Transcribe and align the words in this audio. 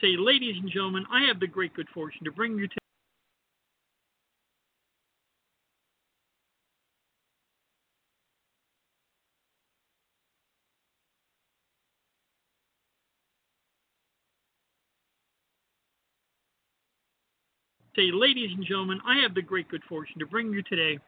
Say, 0.00 0.16
ladies 0.16 0.56
and 0.60 0.70
gentlemen, 0.70 1.04
I 1.12 1.26
have 1.26 1.40
the 1.40 1.46
great 1.46 1.74
good 1.74 1.88
fortune 1.92 2.24
to 2.24 2.32
bring 2.32 2.56
you 2.56 2.66
to 2.68 2.74
Say, 17.96 18.10
ladies 18.12 18.50
and 18.56 18.64
gentlemen, 18.64 19.00
I 19.04 19.18
have 19.20 19.34
the 19.34 19.42
great 19.42 19.68
good 19.68 19.82
fortune 19.86 20.20
to 20.20 20.26
bring 20.26 20.52
you 20.52 20.62
today 20.62 20.98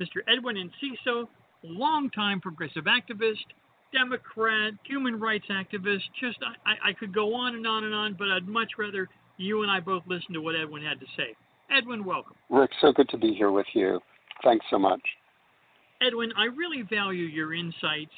Mr. 0.00 0.22
Edwin 0.26 0.56
Enciso, 0.56 1.28
longtime 1.62 2.40
progressive 2.40 2.84
activist, 2.84 3.44
Democrat, 3.92 4.74
human 4.84 5.18
rights 5.18 5.46
activist. 5.50 6.02
Just, 6.20 6.38
I, 6.66 6.90
I 6.90 6.92
could 6.92 7.14
go 7.14 7.34
on 7.34 7.54
and 7.54 7.66
on 7.66 7.84
and 7.84 7.94
on, 7.94 8.14
but 8.18 8.28
I'd 8.28 8.46
much 8.46 8.72
rather 8.78 9.08
you 9.36 9.62
and 9.62 9.70
I 9.70 9.80
both 9.80 10.02
listen 10.06 10.32
to 10.34 10.40
what 10.40 10.54
Edwin 10.54 10.82
had 10.82 11.00
to 11.00 11.06
say. 11.16 11.34
Edwin, 11.70 12.04
welcome. 12.04 12.36
Rick, 12.50 12.70
so 12.80 12.92
good 12.92 13.08
to 13.10 13.18
be 13.18 13.34
here 13.34 13.50
with 13.50 13.66
you. 13.74 14.00
Thanks 14.42 14.64
so 14.70 14.78
much. 14.78 15.00
Edwin, 16.00 16.32
I 16.36 16.44
really 16.44 16.82
value 16.82 17.24
your 17.24 17.54
insights 17.54 18.12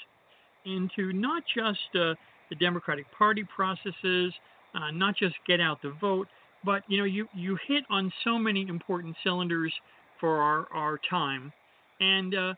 into 0.65 1.13
not 1.13 1.43
just 1.55 1.79
uh, 1.95 2.15
the 2.51 2.57
Democratic 2.59 3.07
Party 3.17 3.45
processes, 3.45 4.33
uh, 4.75 4.91
not 4.93 5.17
just 5.17 5.35
get 5.47 5.61
out 5.61 5.81
the 5.83 5.95
vote, 6.01 6.29
but 6.65 6.83
you 6.89 6.99
know 6.99 7.05
you 7.05 7.27
you 7.35 7.57
hit 7.67 7.85
on 7.89 8.13
so 8.23 8.39
many 8.39 8.67
important 8.69 9.17
cylinders 9.25 9.73
for 10.21 10.37
our 10.43 10.67
our 10.73 11.01
time. 11.09 11.53
And 12.01 12.35
uh, 12.35 12.55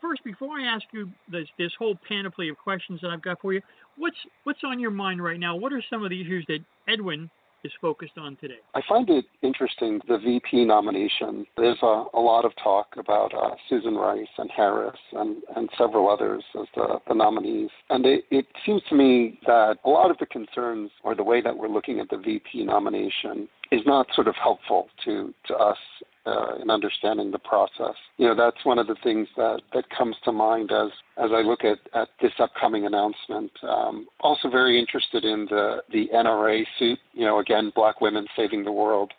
first, 0.00 0.24
before 0.24 0.58
I 0.58 0.64
ask 0.64 0.84
you 0.92 1.10
this 1.30 1.46
this 1.58 1.72
whole 1.78 1.98
panoply 2.08 2.48
of 2.48 2.56
questions 2.58 3.00
that 3.02 3.10
I've 3.10 3.22
got 3.22 3.40
for 3.40 3.52
you, 3.52 3.60
what's 3.96 4.16
what's 4.44 4.60
on 4.64 4.78
your 4.78 4.90
mind 4.90 5.22
right 5.22 5.40
now? 5.40 5.56
What 5.56 5.72
are 5.72 5.82
some 5.90 6.04
of 6.04 6.10
the 6.10 6.20
issues 6.20 6.44
that 6.48 6.60
Edwin 6.88 7.30
is 7.64 7.72
focused 7.80 8.16
on 8.16 8.36
today? 8.36 8.58
I 8.74 8.80
find 8.88 9.08
it 9.10 9.24
interesting 9.42 10.00
the 10.08 10.18
VP 10.18 10.64
nomination. 10.64 11.44
There's 11.56 11.78
a, 11.82 12.04
a 12.14 12.20
lot 12.20 12.44
of 12.44 12.52
talk 12.62 12.94
about 12.96 13.34
uh, 13.34 13.54
Susan 13.68 13.94
Rice 13.94 14.26
and 14.38 14.50
Harris 14.54 14.96
and, 15.12 15.42
and 15.56 15.68
several 15.76 16.08
others 16.08 16.44
as 16.58 16.66
the, 16.74 16.98
the 17.08 17.14
nominees. 17.14 17.70
And 17.90 18.06
it, 18.06 18.24
it 18.30 18.46
seems 18.64 18.82
to 18.88 18.94
me 18.94 19.38
that 19.46 19.76
a 19.84 19.88
lot 19.88 20.10
of 20.10 20.18
the 20.18 20.26
concerns 20.26 20.90
or 21.02 21.14
the 21.14 21.24
way 21.24 21.42
that 21.42 21.56
we're 21.56 21.68
looking 21.68 21.98
at 22.00 22.08
the 22.08 22.18
VP 22.18 22.64
nomination 22.64 23.48
is 23.72 23.80
not 23.84 24.06
sort 24.14 24.28
of 24.28 24.34
helpful 24.40 24.88
to, 25.04 25.34
to 25.48 25.54
us 25.54 25.78
uh, 26.26 26.56
in 26.60 26.70
understanding 26.70 27.30
the 27.30 27.38
process. 27.38 27.94
You 28.16 28.28
know, 28.28 28.34
that's 28.34 28.64
one 28.64 28.78
of 28.78 28.86
the 28.86 28.96
things 29.02 29.28
that, 29.36 29.60
that 29.72 29.84
comes 29.96 30.16
to 30.24 30.32
mind 30.32 30.70
as, 30.72 30.90
as 31.16 31.30
I 31.32 31.42
look 31.42 31.60
at, 31.64 31.78
at 31.94 32.08
this 32.20 32.32
upcoming 32.38 32.86
announcement. 32.86 33.52
Um, 33.62 34.06
also 34.20 34.50
very 34.50 34.78
interested 34.78 35.24
in 35.24 35.46
the, 35.48 35.82
the 35.92 36.08
NRA 36.14 36.64
suit. 36.78 36.98
You 37.12 37.26
know, 37.26 37.38
again, 37.38 37.72
black 37.74 38.00
women 38.00 38.26
saving 38.36 38.64
the 38.64 38.72
world. 38.72 39.12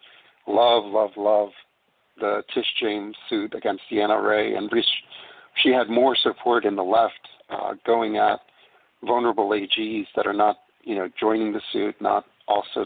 Love, 0.47 0.85
love, 0.85 1.11
love 1.17 1.49
the 2.19 2.43
Tish 2.53 2.65
James 2.79 3.15
suit 3.29 3.53
against 3.55 3.83
the 3.89 3.97
NRA. 3.97 4.57
And 4.57 4.71
she 5.63 5.69
had 5.69 5.89
more 5.89 6.15
support 6.15 6.65
in 6.65 6.75
the 6.75 6.83
left 6.83 7.13
uh, 7.49 7.73
going 7.85 8.17
at 8.17 8.39
vulnerable 9.05 9.49
AGs 9.49 10.07
that 10.15 10.25
are 10.25 10.33
not, 10.33 10.57
you 10.83 10.95
know, 10.95 11.09
joining 11.19 11.53
the 11.53 11.61
suit, 11.71 11.95
not 12.01 12.25
also 12.47 12.85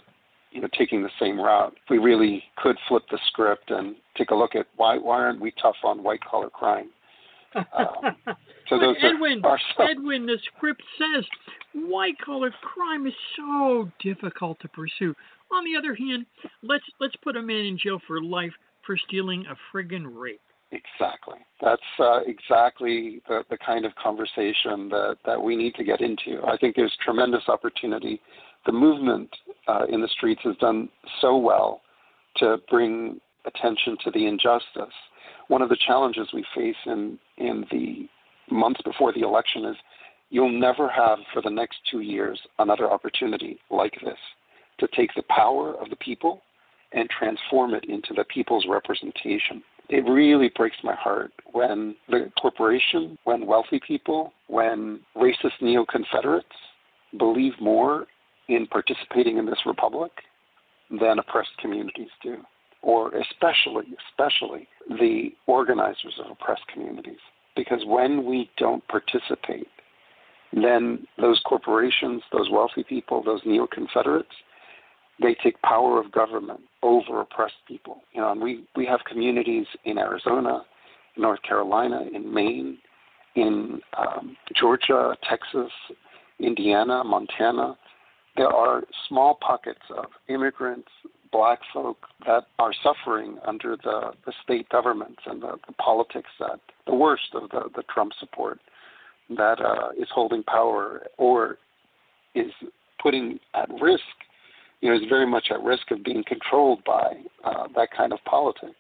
you 0.51 0.62
know, 0.62 0.67
taking 0.78 1.01
the 1.01 1.09
same 1.19 1.39
route. 1.39 1.73
We 1.89 1.97
really 1.97 2.44
could 2.57 2.78
flip 2.88 3.03
the 3.09 3.19
script 3.28 3.71
and 3.71 3.95
take 4.18 4.31
a 4.31 4.36
look 4.36 4.56
at 4.56 4.68
why 4.75 4.98
why 4.98 5.19
aren't 5.19 5.42
we 5.42 5.53
tough 5.62 5.75
on 5.83 6.03
white 6.03 6.21
collar 6.24 6.50
crime? 6.50 6.89
Um, 7.56 8.15
so 8.69 8.80
those 8.80 8.95
Edwin, 9.01 9.42
are, 9.44 9.51
are 9.51 9.59
so, 9.77 9.83
Edwin, 9.83 10.25
the 10.25 10.38
script 10.56 10.81
says 10.98 11.25
white 11.74 12.18
collar 12.24 12.51
crime 12.62 13.07
is 13.07 13.13
so 13.38 13.89
difficult 14.01 14.59
to 14.62 14.68
pursue. 14.69 15.15
On 15.51 15.65
the 15.65 15.77
other 15.77 15.95
hand, 15.95 16.25
let's 16.63 16.86
let's 17.00 17.15
put 17.18 17.36
a 17.36 17.42
man 17.42 17.65
in 17.65 17.77
jail 17.77 18.00
for 18.07 18.21
life 18.21 18.53
for 18.86 18.98
stealing 18.98 19.45
a 19.48 19.56
friggin' 19.75 20.06
rape. 20.07 20.42
Exactly. 20.71 21.38
That's 21.62 21.81
uh, 22.00 22.19
exactly 22.25 23.21
the, 23.27 23.44
the 23.50 23.57
kind 23.57 23.86
of 23.86 23.92
conversation 24.01 24.88
that, 24.88 25.18
that 25.25 25.42
we 25.42 25.57
need 25.57 25.75
to 25.75 25.83
get 25.83 26.00
into. 26.00 26.42
I 26.48 26.56
think 26.56 26.77
there's 26.77 26.95
tremendous 27.03 27.44
opportunity 27.50 28.21
the 28.65 28.71
movement 28.71 29.30
uh, 29.68 29.86
in 29.90 30.02
the 30.02 30.08
streets 30.08 30.42
has 30.44 30.56
done 30.58 30.90
so 31.22 31.38
well 31.38 31.81
to 32.38 32.58
bring 32.69 33.19
attention 33.46 33.98
to 34.04 34.12
the 34.12 34.25
injustice. 34.25 34.94
One 35.48 35.62
of 35.62 35.69
the 35.69 35.78
challenges 35.86 36.28
we 36.34 36.46
face 36.56 36.75
in, 36.86 37.18
in 37.38 37.66
the 37.72 38.08
months 38.54 38.81
before 38.84 39.13
the 39.13 39.22
election 39.22 39.66
is 39.66 39.75
you'll 40.30 40.60
never 40.60 40.90
have 40.90 41.19
for 41.34 41.42
the 41.42 41.50
next 41.50 41.78
two 41.90 42.02
years 42.02 42.40
another 42.60 42.90
opportunity 42.90 43.60
like 43.69 43.94
this 44.04 44.18
to 44.80 44.88
take 44.96 45.13
the 45.16 45.24
power 45.30 45.75
of 45.75 45.90
the 45.90 45.96
people 45.98 46.42
and 46.94 47.10
transform 47.10 47.74
it 47.74 47.86
into 47.86 48.13
the 48.13 48.24
people's 48.25 48.66
representation. 48.68 49.63
It 49.90 50.10
really 50.10 50.52
breaks 50.56 50.78
my 50.84 50.96
heart 50.96 51.31
when 51.52 51.96
the 52.10 52.31
corporation, 52.42 53.18
when 53.25 53.46
wealthy 53.46 53.80
people, 53.86 54.34
when 54.48 55.02
racist 55.16 55.62
neo 55.62 55.86
Confederates 55.86 56.48
believe 57.18 57.54
more 57.60 58.08
in 58.47 58.67
participating 58.67 59.38
in 59.38 59.45
this 59.45 59.59
republic 59.65 60.11
than 60.89 61.19
oppressed 61.19 61.57
communities 61.59 62.09
do, 62.21 62.38
or 62.81 63.11
especially, 63.15 63.85
especially 64.09 64.67
the 64.89 65.29
organizers 65.47 66.19
of 66.23 66.31
oppressed 66.31 66.67
communities. 66.73 67.19
Because 67.55 67.81
when 67.85 68.25
we 68.25 68.49
don't 68.57 68.85
participate, 68.88 69.67
then 70.53 71.07
those 71.19 71.41
corporations, 71.45 72.21
those 72.31 72.49
wealthy 72.49 72.83
people, 72.83 73.23
those 73.23 73.41
neo 73.45 73.67
Confederates, 73.67 74.35
they 75.21 75.35
take 75.43 75.61
power 75.61 75.99
of 75.99 76.11
government 76.11 76.61
over 76.81 77.21
oppressed 77.21 77.55
people. 77.67 78.01
You 78.13 78.21
know, 78.21 78.31
and 78.31 78.41
we, 78.41 78.65
we 78.75 78.85
have 78.85 78.99
communities 79.05 79.65
in 79.85 79.97
Arizona, 79.97 80.63
North 81.17 81.41
Carolina, 81.43 82.05
in 82.13 82.33
Maine, 82.33 82.77
in 83.35 83.81
um, 83.97 84.35
Georgia, 84.55 85.15
Texas, 85.29 85.71
Indiana, 86.39 87.03
Montana, 87.03 87.77
there 88.38 88.48
are 88.48 88.83
small 89.07 89.36
pockets 89.36 89.81
of 89.95 90.06
immigrants, 90.30 90.89
black 91.31 91.60
folk 91.74 91.98
that 92.25 92.44
are 92.60 92.74
suffering 92.83 93.38
under 93.45 93.78
the, 93.78 94.12
the 94.25 94.33
state 94.44 94.68
governments 94.69 95.22
and 95.25 95.42
the, 95.42 95.57
the 95.68 95.74
politics 95.74 96.30
that 96.39 96.60
the 96.88 96.95
worst 96.95 97.33
of 97.33 97.50
the, 97.50 97.69
the 97.75 97.83
Trump 97.94 98.12
support 98.19 98.60
that 99.30 99.62
uh, 99.62 99.89
is 99.98 100.07
holding 100.13 100.44
power 100.44 101.04
or 101.18 101.57
is 102.36 102.51
putting 103.01 103.39
at 103.54 103.69
risk, 103.81 104.04
you 104.81 104.89
know, 104.89 104.95
is 104.95 105.07
very 105.10 105.25
much 105.25 105.48
at 105.51 105.62
risk 105.62 105.92
of 105.92 106.04
being 106.04 106.24
controlled 106.25 106.84
by 106.84 107.13
uh, 107.44 107.68
that 107.75 107.89
kind 107.95 108.13
of 108.13 108.19
politic. 108.25 108.75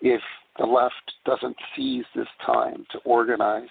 If 0.00 0.22
the 0.58 0.66
left 0.66 1.12
doesn't 1.24 1.56
seize 1.76 2.04
this 2.14 2.26
time 2.44 2.86
to 2.92 2.98
organize 3.00 3.68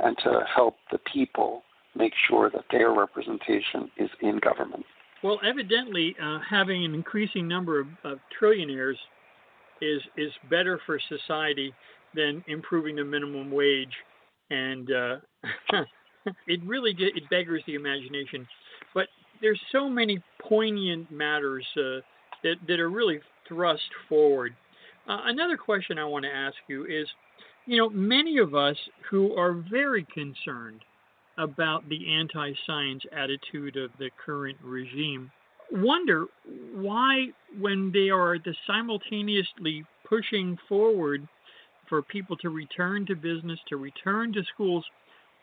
and 0.00 0.16
to 0.24 0.40
help 0.52 0.76
the 0.90 0.98
people 0.98 1.62
make 1.96 2.12
sure 2.28 2.50
that 2.50 2.64
their 2.70 2.92
representation 2.92 3.90
is 3.96 4.10
in 4.20 4.38
government. 4.38 4.84
Well, 5.22 5.40
evidently, 5.44 6.14
uh, 6.22 6.38
having 6.48 6.84
an 6.84 6.94
increasing 6.94 7.48
number 7.48 7.80
of, 7.80 7.86
of 8.04 8.18
trillionaires 8.40 8.96
is 9.80 10.00
is 10.16 10.32
better 10.50 10.80
for 10.86 10.98
society 11.08 11.72
than 12.14 12.44
improving 12.48 12.96
the 12.96 13.04
minimum 13.04 13.50
wage, 13.50 13.92
and 14.50 14.90
uh, 14.90 15.16
it 16.46 16.60
really 16.64 16.94
it 16.98 17.28
beggars 17.30 17.62
the 17.66 17.74
imagination. 17.74 18.46
But 18.94 19.08
there's 19.40 19.60
so 19.72 19.88
many 19.88 20.22
poignant 20.40 21.10
matters 21.10 21.66
uh, 21.76 22.00
that 22.42 22.56
that 22.68 22.80
are 22.80 22.90
really 22.90 23.20
thrust 23.48 23.88
forward. 24.08 24.54
Uh, 25.08 25.20
another 25.26 25.56
question 25.56 25.98
I 25.98 26.04
want 26.04 26.24
to 26.24 26.30
ask 26.30 26.56
you 26.68 26.84
is, 26.84 27.06
you 27.66 27.76
know, 27.76 27.88
many 27.88 28.38
of 28.38 28.54
us 28.54 28.76
who 29.10 29.34
are 29.36 29.52
very 29.70 30.04
concerned 30.12 30.80
about 31.38 31.88
the 31.88 32.12
anti 32.12 32.52
science 32.66 33.02
attitude 33.12 33.76
of 33.76 33.90
the 33.98 34.10
current 34.24 34.56
regime. 34.62 35.30
Wonder 35.70 36.26
why, 36.74 37.26
when 37.58 37.90
they 37.92 38.10
are 38.10 38.38
the 38.38 38.54
simultaneously 38.66 39.84
pushing 40.08 40.56
forward 40.68 41.26
for 41.88 42.02
people 42.02 42.36
to 42.38 42.50
return 42.50 43.06
to 43.06 43.16
business, 43.16 43.58
to 43.68 43.76
return 43.76 44.32
to 44.32 44.42
schools, 44.54 44.84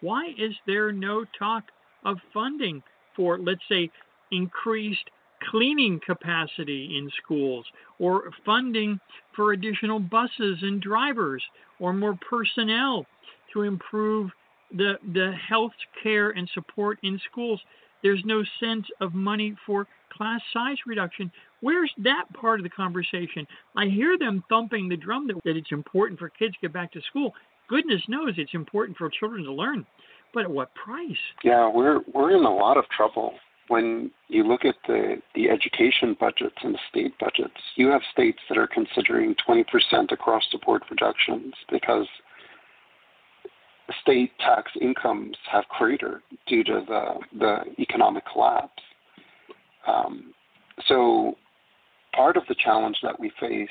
why 0.01 0.33
is 0.37 0.53
there 0.65 0.91
no 0.91 1.25
talk 1.37 1.63
of 2.05 2.17
funding 2.33 2.81
for, 3.15 3.37
let's 3.37 3.61
say, 3.69 3.89
increased 4.31 5.09
cleaning 5.49 5.99
capacity 6.05 6.97
in 6.97 7.09
schools 7.23 7.65
or 7.99 8.31
funding 8.45 8.99
for 9.35 9.51
additional 9.51 9.99
buses 9.99 10.57
and 10.61 10.81
drivers 10.81 11.43
or 11.79 11.93
more 11.93 12.17
personnel 12.29 13.05
to 13.51 13.63
improve 13.63 14.31
the 14.75 14.93
the 15.13 15.31
health 15.49 15.73
care 16.01 16.31
and 16.31 16.49
support 16.53 16.99
in 17.03 17.19
schools. 17.31 17.59
There's 18.01 18.21
no 18.25 18.43
sense 18.59 18.85
of 18.99 19.13
money 19.13 19.55
for 19.65 19.87
class 20.11 20.41
size 20.51 20.77
reduction. 20.85 21.31
Where's 21.61 21.91
that 21.99 22.25
part 22.33 22.59
of 22.59 22.63
the 22.63 22.69
conversation? 22.69 23.47
I 23.77 23.85
hear 23.85 24.17
them 24.17 24.43
thumping 24.49 24.89
the 24.89 24.97
drum 24.97 25.27
that, 25.27 25.41
that 25.45 25.55
it's 25.55 25.71
important 25.71 26.19
for 26.19 26.29
kids 26.29 26.53
to 26.55 26.59
get 26.61 26.73
back 26.73 26.91
to 26.93 27.01
school. 27.09 27.33
Goodness 27.69 28.01
knows 28.09 28.33
it's 28.37 28.53
important 28.53 28.97
for 28.97 29.09
children 29.09 29.45
to 29.45 29.53
learn, 29.53 29.85
but 30.33 30.43
at 30.43 30.51
what 30.51 30.75
price? 30.75 31.11
Yeah, 31.43 31.71
we're 31.73 32.01
we're 32.13 32.35
in 32.35 32.43
a 32.43 32.53
lot 32.53 32.77
of 32.77 32.85
trouble 32.95 33.33
when 33.67 34.11
you 34.27 34.43
look 34.43 34.65
at 34.65 34.75
the, 34.87 35.15
the 35.35 35.49
education 35.49 36.15
budgets 36.19 36.55
and 36.63 36.73
the 36.73 36.79
state 36.89 37.17
budgets, 37.19 37.59
you 37.75 37.87
have 37.87 38.01
states 38.11 38.39
that 38.49 38.57
are 38.57 38.67
considering 38.67 39.35
20% 39.47 39.63
across 40.11 40.43
the 40.51 40.59
board 40.65 40.83
reductions 40.89 41.53
because 41.71 42.07
state 44.01 44.31
tax 44.39 44.71
incomes 44.81 45.35
have 45.51 45.65
cratered 45.69 46.21
due 46.47 46.63
to 46.63 46.83
the, 46.87 47.37
the 47.37 47.57
economic 47.79 48.23
collapse. 48.31 48.81
Um, 49.87 50.33
so, 50.87 51.35
part 52.15 52.37
of 52.37 52.43
the 52.47 52.55
challenge 52.63 52.97
that 53.03 53.19
we 53.19 53.31
face 53.39 53.69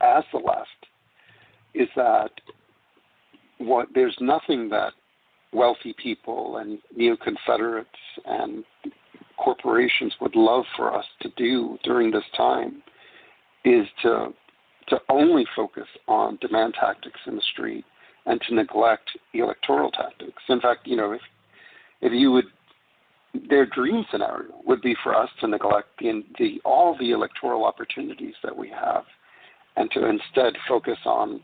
as 0.00 0.24
the 0.32 0.38
left 0.38 0.68
is 1.74 1.88
that 1.96 2.30
what 3.58 3.88
there's 3.94 4.16
nothing 4.20 4.68
that 4.70 4.92
wealthy 5.52 5.94
people 6.02 6.58
and 6.58 6.78
neo 6.94 7.16
Confederates 7.16 7.88
and 8.24 8.64
corporations 9.38 10.14
would 10.20 10.34
love 10.34 10.64
for 10.76 10.94
us 10.94 11.04
to 11.20 11.28
do 11.36 11.78
during 11.84 12.10
this 12.10 12.24
time 12.36 12.82
is 13.64 13.86
to 14.02 14.28
to 14.88 14.98
only 15.08 15.44
focus 15.56 15.88
on 16.06 16.38
demand 16.40 16.74
tactics 16.78 17.18
in 17.26 17.34
the 17.34 17.42
street 17.52 17.84
and 18.26 18.40
to 18.42 18.54
neglect 18.54 19.10
electoral 19.34 19.90
tactics. 19.90 20.42
In 20.48 20.60
fact, 20.60 20.86
you 20.86 20.96
know, 20.96 21.12
if 21.12 21.20
if 22.00 22.12
you 22.12 22.32
would 22.32 22.46
their 23.48 23.66
dream 23.66 24.04
scenario 24.10 24.50
would 24.64 24.80
be 24.80 24.96
for 25.02 25.14
us 25.14 25.28
to 25.40 25.48
neglect 25.48 25.88
the, 25.98 26.22
the 26.38 26.60
all 26.64 26.96
the 26.98 27.10
electoral 27.10 27.64
opportunities 27.64 28.34
that 28.42 28.56
we 28.56 28.68
have 28.68 29.04
and 29.76 29.90
to 29.90 30.06
instead 30.06 30.54
focus 30.68 30.98
on 31.04 31.40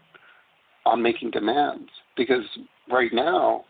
on 0.85 1.03
making 1.03 1.31
demands 1.31 1.91
because 2.17 2.45
right 2.91 3.13
now 3.13 3.65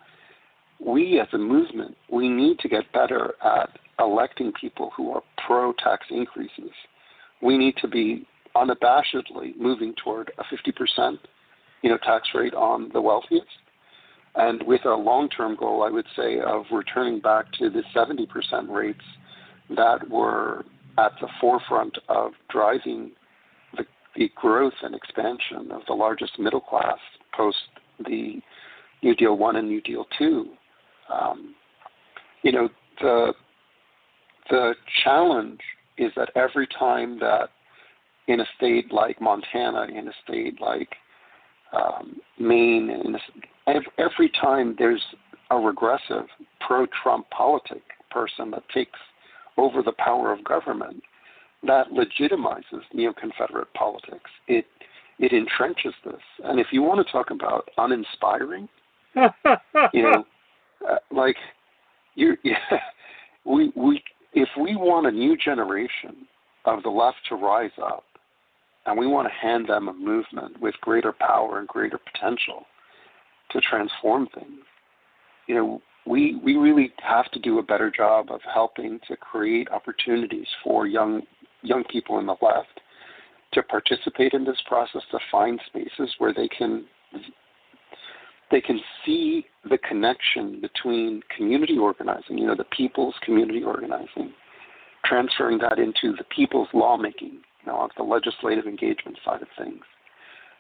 we 0.85 1.21
as 1.21 1.29
a 1.33 1.39
movement, 1.39 1.97
we 2.11 2.29
need 2.29 2.59
to 2.61 2.69
get 2.69 2.93
better 2.93 3.35
at 3.45 3.71
electing 4.01 4.53
people 4.61 4.91
who 4.97 5.13
are 5.13 5.23
pro 5.47 5.73
tax 5.75 6.07
increases. 6.11 6.71
We 7.41 7.57
need 7.57 7.77
to 7.83 7.89
be 7.89 8.27
unabashedly 8.57 9.57
moving 9.59 9.95
toward 10.03 10.33
a 10.39 10.45
50% 10.45 11.19
you 11.83 11.91
know, 11.91 11.99
tax 11.99 12.29
rate 12.35 12.55
on 12.55 12.91
the 12.93 13.01
wealthiest. 13.01 13.47
And 14.35 14.63
with 14.67 14.85
a 14.87 14.95
long 14.95 15.29
term 15.29 15.57
goal, 15.57 15.83
I 15.83 15.91
would 15.91 16.07
say, 16.17 16.41
of 16.41 16.65
returning 16.73 17.21
back 17.21 17.53
to 17.59 17.69
the 17.69 17.83
70% 17.95 18.27
rates 18.71 19.05
that 19.77 20.09
were 20.09 20.65
at 20.99 21.13
the 21.21 21.29
forefront 21.41 21.99
of 22.09 22.33
driving 22.51 23.13
the, 23.77 23.85
the 24.17 24.31
growth 24.35 24.75
and 24.83 24.95
expansion 24.95 25.71
of 25.71 25.83
the 25.87 25.95
largest 25.95 26.39
middle 26.39 26.61
class 26.61 26.99
post 27.37 27.59
the 28.07 28.41
New 29.03 29.15
Deal 29.15 29.37
1 29.37 29.57
and 29.57 29.69
New 29.69 29.81
Deal 29.81 30.07
2 30.19 30.51
um, 31.13 31.55
you 32.43 32.53
know, 32.53 32.69
the 33.01 33.35
the 34.51 34.75
challenge 35.05 35.61
is 35.99 36.13
that 36.17 36.31
every 36.35 36.67
time 36.67 37.19
that 37.21 37.51
in 38.27 38.41
a 38.41 38.45
state 38.57 38.93
like 38.93 39.21
Montana, 39.21 39.87
in 39.95 40.09
a 40.09 40.13
state 40.25 40.61
like 40.61 40.89
um, 41.73 42.21
Maine, 42.39 42.91
in 42.91 43.17
a, 43.67 43.81
every 43.99 44.31
time 44.41 44.75
there's 44.79 45.03
a 45.51 45.57
regressive 45.57 46.27
pro-Trump 46.61 47.29
politic 47.31 47.83
person 48.11 48.51
that 48.51 48.63
takes 48.75 48.99
over 49.57 49.83
the 49.83 49.93
power 49.93 50.33
of 50.33 50.43
government, 50.45 51.03
that 51.67 51.87
legitimizes 51.91 52.83
neo-Confederate 52.93 53.73
politics. 53.75 54.31
It 54.49 54.67
it 55.19 55.31
entrenches 55.33 55.93
this. 56.05 56.21
And 56.43 56.59
if 56.59 56.69
you 56.73 56.83
want 56.83 57.07
to 57.07 57.13
talk 57.13 57.31
about 57.31 57.69
uninspiring, 57.79 58.69
you 59.15 60.03
know, 60.03 60.25
uh, 60.89 60.97
like 61.11 61.37
you, 62.15 62.37
yeah, 62.45 62.57
we 63.45 63.73
we 63.77 64.03
if 64.33 64.49
we 64.61 64.75
want 64.75 65.07
a 65.07 65.11
new 65.11 65.37
generation 65.37 66.27
of 66.65 66.83
the 66.83 66.89
left 66.89 67.19
to 67.29 67.37
rise 67.37 67.71
up, 67.83 68.05
and 68.87 68.99
we 68.99 69.07
want 69.07 69.29
to 69.29 69.35
hand 69.35 69.69
them 69.69 69.89
a 69.89 69.93
movement 69.93 70.61
with 70.61 70.75
greater 70.81 71.13
power 71.13 71.59
and 71.59 71.69
greater 71.69 71.99
potential 71.99 72.67
to 73.51 73.61
transform 73.61 74.29
things, 74.35 74.61
you 75.47 75.55
know, 75.55 75.83
we 76.07 76.37
we 76.43 76.57
really 76.57 76.93
have 76.99 77.31
to 77.31 77.39
do 77.39 77.59
a 77.59 77.63
better 77.63 77.91
job 77.91 78.31
of 78.31 78.41
helping 78.53 78.99
to 79.07 79.17
create 79.17 79.71
opportunities 79.71 80.47
for 80.65 80.87
young 80.87 81.23
young 81.63 81.85
people 81.85 82.19
in 82.19 82.27
the 82.27 82.37
left 82.43 82.81
to 83.53 83.63
participate 83.63 84.33
in 84.33 84.45
this 84.45 84.61
process, 84.67 85.03
to 85.11 85.19
find 85.31 85.61
spaces 85.67 86.15
where 86.19 86.35
they 86.35 86.49
can 86.49 86.85
they 88.51 88.61
can 88.61 88.81
see 89.05 89.47
the 89.69 89.79
connection 89.79 90.61
between 90.61 91.23
community 91.35 91.79
organizing, 91.79 92.37
you 92.37 92.47
know, 92.47 92.55
the 92.55 92.65
people's 92.65 93.15
community 93.25 93.63
organizing, 93.63 94.33
transferring 95.07 95.59
that 95.59 95.79
into 95.79 96.15
the 96.19 96.25
people's 96.35 96.69
lawmaking, 96.75 97.41
you 97.65 97.73
know, 97.73 97.79
on 97.79 97.91
the 97.97 98.03
legislative 98.03 98.67
engagement 98.67 99.19
side 99.25 99.43
of 99.43 99.49
things, 99.59 99.83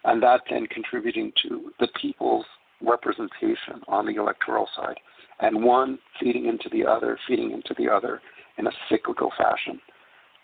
and 0.04 0.22
that 0.22 0.42
then 0.50 0.66
contributing 0.66 1.32
to 1.42 1.72
the 1.80 1.88
people's 2.00 2.46
representation 2.80 3.82
on 3.88 4.06
the 4.06 4.16
electoral 4.20 4.68
side, 4.76 4.98
and 5.40 5.62
one 5.62 5.98
feeding 6.20 6.46
into 6.46 6.68
the 6.70 6.84
other, 6.84 7.18
feeding 7.26 7.52
into 7.52 7.74
the 7.78 7.88
other 7.88 8.20
in 8.58 8.66
a 8.66 8.72
cyclical 8.88 9.32
fashion. 9.36 9.80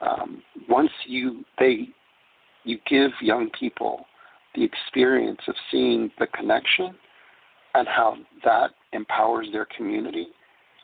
Um, 0.00 0.42
once 0.68 0.90
you 1.06 1.44
they 1.58 1.88
you 2.64 2.78
give 2.88 3.10
young 3.20 3.50
people 3.58 4.06
the 4.54 4.64
experience 4.64 5.40
of 5.48 5.54
seeing 5.70 6.10
the 6.18 6.26
connection 6.28 6.94
and 7.74 7.86
how 7.86 8.16
that 8.44 8.70
empowers 8.92 9.48
their 9.52 9.66
community. 9.76 10.28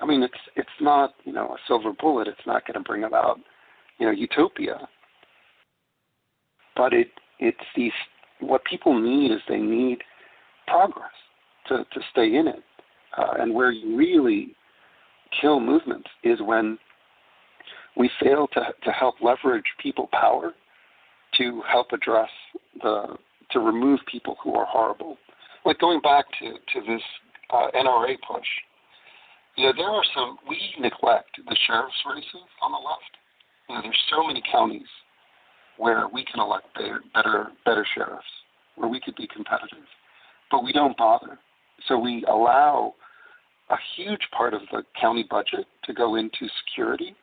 I 0.01 0.07
mean, 0.07 0.23
it's 0.23 0.35
it's 0.57 0.69
not 0.81 1.15
you 1.25 1.33
know 1.33 1.49
a 1.49 1.57
silver 1.67 1.93
bullet. 1.93 2.29
It's 2.29 2.47
not 2.47 2.67
going 2.67 2.75
to 2.75 2.81
bring 2.81 3.05
about 3.05 3.41
you 3.99 4.07
know 4.07 4.13
utopia, 4.13 4.89
but 6.77 6.93
it 6.93 7.09
it's 7.39 7.59
these 7.77 7.93
what 8.41 8.65
people 8.65 8.99
need 8.99 9.31
is 9.33 9.41
they 9.49 9.59
need 9.59 9.99
progress 10.67 11.13
to 11.69 11.85
to 11.93 12.01
stay 12.11 12.35
in 12.35 12.47
it, 12.47 12.63
uh, 13.17 13.35
and 13.39 13.55
where 13.55 13.71
you 13.71 13.97
really 13.97 14.55
kill 15.41 15.61
movements 15.61 16.09
is 16.23 16.41
when 16.41 16.79
we 17.97 18.11
fail 18.21 18.47
to 18.49 18.61
to 18.85 18.91
help 18.91 19.17
leverage 19.21 19.65
people 19.83 20.09
power 20.13 20.53
to 21.39 21.63
help 21.71 21.93
address 21.93 22.31
the 22.83 23.17
to 23.51 23.61
remove 23.61 24.01
people 24.11 24.37
who 24.43 24.55
are 24.55 24.67
horrible 24.67 25.17
like 25.65 25.79
going 25.79 26.01
back 26.01 26.27
to, 26.41 26.53
to 26.53 26.87
this 26.87 27.03
uh, 27.51 27.69
NRA 27.75 28.17
push, 28.29 28.47
you 29.57 29.67
know, 29.67 29.73
there 29.77 29.89
are 29.89 30.05
some, 30.15 30.39
we 30.49 30.59
neglect 30.79 31.31
the 31.37 31.57
sheriff's 31.67 32.03
races 32.09 32.49
on 32.61 32.73
the 32.73 32.79
left. 32.79 33.13
You 33.69 33.75
know, 33.77 33.81
there's 33.83 34.05
so 34.11 34.27
many 34.27 34.43
counties 34.51 34.89
where 35.79 36.09
we 36.13 36.25
can 36.25 36.41
elect 36.41 36.67
better, 37.15 37.49
better, 37.65 37.87
sheriffs, 37.95 38.25
where 38.77 38.89
we 38.89 39.01
could 39.01 39.17
be 39.17 39.27
competitive, 39.27 39.85
but 40.51 40.65
we 40.65 40.73
don't 40.73 40.97
bother. 40.97 41.39
So 41.89 41.99
we 41.99 42.25
allow 42.29 42.95
a 43.71 43.77
huge 43.97 44.29
part 44.37 44.55
of 44.55 44.61
the 44.71 44.83
county 45.01 45.25
budget 45.29 45.67
to 45.85 45.93
go 45.93 46.17
into 46.17 46.47
security 46.65 47.15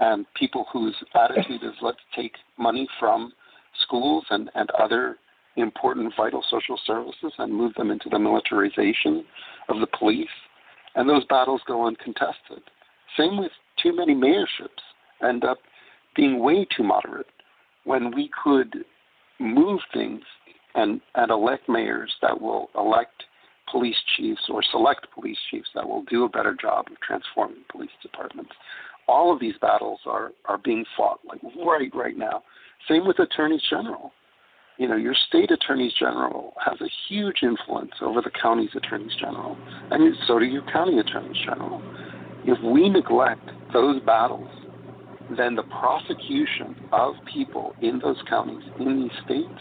and 0.00 0.26
people 0.34 0.66
whose 0.72 0.94
attitude 1.14 1.62
is 1.62 1.74
let's 1.80 1.98
take 2.16 2.32
money 2.58 2.88
from 2.98 3.32
schools 3.82 4.24
and, 4.30 4.50
and 4.54 4.68
other 4.70 5.16
important 5.56 6.12
vital 6.16 6.44
social 6.50 6.78
services 6.84 7.32
and 7.38 7.52
move 7.52 7.72
them 7.74 7.90
into 7.90 8.08
the 8.08 8.18
militarization 8.18 9.24
of 9.68 9.78
the 9.80 9.86
police. 9.98 10.26
And 10.96 11.08
those 11.08 11.24
battles 11.26 11.60
go 11.66 11.86
uncontested. 11.86 12.62
Same 13.16 13.38
with 13.38 13.52
too 13.80 13.94
many 13.94 14.14
mayorships 14.14 14.82
end 15.22 15.44
up 15.44 15.58
being 16.16 16.40
way 16.40 16.66
too 16.76 16.82
moderate 16.82 17.26
when 17.84 18.14
we 18.14 18.30
could 18.42 18.84
move 19.38 19.80
things 19.92 20.22
and, 20.74 21.00
and 21.14 21.30
elect 21.30 21.68
mayors 21.68 22.12
that 22.22 22.40
will 22.40 22.70
elect 22.76 23.24
police 23.70 23.96
chiefs 24.16 24.42
or 24.48 24.62
select 24.62 25.06
police 25.14 25.38
chiefs 25.50 25.68
that 25.74 25.88
will 25.88 26.04
do 26.04 26.24
a 26.24 26.28
better 26.28 26.56
job 26.60 26.86
of 26.90 27.00
transforming 27.00 27.64
police 27.70 27.90
departments. 28.02 28.52
All 29.06 29.32
of 29.32 29.40
these 29.40 29.54
battles 29.60 30.00
are, 30.06 30.32
are 30.46 30.58
being 30.58 30.84
fought 30.96 31.20
like 31.26 31.40
right 31.64 31.90
right 31.94 32.16
now. 32.16 32.42
Same 32.88 33.06
with 33.06 33.18
attorneys 33.18 33.62
general 33.68 34.12
you 34.76 34.88
know, 34.88 34.96
your 34.96 35.14
state 35.28 35.50
attorneys 35.50 35.92
general 35.98 36.54
has 36.64 36.80
a 36.80 36.90
huge 37.08 37.38
influence 37.42 37.92
over 38.02 38.20
the 38.20 38.30
county's 38.30 38.74
attorneys 38.74 39.14
general, 39.20 39.56
and 39.90 40.14
so 40.26 40.38
do 40.38 40.44
your 40.44 40.64
county 40.72 40.98
attorneys 40.98 41.36
general. 41.44 41.80
If 42.44 42.60
we 42.62 42.88
neglect 42.88 43.48
those 43.72 44.02
battles, 44.02 44.48
then 45.30 45.54
the 45.54 45.62
prosecution 45.64 46.76
of 46.92 47.14
people 47.32 47.74
in 47.80 47.98
those 48.00 48.18
counties, 48.28 48.62
in 48.78 49.02
these 49.02 49.12
states, 49.24 49.60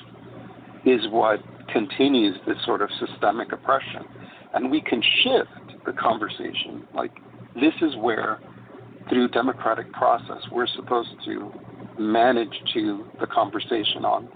is 0.86 1.02
what 1.10 1.40
continues 1.72 2.36
this 2.46 2.58
sort 2.66 2.82
of 2.82 2.90
systemic 3.00 3.52
oppression. 3.52 4.04
And 4.54 4.70
we 4.70 4.82
can 4.82 5.02
shift 5.24 5.86
the 5.86 5.94
conversation. 5.94 6.86
Like, 6.94 7.12
this 7.56 7.74
is 7.82 7.96
where, 7.98 8.40
through 9.10 9.30
democratic 9.30 9.92
process, 9.94 10.42
we're 10.52 10.68
supposed 10.68 11.10
to 11.26 11.52
manage 11.98 12.54
to 12.74 13.06
the 13.20 13.28
conversation 13.28 14.04
on 14.06 14.28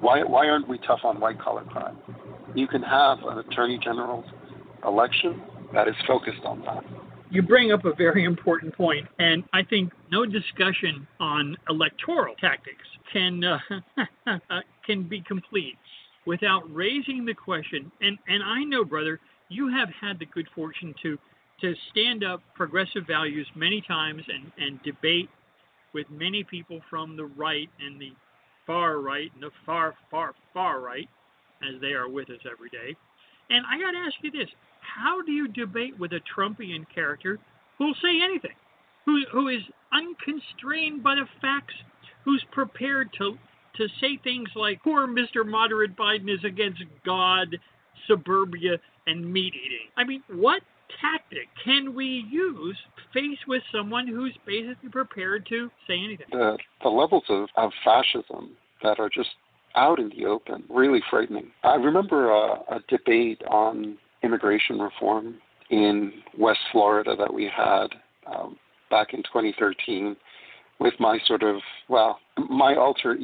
why, 0.00 0.22
why 0.24 0.48
aren't 0.48 0.68
we 0.68 0.78
tough 0.86 1.00
on 1.04 1.20
white 1.20 1.38
collar 1.38 1.64
crime? 1.64 1.96
You 2.54 2.68
can 2.68 2.82
have 2.82 3.18
an 3.24 3.38
attorney 3.38 3.78
general's 3.82 4.26
election 4.86 5.40
that 5.72 5.88
is 5.88 5.94
focused 6.06 6.44
on 6.44 6.60
that. 6.62 6.84
You 7.36 7.42
bring 7.42 7.70
up 7.70 7.84
a 7.84 7.92
very 7.92 8.24
important 8.24 8.74
point, 8.74 9.06
and 9.18 9.44
I 9.52 9.62
think 9.62 9.92
no 10.10 10.24
discussion 10.24 11.06
on 11.20 11.54
electoral 11.68 12.34
tactics 12.36 12.86
can 13.12 13.44
uh, 14.26 14.38
can 14.86 15.02
be 15.06 15.20
complete 15.20 15.76
without 16.24 16.62
raising 16.74 17.26
the 17.26 17.34
question. 17.34 17.92
And 18.00 18.16
and 18.26 18.42
I 18.42 18.64
know, 18.64 18.86
brother, 18.86 19.20
you 19.50 19.68
have 19.68 19.90
had 20.00 20.18
the 20.18 20.24
good 20.24 20.48
fortune 20.54 20.94
to 21.02 21.18
to 21.60 21.74
stand 21.90 22.24
up 22.24 22.40
progressive 22.54 23.06
values 23.06 23.46
many 23.54 23.82
times 23.86 24.22
and 24.28 24.50
and 24.56 24.82
debate 24.82 25.28
with 25.92 26.06
many 26.10 26.42
people 26.42 26.80
from 26.88 27.18
the 27.18 27.26
right 27.26 27.68
and 27.80 28.00
the 28.00 28.12
far 28.66 28.98
right 29.00 29.30
and 29.34 29.42
the 29.42 29.50
far 29.66 29.94
far 30.10 30.32
far 30.54 30.80
right, 30.80 31.08
as 31.62 31.78
they 31.82 31.92
are 31.92 32.08
with 32.08 32.30
us 32.30 32.40
every 32.50 32.70
day. 32.70 32.96
And 33.50 33.62
I 33.70 33.78
got 33.78 33.90
to 33.90 33.98
ask 33.98 34.14
you 34.22 34.30
this: 34.30 34.48
How 34.94 35.22
do 35.22 35.32
you 35.32 35.48
debate 35.48 35.98
with 35.98 36.12
a 36.12 36.20
Trumpian 36.34 36.86
character 36.94 37.38
who'll 37.78 37.94
say 37.94 38.22
anything, 38.22 38.56
who 39.04 39.22
who 39.32 39.48
is 39.48 39.62
unconstrained 39.92 41.02
by 41.02 41.14
the 41.14 41.26
facts, 41.40 41.74
who's 42.24 42.44
prepared 42.52 43.10
to 43.18 43.38
to 43.76 43.88
say 44.00 44.18
things 44.22 44.48
like 44.54 44.82
poor 44.82 45.06
Mr. 45.06 45.46
Moderate 45.46 45.96
Biden 45.96 46.32
is 46.32 46.42
against 46.44 46.82
God, 47.04 47.56
suburbia, 48.06 48.78
and 49.06 49.30
meat 49.32 49.54
eating. 49.54 49.88
I 49.96 50.04
mean, 50.04 50.22
what 50.28 50.62
tactic 51.00 51.48
can 51.64 51.94
we 51.94 52.24
use 52.30 52.76
faced 53.12 53.46
with 53.46 53.62
someone 53.72 54.06
who's 54.06 54.36
basically 54.46 54.88
prepared 54.88 55.46
to 55.50 55.70
say 55.86 55.98
anything? 56.02 56.26
The, 56.30 56.58
the 56.82 56.88
levels 56.88 57.24
of, 57.28 57.48
of 57.56 57.70
fascism 57.84 58.56
that 58.82 58.98
are 58.98 59.10
just 59.10 59.30
out 59.74 59.98
in 59.98 60.10
the 60.16 60.24
open, 60.24 60.64
really 60.70 61.02
frightening. 61.10 61.50
I 61.62 61.74
remember 61.74 62.30
a, 62.30 62.76
a 62.76 62.80
debate 62.88 63.42
on 63.48 63.98
immigration 64.22 64.78
reform 64.78 65.36
in 65.70 66.12
West 66.38 66.60
Florida 66.72 67.14
that 67.16 67.32
we 67.32 67.50
had 67.54 67.88
um, 68.26 68.56
back 68.90 69.14
in 69.14 69.22
2013 69.22 70.16
with 70.78 70.94
my 71.00 71.18
sort 71.26 71.42
of, 71.42 71.56
well, 71.88 72.18
my 72.48 72.74
alter 72.74 73.16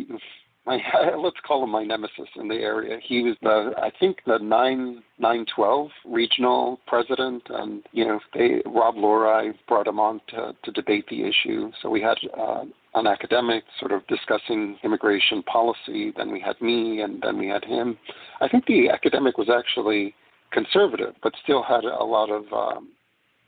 my 0.67 0.79
let's 1.17 1.37
call 1.47 1.65
him 1.65 1.71
my 1.71 1.85
nemesis 1.85 2.29
in 2.37 2.49
the 2.49 2.55
area. 2.55 2.99
He 3.03 3.23
was 3.23 3.37
the 3.43 3.73
I 3.77 3.91
think 3.99 4.19
the 4.27 4.39
nine 4.39 5.03
nine 5.19 5.47
twelve 5.55 5.91
regional 6.05 6.81
president, 6.87 7.43
and 7.49 7.83
you 7.93 8.05
know 8.05 8.21
they 8.35 8.63
Rob 8.67 8.97
Lorei 8.97 9.51
brought 9.69 9.87
him 9.87 9.99
on 9.99 10.21
to 10.29 10.55
to 10.63 10.71
debate 10.73 11.07
the 11.11 11.25
issue. 11.25 11.71
So 11.81 11.91
we 11.91 12.01
had. 12.01 12.17
Uh, 12.39 12.65
an 12.95 13.07
academic 13.07 13.65
sort 13.81 13.91
of 13.91 14.07
discussing 14.07 14.77
immigration 14.85 15.43
policy. 15.45 16.13
Then 16.15 16.31
we 16.31 16.39
had 16.39 16.61
me, 16.61 17.01
and 17.01 17.23
then 17.23 17.39
we 17.39 17.49
had 17.49 17.65
him. 17.65 17.97
I 18.43 18.49
think 18.49 18.67
the 18.67 18.91
academic 18.91 19.39
was 19.39 19.49
actually 19.49 20.15
conservative, 20.53 21.15
but 21.23 21.33
still 21.43 21.63
had 21.63 21.85
a 21.85 22.05
lot 22.05 22.31
of 22.31 22.45
um, 22.53 22.91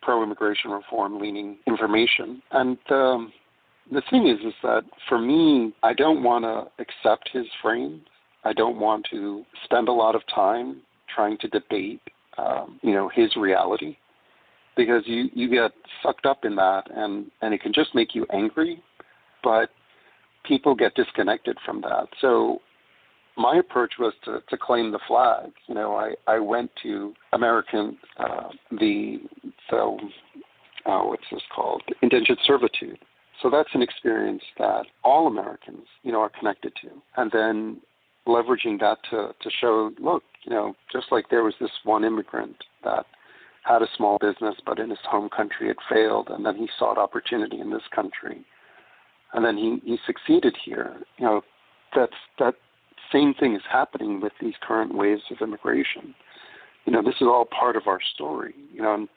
pro-immigration 0.03 0.71
reform 0.71 1.21
leaning 1.21 1.59
information. 1.67 2.43
And 2.51 2.79
um, 2.91 3.33
the 3.93 4.03
thing 4.11 4.29
is, 4.29 4.39
is 4.45 4.55
that 4.63 4.83
for 5.09 5.19
me, 5.19 5.73
I 5.83 5.93
don't 5.93 6.23
want 6.23 6.45
to 6.45 6.71
accept 6.83 7.31
his 7.33 7.47
frame. 7.63 8.03
I 8.45 8.53
don't 8.53 8.79
want 8.79 9.07
to 9.11 9.45
spend 9.65 9.89
a 9.89 9.93
lot 9.93 10.15
of 10.15 10.23
time 10.35 10.83
trying 11.15 11.39
to 11.39 11.49
debate, 11.49 12.01
um, 12.39 12.79
you 12.83 12.93
know, 12.93 13.09
his 13.09 13.35
reality, 13.37 13.97
because 14.77 15.03
you 15.07 15.29
you 15.33 15.49
get 15.49 15.73
sucked 16.03 16.27
up 16.27 16.45
in 16.45 16.57
that, 16.57 16.83
and 16.95 17.31
and 17.43 17.55
it 17.55 17.63
can 17.63 17.73
just 17.73 17.95
make 17.95 18.15
you 18.15 18.27
angry. 18.33 18.83
But 19.43 19.71
people 20.45 20.75
get 20.75 20.95
disconnected 20.95 21.57
from 21.65 21.81
that. 21.83 22.09
So 22.21 22.61
my 23.37 23.57
approach 23.57 23.95
was 23.99 24.15
to, 24.25 24.43
to 24.49 24.57
claim 24.57 24.93
the 24.93 25.01
flag. 25.09 25.53
You 25.67 25.75
know, 25.75 25.95
I, 25.97 26.15
I 26.27 26.39
went 26.39 26.71
to 26.83 27.15
American 27.33 27.99
uh, 28.19 28.51
the 28.71 29.19
the 29.71 29.99
uh, 30.87 31.05
what's 31.05 31.25
this 31.31 31.43
called 31.55 31.83
indentured 32.03 32.39
servitude 32.47 32.99
so 33.43 33.51
that's 33.51 33.69
an 33.75 33.83
experience 33.83 34.43
that 34.59 34.87
all 35.03 35.27
Americans, 35.27 35.87
you 36.03 36.13
know, 36.13 36.21
are 36.21 36.31
connected 36.31 36.73
to. 36.83 36.89
And 37.17 37.31
then 37.33 37.81
leveraging 38.27 38.81
that 38.81 38.99
to, 39.11 39.35
to 39.39 39.51
show, 39.61 39.91
look, 39.99 40.23
you 40.45 40.51
know, 40.51 40.75
just 40.93 41.07
like 41.11 41.29
there 41.29 41.43
was 41.43 41.55
this 41.61 41.71
one 41.85 42.05
immigrant 42.05 42.57
that 42.85 43.05
had 43.65 43.83
a 43.83 43.89
small 43.97 44.19
business, 44.19 44.55
but 44.65 44.79
in 44.79 44.91
his 44.91 44.99
home 45.05 45.29
country 45.29 45.69
it 45.69 45.77
failed, 45.91 46.29
and 46.31 46.45
then 46.45 46.57
he 46.57 46.69
sought 46.79 46.99
opportunity 46.99 47.61
in 47.61 47.71
this 47.71 47.83
country, 47.95 48.45
and 49.33 49.45
then 49.45 49.57
he, 49.57 49.79
he 49.85 49.99
succeeded 50.07 50.55
here. 50.65 50.97
You 51.19 51.25
know, 51.25 51.43
that's 51.95 52.13
that 52.39 52.55
same 53.15 53.33
thing 53.35 53.55
is 53.55 53.63
happening 53.71 54.21
with 54.21 54.33
these 54.41 54.55
current 54.61 54.95
waves 54.95 55.23
of 55.31 55.39
immigration. 55.41 56.15
You 56.85 56.93
know, 56.93 57.03
this 57.03 57.15
is 57.21 57.23
all 57.27 57.47
part 57.47 57.77
of 57.77 57.87
our 57.87 58.01
story. 58.15 58.55
You 58.73 58.83
know, 58.83 58.91
I'm 58.91 59.09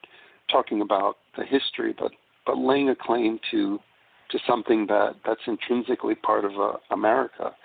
talking 0.49 0.81
about 0.81 1.17
the 1.35 1.43
history, 1.43 1.93
but 1.97 2.11
but 2.45 2.57
laying 2.57 2.89
a 2.89 2.95
claim 2.95 3.39
to 3.51 3.79
to 4.29 4.39
something 4.47 4.87
that 4.87 5.15
that's 5.25 5.41
intrinsically 5.47 6.15
part 6.15 6.45
of 6.45 6.51
uh, 6.59 6.77
America. 6.91 7.55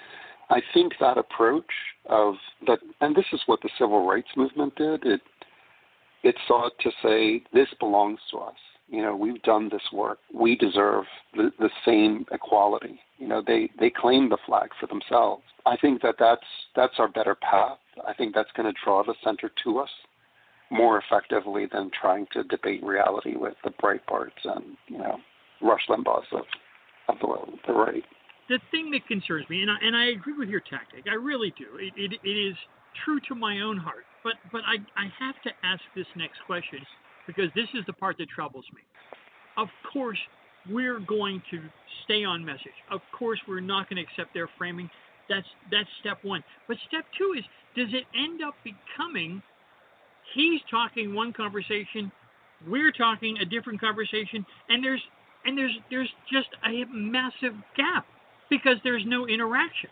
I 0.51 0.61
think 0.75 0.95
that 1.01 1.19
approach 1.19 1.65
of 2.09 2.35
that, 2.67 2.79
and 3.01 3.15
this 3.15 3.25
is 3.33 3.41
what 3.47 3.61
the 3.63 3.71
civil 3.79 4.07
rights 4.07 4.29
movement 4.37 4.75
did. 4.77 5.05
It 5.05 5.21
it 6.23 6.37
sought 6.49 6.73
to 6.81 6.91
say 7.03 7.43
this 7.53 7.69
belongs 7.79 8.21
to 8.31 8.39
us. 8.39 8.57
You 8.93 9.01
know, 9.01 9.17
we've 9.17 9.41
done 9.43 9.71
this 9.73 9.83
work. 9.91 10.19
We 10.35 10.55
deserve 10.55 11.05
the, 11.35 11.51
the 11.59 11.71
same 11.85 12.27
equality. 12.31 13.01
You 13.17 13.27
know, 13.27 13.43
they 13.45 13.71
they 13.81 13.89
claim 13.89 14.29
the 14.29 14.37
flag 14.45 14.69
for 14.79 14.87
themselves. 14.87 15.43
I 15.65 15.79
think 15.79 16.03
that 16.03 16.17
that's 16.19 16.45
that's 16.77 16.93
our 16.99 17.09
better 17.09 17.35
path. 17.35 17.79
I 18.07 18.13
think 18.13 18.35
that's 18.35 18.51
going 18.55 18.71
to 18.71 18.79
draw 18.85 19.03
the 19.03 19.15
center 19.25 19.51
to 19.65 19.79
us 19.79 19.89
more 20.71 21.01
effectively 21.01 21.67
than 21.73 21.91
trying 21.99 22.27
to 22.35 22.45
debate 22.45 22.85
reality 22.85 23.35
with 23.35 23.55
the 23.65 23.71
Breitbarts 23.83 24.45
and 24.45 24.77
you 24.89 24.99
know 24.99 25.17
Rush 25.63 25.87
Limbaugh's 25.89 26.27
of, 26.33 26.45
of 27.09 27.19
the, 27.19 27.29
the 27.67 27.73
right. 27.73 28.05
The 28.51 28.59
thing 28.71 28.91
that 28.91 29.07
concerns 29.09 29.49
me, 29.49 29.63
and 29.63 29.71
I, 29.71 29.77
and 29.81 29.97
I 29.97 30.11
agree 30.11 30.37
with 30.37 30.51
your 30.51 30.61
tactic, 30.61 31.05
I 31.11 31.15
really 31.15 31.55
do. 31.57 31.79
It, 31.79 31.95
it, 31.97 32.21
it 32.23 32.29
is 32.29 32.57
true 33.07 33.21
to 33.29 33.35
my 33.35 33.61
own 33.61 33.79
heart. 33.79 34.05
But 34.23 34.35
but 34.53 34.61
I, 34.67 34.77
I 35.01 35.09
have 35.19 35.41
to 35.45 35.51
ask 35.65 35.81
this 35.97 36.07
next 36.15 36.41
question 36.47 36.81
because 37.27 37.51
this 37.55 37.69
is 37.75 37.85
the 37.87 37.93
part 37.93 38.19
that 38.19 38.29
troubles 38.29 38.65
me. 38.75 38.83
Of 39.57 39.69
course, 39.93 40.19
we're 40.71 41.01
going 41.01 41.43
to 41.51 41.61
stay 42.05 42.25
on 42.25 42.45
message. 42.45 42.77
Of 42.91 43.01
course, 43.17 43.41
we're 43.47 43.61
not 43.61 43.89
going 43.89 43.97
to 43.97 44.03
accept 44.03 44.35
their 44.35 44.49
framing. 44.59 44.89
That's 45.29 45.47
that's 45.71 45.89
step 46.01 46.19
one. 46.23 46.43
But 46.69 46.77
step 46.89 47.05
two 47.17 47.35
is, 47.39 47.45
does 47.77 47.89
it 47.93 48.05
end 48.15 48.43
up 48.43 48.55
becoming 48.65 49.43
he's 50.35 50.61
talking 50.71 51.15
one 51.15 51.33
conversation, 51.33 52.11
we're 52.69 52.93
talking 52.93 53.39
a 53.39 53.45
different 53.45 53.81
conversation, 53.81 54.45
and 54.69 54.85
there's 54.85 55.03
and 55.45 55.59
there's 55.59 55.77
there's 55.91 56.09
just 56.33 56.49
a 56.65 56.85
massive 56.93 57.55
gap 57.77 58.07
because 58.51 58.77
there's 58.85 59.03
no 59.07 59.27
interaction. 59.27 59.91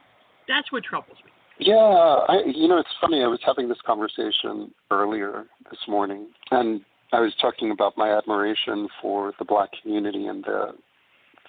That's 0.49 0.71
what 0.73 0.85
troubles 0.85 1.17
me. 1.25 1.31
Yeah, 1.59 1.75
I, 1.75 2.43
you 2.47 2.69
know, 2.69 2.79
it's 2.79 2.89
funny. 3.01 3.23
I 3.23 3.27
was 3.27 3.41
having 3.45 3.69
this 3.69 3.79
conversation 3.87 4.73
earlier 4.91 5.45
this 5.71 5.81
morning, 5.89 6.29
and 6.51 6.81
I 7.13 7.21
was 7.21 7.33
talking 7.41 7.71
about 7.71 7.97
my 7.97 8.17
admiration 8.17 8.89
for 9.03 9.33
the 9.39 9.45
black 9.45 9.71
community 9.83 10.27
and 10.27 10.45
the 10.45 10.75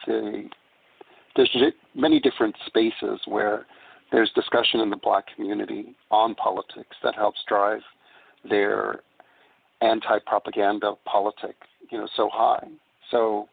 the 0.07 0.49
there's 1.35 1.55
many 1.95 2.19
different 2.19 2.55
spaces 2.65 3.21
where 3.25 3.65
there's 4.11 4.31
discussion 4.33 4.81
in 4.81 4.89
the 4.89 4.97
black 4.97 5.25
community 5.33 5.95
on 6.09 6.35
politics 6.35 6.97
that 7.03 7.15
helps 7.15 7.39
drive 7.47 7.81
their 8.49 9.01
anti-propaganda 9.81 10.93
politic, 11.05 11.55
you 11.89 11.97
know, 11.97 12.07
so 12.15 12.29
high. 12.31 12.67
So 13.09 13.47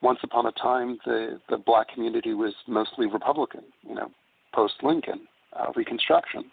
once 0.00 0.20
upon 0.22 0.46
a 0.46 0.52
time, 0.52 0.98
the, 1.04 1.40
the 1.48 1.56
black 1.56 1.92
community 1.92 2.34
was 2.34 2.54
mostly 2.66 3.06
Republican, 3.06 3.64
you 3.82 3.94
know, 3.94 4.10
post 4.54 4.74
Lincoln, 4.82 5.26
uh, 5.58 5.72
Reconstruction. 5.74 6.44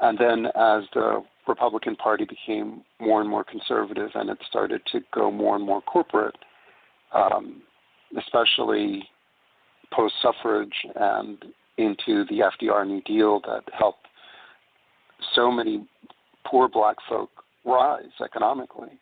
And 0.00 0.18
then 0.18 0.46
as 0.46 0.84
the 0.94 1.22
Republican 1.46 1.96
Party 1.96 2.24
became 2.24 2.82
more 3.00 3.20
and 3.20 3.28
more 3.28 3.44
conservative 3.44 4.10
and 4.14 4.30
it 4.30 4.38
started 4.48 4.82
to 4.92 5.00
go 5.12 5.30
more 5.30 5.56
and 5.56 5.64
more 5.64 5.82
corporate, 5.82 6.36
um, 7.12 7.62
especially 8.18 9.08
post 9.92 10.14
suffrage 10.22 10.74
and 10.94 11.44
into 11.76 12.24
the 12.26 12.42
FDR 12.62 12.86
New 12.86 13.00
Deal 13.02 13.40
that 13.40 13.62
helped 13.76 14.06
so 15.34 15.50
many 15.50 15.86
poor 16.46 16.68
black 16.68 16.96
folk 17.08 17.30
rise 17.64 18.04
economically 18.24 18.98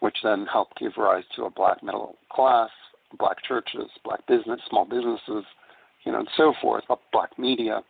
which 0.00 0.16
then 0.22 0.46
helped 0.50 0.78
give 0.78 0.92
rise 0.96 1.24
to 1.36 1.44
a 1.44 1.50
black 1.50 1.82
middle 1.82 2.16
class, 2.32 2.70
black 3.18 3.36
churches, 3.46 3.88
black 4.04 4.26
business, 4.26 4.60
small 4.68 4.84
businesses, 4.84 5.44
you 6.04 6.12
know, 6.12 6.18
and 6.18 6.28
so 6.36 6.52
forth, 6.60 6.84
black 7.12 7.38
media 7.38 7.80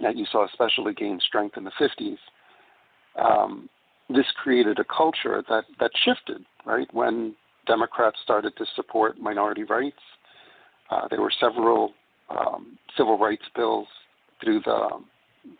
that 0.00 0.16
you 0.16 0.26
saw 0.30 0.46
especially 0.46 0.94
gain 0.94 1.20
strength 1.20 1.56
in 1.56 1.64
the 1.64 1.72
50s. 1.80 2.18
Um, 3.16 3.68
this 4.08 4.26
created 4.42 4.78
a 4.78 4.84
culture 4.84 5.42
that, 5.48 5.64
that 5.80 5.90
shifted, 6.04 6.44
right? 6.64 6.88
When 6.92 7.34
Democrats 7.66 8.16
started 8.22 8.56
to 8.56 8.64
support 8.74 9.18
minority 9.18 9.64
rights, 9.64 9.98
uh, 10.90 11.08
there 11.10 11.20
were 11.20 11.32
several 11.38 11.92
um, 12.30 12.78
civil 12.96 13.18
rights 13.18 13.44
bills 13.54 13.86
through 14.42 14.60
the, 14.64 14.88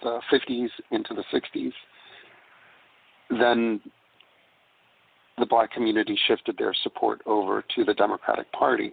the 0.03 0.21
50s 0.33 0.69
into 0.91 1.15
the 1.15 1.25
60s. 1.33 1.73
Then 3.31 3.81
the 5.39 5.47
black 5.47 5.71
community 5.73 6.19
shifted 6.27 6.57
their 6.59 6.75
support 6.83 7.21
over 7.27 7.65
to 7.75 7.85
the 7.85 7.95
Democratic 7.95 8.51
Party. 8.53 8.93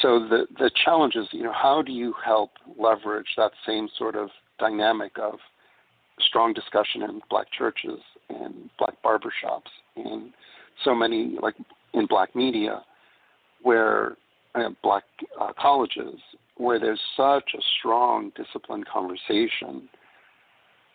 So 0.00 0.18
the 0.18 0.46
the 0.58 0.70
challenge 0.84 1.14
is, 1.14 1.26
you 1.32 1.42
know, 1.42 1.52
how 1.52 1.82
do 1.82 1.92
you 1.92 2.14
help 2.24 2.50
leverage 2.78 3.28
that 3.36 3.52
same 3.66 3.88
sort 3.98 4.16
of 4.16 4.30
dynamic 4.58 5.12
of 5.20 5.34
strong 6.20 6.52
discussion 6.52 7.02
in 7.02 7.20
black 7.28 7.46
churches 7.56 8.00
and 8.28 8.70
black 8.78 8.94
barbershops 9.04 9.70
and 9.96 10.32
so 10.84 10.94
many 10.94 11.36
like 11.42 11.54
in 11.92 12.06
black 12.06 12.34
media 12.34 12.82
where 13.62 14.16
uh, 14.54 14.68
black 14.82 15.04
uh, 15.40 15.52
colleges 15.60 16.20
where 16.56 16.78
there's 16.78 17.00
such 17.16 17.50
a 17.54 17.62
strong 17.78 18.30
disciplined 18.36 18.86
conversation 18.86 19.88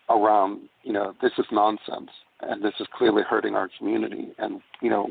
around 0.08 0.62
you 0.82 0.92
know 0.92 1.14
this 1.20 1.32
is 1.38 1.44
nonsense 1.52 2.10
and 2.40 2.64
this 2.64 2.74
is 2.80 2.86
clearly 2.96 3.22
hurting 3.28 3.54
our 3.54 3.68
community 3.78 4.28
and 4.38 4.60
you 4.80 4.90
know 4.90 5.10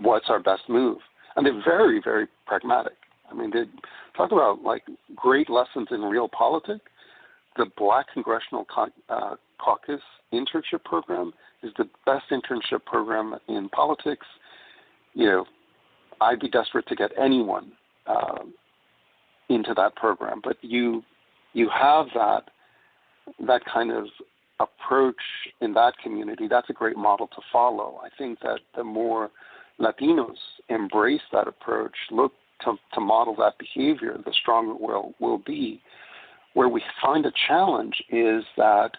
what's 0.00 0.26
our 0.28 0.40
best 0.40 0.62
move 0.68 0.98
and 1.36 1.46
they're 1.46 1.62
very 1.64 2.00
very 2.02 2.26
pragmatic. 2.46 2.94
I 3.30 3.34
mean 3.34 3.50
they 3.50 3.64
talk 4.16 4.32
about 4.32 4.62
like 4.62 4.84
great 5.14 5.50
lessons 5.50 5.88
in 5.90 6.02
real 6.02 6.28
politics. 6.28 6.84
The 7.56 7.66
black 7.76 8.06
congressional 8.12 8.66
uh, 9.08 9.34
caucus 9.58 10.00
internship 10.32 10.84
program 10.84 11.32
is 11.62 11.72
the 11.76 11.88
best 12.06 12.26
internship 12.30 12.84
program 12.84 13.34
in 13.48 13.68
politics. 13.70 14.26
You 15.14 15.26
know 15.26 15.44
i'd 16.20 16.40
be 16.40 16.48
desperate 16.48 16.84
to 16.88 16.96
get 16.96 17.12
anyone 17.16 17.70
uh, 18.06 18.42
into 19.48 19.74
that 19.74 19.94
program. 19.96 20.40
But 20.42 20.56
you 20.62 21.02
you 21.52 21.68
have 21.68 22.06
that 22.14 22.44
that 23.46 23.62
kind 23.64 23.90
of 23.92 24.06
approach 24.60 25.16
in 25.60 25.72
that 25.74 25.96
community, 26.02 26.48
that's 26.48 26.68
a 26.70 26.72
great 26.72 26.96
model 26.96 27.28
to 27.28 27.40
follow. 27.52 28.00
I 28.02 28.08
think 28.16 28.40
that 28.40 28.60
the 28.76 28.84
more 28.84 29.30
Latinos 29.80 30.36
embrace 30.68 31.20
that 31.32 31.46
approach, 31.48 31.94
look 32.10 32.32
to, 32.64 32.74
to 32.94 33.00
model 33.00 33.34
that 33.36 33.54
behavior, 33.58 34.16
the 34.24 34.32
stronger 34.40 34.74
we'll, 34.78 35.14
we'll 35.20 35.38
be. 35.38 35.80
Where 36.54 36.68
we 36.68 36.82
find 37.00 37.24
a 37.26 37.32
challenge 37.46 38.02
is 38.10 38.44
that 38.56 38.90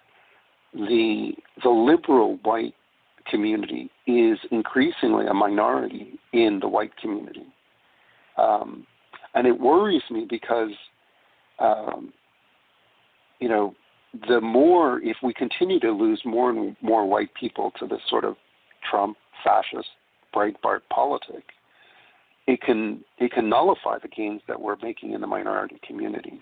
the 0.74 1.32
the 1.64 1.70
liberal 1.70 2.38
white 2.44 2.76
community 3.30 3.90
is 4.06 4.38
increasingly 4.52 5.26
a 5.26 5.34
minority 5.34 6.20
in 6.32 6.60
the 6.62 6.68
white 6.68 6.96
community, 6.98 7.46
um, 8.38 8.86
and 9.34 9.48
it 9.48 9.60
worries 9.60 10.04
me 10.12 10.28
because 10.30 10.72
um, 11.58 12.14
you 13.40 13.50
know 13.50 13.76
the 14.28 14.42
more, 14.42 15.02
if 15.02 15.18
we 15.22 15.34
continue 15.34 15.80
to 15.80 15.92
lose 15.92 16.22
more 16.26 16.50
and 16.50 16.76
more 16.82 17.06
white 17.06 17.34
people 17.40 17.72
to 17.80 17.88
this 17.88 18.02
sort 18.10 18.26
of 18.26 18.36
Trump 18.90 19.18
fascist 19.44 19.90
Breitbart 20.36 20.82
politic, 20.90 21.44
it 22.48 22.62
can 22.62 23.04
it 23.18 23.32
can 23.32 23.50
nullify 23.50 23.98
the 24.02 24.08
gains 24.08 24.42
that 24.48 24.60
we're 24.60 24.78
making 24.82 25.14
in 25.14 25.22
the 25.22 25.28
minority 25.28 25.80
communities, 25.86 26.42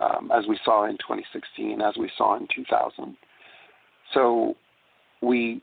um, 0.00 0.30
as 0.32 0.46
we 0.48 0.58
saw 0.64 0.84
in 0.86 0.96
2016, 0.98 1.80
as 1.80 1.96
we 1.96 2.10
saw 2.16 2.36
in 2.36 2.46
2000. 2.54 3.16
So 4.14 4.54
we 5.22 5.62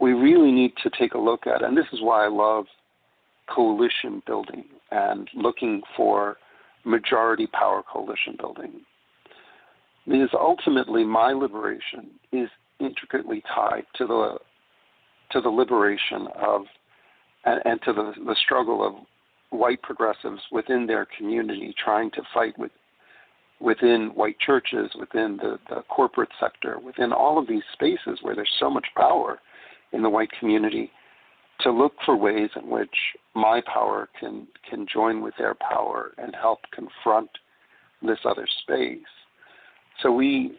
we 0.00 0.12
really 0.12 0.52
need 0.52 0.72
to 0.82 0.90
take 0.98 1.14
a 1.14 1.18
look 1.18 1.46
at, 1.46 1.62
and 1.62 1.76
this 1.76 1.86
is 1.92 2.00
why 2.00 2.24
I 2.24 2.28
love 2.28 2.66
coalition 3.54 4.22
building 4.26 4.64
and 4.90 5.28
looking 5.34 5.82
for 5.96 6.36
majority 6.84 7.46
power 7.46 7.82
coalition 7.82 8.36
building 8.38 8.80
because 10.08 10.30
ultimately 10.32 11.04
my 11.04 11.32
liberation 11.32 12.08
is 12.32 12.48
intricately 12.80 13.42
tied 13.54 13.84
to 13.96 14.06
the 14.06 14.38
to 15.32 15.40
the 15.40 15.48
liberation 15.48 16.28
of 16.40 16.62
and, 17.44 17.60
and 17.64 17.82
to 17.82 17.92
the, 17.92 18.12
the 18.26 18.36
struggle 18.44 18.86
of 18.86 18.94
white 19.50 19.80
progressives 19.82 20.40
within 20.52 20.86
their 20.86 21.06
community 21.16 21.74
trying 21.82 22.10
to 22.12 22.22
fight 22.34 22.58
with 22.58 22.70
within 23.60 24.12
white 24.14 24.38
churches, 24.38 24.90
within 24.98 25.36
the, 25.36 25.58
the 25.68 25.82
corporate 25.88 26.28
sector, 26.38 26.78
within 26.78 27.12
all 27.12 27.38
of 27.38 27.48
these 27.48 27.62
spaces 27.72 28.20
where 28.22 28.36
there's 28.36 28.52
so 28.60 28.70
much 28.70 28.86
power 28.96 29.40
in 29.92 30.02
the 30.02 30.10
white 30.10 30.30
community, 30.38 30.92
to 31.60 31.72
look 31.72 31.94
for 32.04 32.14
ways 32.14 32.50
in 32.54 32.70
which 32.70 32.94
my 33.34 33.60
power 33.72 34.08
can 34.20 34.46
can 34.68 34.86
join 34.92 35.22
with 35.22 35.34
their 35.38 35.54
power 35.54 36.12
and 36.18 36.34
help 36.34 36.60
confront 36.72 37.30
this 38.00 38.18
other 38.24 38.46
space. 38.62 38.98
So 40.02 40.12
we, 40.12 40.52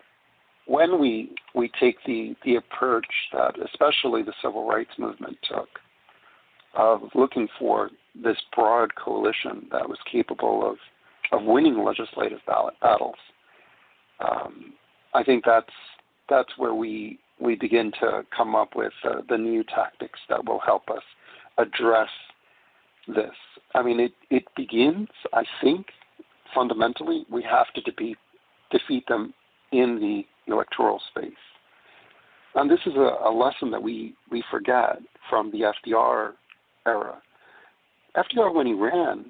when 0.70 1.00
we 1.00 1.32
we 1.56 1.70
take 1.80 1.98
the 2.06 2.36
the 2.46 2.56
approach 2.56 3.08
that 3.34 3.56
especially 3.66 4.22
the 4.22 4.34
civil 4.42 4.68
rights 4.68 4.92
movement 5.00 5.38
took 5.44 5.68
of 6.76 7.02
looking 7.16 7.48
for 7.58 7.90
this 8.16 8.38
broad 8.56 8.94
coalition 8.96 9.68
that 9.72 9.90
was 9.90 9.98
capable 10.10 10.70
of 10.70 10.78
of 11.32 11.44
winning 11.44 11.84
legislative 11.84 12.40
ballot 12.48 12.76
battles, 12.82 13.16
um, 14.20 14.74
I 15.14 15.24
think 15.24 15.44
that's 15.44 15.74
that's 16.30 16.52
where 16.58 16.76
we 16.76 17.18
we 17.40 17.56
begin 17.56 17.92
to 18.00 18.24
come 18.36 18.56
up 18.56 18.76
with 18.76 18.94
uh, 19.04 19.22
the 19.28 19.38
new 19.38 19.64
tactics 19.64 20.20
that 20.30 20.46
will 20.46 20.60
help 20.60 20.90
us 20.90 21.04
address 21.58 22.10
this. 23.08 23.34
I 23.74 23.82
mean, 23.82 24.00
it 24.00 24.14
it 24.30 24.44
begins. 24.56 25.08
I 25.34 25.44
think 25.64 25.88
fundamentally 26.54 27.26
we 27.32 27.42
have 27.44 27.74
to 27.74 27.82
defeat 27.82 28.18
defeat 28.72 29.08
them 29.08 29.34
in 29.72 30.00
the 30.00 30.52
electoral 30.52 31.02
space. 31.12 31.32
And 32.56 32.70
this 32.70 32.80
is 32.86 32.94
a, 32.96 33.28
a 33.28 33.32
lesson 33.32 33.72
that 33.72 33.82
we, 33.82 34.16
we 34.32 34.44
forget 34.50 34.98
from 35.30 35.52
the 35.52 35.72
FDR 35.88 36.32
era. 36.88 37.22
FDR, 38.18 38.54
when 38.54 38.66
he 38.66 38.74
ran, 38.74 39.26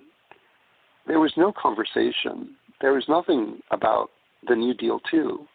there 1.08 1.20
was 1.20 1.34
no 1.36 1.52
conversation. 1.52 2.56
There 2.82 2.94
was 2.94 3.06
nothing 3.10 3.60
about 3.72 4.10
the 4.48 4.56
New 4.56 4.74
Deal 4.74 5.00
too. 5.12 5.46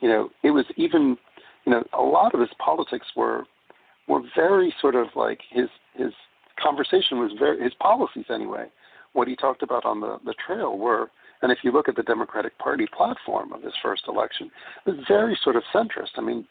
You 0.00 0.08
know, 0.08 0.30
it 0.42 0.50
was 0.50 0.64
even, 0.76 1.16
you 1.64 1.72
know, 1.72 1.84
a 1.92 2.02
lot 2.02 2.34
of 2.34 2.40
his 2.40 2.50
politics 2.58 3.06
were 3.16 3.44
were 4.08 4.22
very 4.34 4.74
sort 4.80 4.94
of 4.94 5.08
like 5.14 5.40
his 5.50 5.68
his 5.94 6.12
conversation 6.60 7.18
was 7.18 7.32
very 7.38 7.62
his 7.62 7.74
policies 7.74 8.24
anyway. 8.32 8.66
What 9.12 9.28
he 9.28 9.36
talked 9.36 9.62
about 9.62 9.84
on 9.84 10.00
the 10.00 10.18
the 10.24 10.34
trail 10.44 10.78
were 10.78 11.10
and 11.42 11.52
if 11.52 11.58
you 11.62 11.72
look 11.72 11.88
at 11.88 11.96
the 11.96 12.02
Democratic 12.02 12.58
Party 12.58 12.86
platform 12.96 13.52
of 13.52 13.62
this 13.62 13.74
first 13.82 14.02
election, 14.08 14.50
it 14.86 14.90
was 14.90 15.04
very 15.06 15.38
sort 15.42 15.56
of 15.56 15.62
centrist. 15.74 16.16
I 16.16 16.20
mean, 16.20 16.46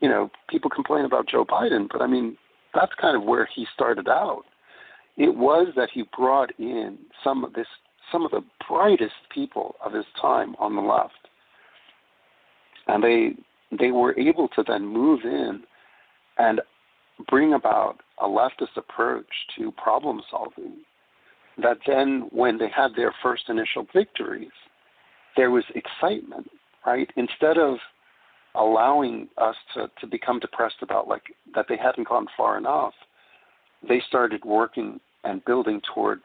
you 0.00 0.08
know, 0.08 0.30
people 0.48 0.70
complain 0.70 1.04
about 1.04 1.28
Joe 1.28 1.44
Biden, 1.44 1.88
but 1.90 2.02
I 2.02 2.06
mean, 2.06 2.36
that's 2.74 2.92
kind 3.00 3.16
of 3.16 3.24
where 3.24 3.48
he 3.54 3.66
started 3.74 4.08
out. 4.08 4.44
It 5.16 5.36
was 5.36 5.68
that 5.76 5.90
he 5.92 6.04
brought 6.16 6.50
in 6.58 6.98
some 7.22 7.44
of 7.44 7.52
this, 7.52 7.66
some 8.10 8.24
of 8.24 8.30
the 8.30 8.42
brightest 8.68 9.14
people 9.32 9.76
of 9.84 9.92
his 9.92 10.06
time 10.20 10.56
on 10.58 10.74
the 10.74 10.82
left, 10.82 11.28
and 12.88 13.04
they 13.04 13.32
they 13.78 13.90
were 13.90 14.18
able 14.18 14.48
to 14.48 14.64
then 14.66 14.86
move 14.86 15.20
in 15.24 15.62
and 16.38 16.60
bring 17.28 17.52
about 17.52 17.98
a 18.20 18.26
leftist 18.26 18.76
approach 18.76 19.26
to 19.56 19.70
problem 19.72 20.22
solving 20.30 20.78
that 21.58 21.78
then 21.86 22.28
when 22.30 22.58
they 22.58 22.68
had 22.68 22.94
their 22.96 23.14
first 23.22 23.44
initial 23.48 23.86
victories, 23.94 24.50
there 25.36 25.50
was 25.50 25.64
excitement, 25.74 26.48
right? 26.86 27.10
Instead 27.16 27.58
of 27.58 27.76
allowing 28.54 29.28
us 29.38 29.56
to, 29.74 29.90
to 30.00 30.06
become 30.06 30.38
depressed 30.38 30.82
about 30.82 31.08
like 31.08 31.22
that 31.54 31.66
they 31.68 31.76
hadn't 31.76 32.08
gone 32.08 32.26
far 32.36 32.58
enough, 32.58 32.94
they 33.86 34.02
started 34.06 34.44
working 34.44 35.00
and 35.24 35.44
building 35.44 35.80
toward 35.94 36.20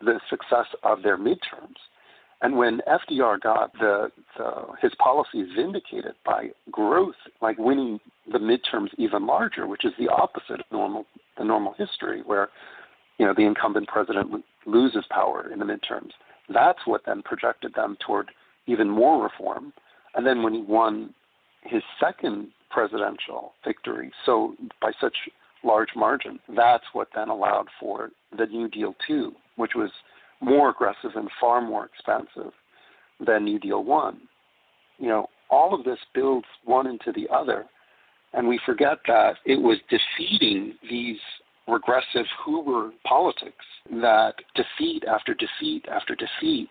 the 0.00 0.20
success 0.30 0.66
of 0.82 1.02
their 1.02 1.18
midterms. 1.18 1.76
And 2.42 2.56
when 2.56 2.80
FDR 2.86 3.40
got 3.40 3.72
the, 3.74 4.10
the 4.36 4.66
his 4.82 4.92
policies 4.96 5.48
vindicated 5.56 6.14
by 6.26 6.50
growth, 6.70 7.14
like 7.40 7.58
winning 7.58 8.00
the 8.30 8.38
midterms 8.38 8.88
even 8.98 9.26
larger, 9.26 9.66
which 9.66 9.84
is 9.84 9.92
the 9.98 10.08
opposite 10.08 10.60
of 10.60 10.66
normal 10.70 11.06
the 11.38 11.44
normal 11.44 11.74
history, 11.78 12.22
where 12.24 12.50
you 13.18 13.26
know, 13.26 13.34
the 13.34 13.44
incumbent 13.44 13.88
president 13.88 14.30
loses 14.66 15.04
power 15.10 15.50
in 15.52 15.58
the 15.58 15.64
midterms. 15.64 16.10
That's 16.48 16.80
what 16.86 17.02
then 17.06 17.22
projected 17.22 17.74
them 17.74 17.96
toward 18.04 18.30
even 18.66 18.88
more 18.88 19.22
reform. 19.22 19.72
And 20.14 20.26
then 20.26 20.42
when 20.42 20.54
he 20.54 20.62
won 20.62 21.14
his 21.62 21.82
second 22.00 22.48
presidential 22.70 23.52
victory, 23.64 24.12
so 24.26 24.54
by 24.80 24.92
such 25.00 25.16
large 25.62 25.90
margin, 25.96 26.38
that's 26.54 26.84
what 26.92 27.08
then 27.14 27.28
allowed 27.28 27.68
for 27.80 28.10
the 28.36 28.46
New 28.46 28.68
Deal 28.68 28.94
2, 29.06 29.32
which 29.56 29.72
was 29.74 29.90
more 30.40 30.70
aggressive 30.70 31.12
and 31.14 31.30
far 31.40 31.60
more 31.60 31.86
expensive 31.86 32.52
than 33.24 33.44
New 33.44 33.58
Deal 33.58 33.82
1. 33.82 34.20
You 34.98 35.08
know, 35.08 35.26
all 35.50 35.74
of 35.74 35.84
this 35.84 35.98
builds 36.14 36.46
one 36.64 36.86
into 36.86 37.12
the 37.12 37.28
other, 37.32 37.64
and 38.32 38.48
we 38.48 38.60
forget 38.66 38.98
that 39.06 39.36
it 39.44 39.60
was 39.60 39.78
defeating 39.88 40.74
these 40.88 41.18
regressive 41.68 42.26
Hoover 42.44 42.92
politics 43.06 43.64
that 43.90 44.34
defeat 44.54 45.04
after 45.04 45.34
defeat 45.34 45.86
after 45.90 46.14
defeat 46.14 46.68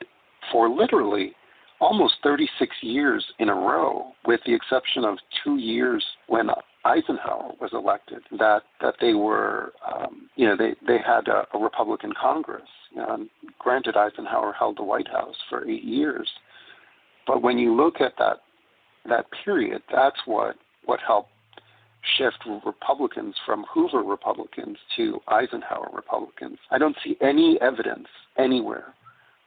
for 0.52 0.70
literally 0.70 1.34
almost 1.80 2.16
36 2.24 2.76
years 2.82 3.26
in 3.40 3.50
a 3.50 3.54
row, 3.54 4.14
with 4.26 4.40
the 4.46 4.54
exception 4.54 5.04
of 5.04 5.18
two 5.44 5.58
years 5.58 6.04
when 6.28 6.50
Eisenhower 6.86 7.54
was 7.60 7.72
elected, 7.74 8.22
that 8.40 8.64
that 8.82 8.96
they 9.00 9.14
were, 9.14 9.74
um, 9.94 10.30
you 10.36 10.48
know, 10.48 10.56
they 10.56 10.76
they 10.86 10.98
had 11.06 11.28
a, 11.28 11.46
a 11.54 11.60
Republican 11.60 12.14
Congress. 12.20 12.68
Know, 12.96 13.26
granted, 13.60 13.96
Eisenhower 13.98 14.54
held 14.54 14.78
the 14.78 14.84
White 14.84 15.08
House 15.08 15.36
for 15.50 15.68
eight 15.68 15.84
years, 15.84 16.30
but 17.26 17.42
when 17.42 17.58
you 17.58 17.76
look 17.76 18.02
at 18.02 18.14
that 18.18 18.42
that 19.08 19.26
period, 19.44 19.82
that's 19.94 20.20
what 20.26 20.56
what 20.86 21.00
helped 21.06 21.33
shift 22.18 22.44
Republicans 22.66 23.36
from 23.46 23.66
Hoover 23.74 24.04
Republicans 24.04 24.78
to 24.96 25.20
Eisenhower 25.28 25.90
Republicans. 25.94 26.60
I 26.72 26.78
don't 26.78 26.98
see 27.04 27.18
any 27.22 27.58
evidence 27.62 28.08
anywhere 28.38 28.94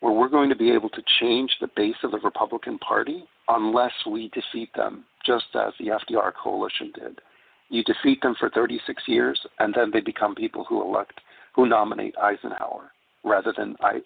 where 0.00 0.12
we're 0.12 0.28
going 0.28 0.48
to 0.50 0.56
be 0.56 0.70
able 0.70 0.90
to 0.90 1.02
change 1.20 1.50
the 1.60 1.68
base 1.74 1.96
of 2.02 2.10
the 2.10 2.20
Republican 2.20 2.78
Party 2.78 3.24
unless 3.48 3.92
we 4.06 4.30
defeat 4.30 4.70
them, 4.74 5.04
just 5.24 5.46
as 5.54 5.72
the 5.78 5.86
FDR 5.86 6.32
coalition 6.42 6.92
did. 6.94 7.20
You 7.68 7.82
defeat 7.82 8.20
them 8.22 8.34
for 8.38 8.50
36 8.50 9.02
years, 9.08 9.40
and 9.58 9.74
then 9.74 9.90
they 9.92 10.00
become 10.00 10.34
people 10.34 10.64
who 10.64 10.82
elect, 10.82 11.20
who 11.54 11.66
nominate 11.66 12.14
Eisenhower 12.18 12.92
rather 13.24 13.52
than 13.56 13.74
I 13.80 14.00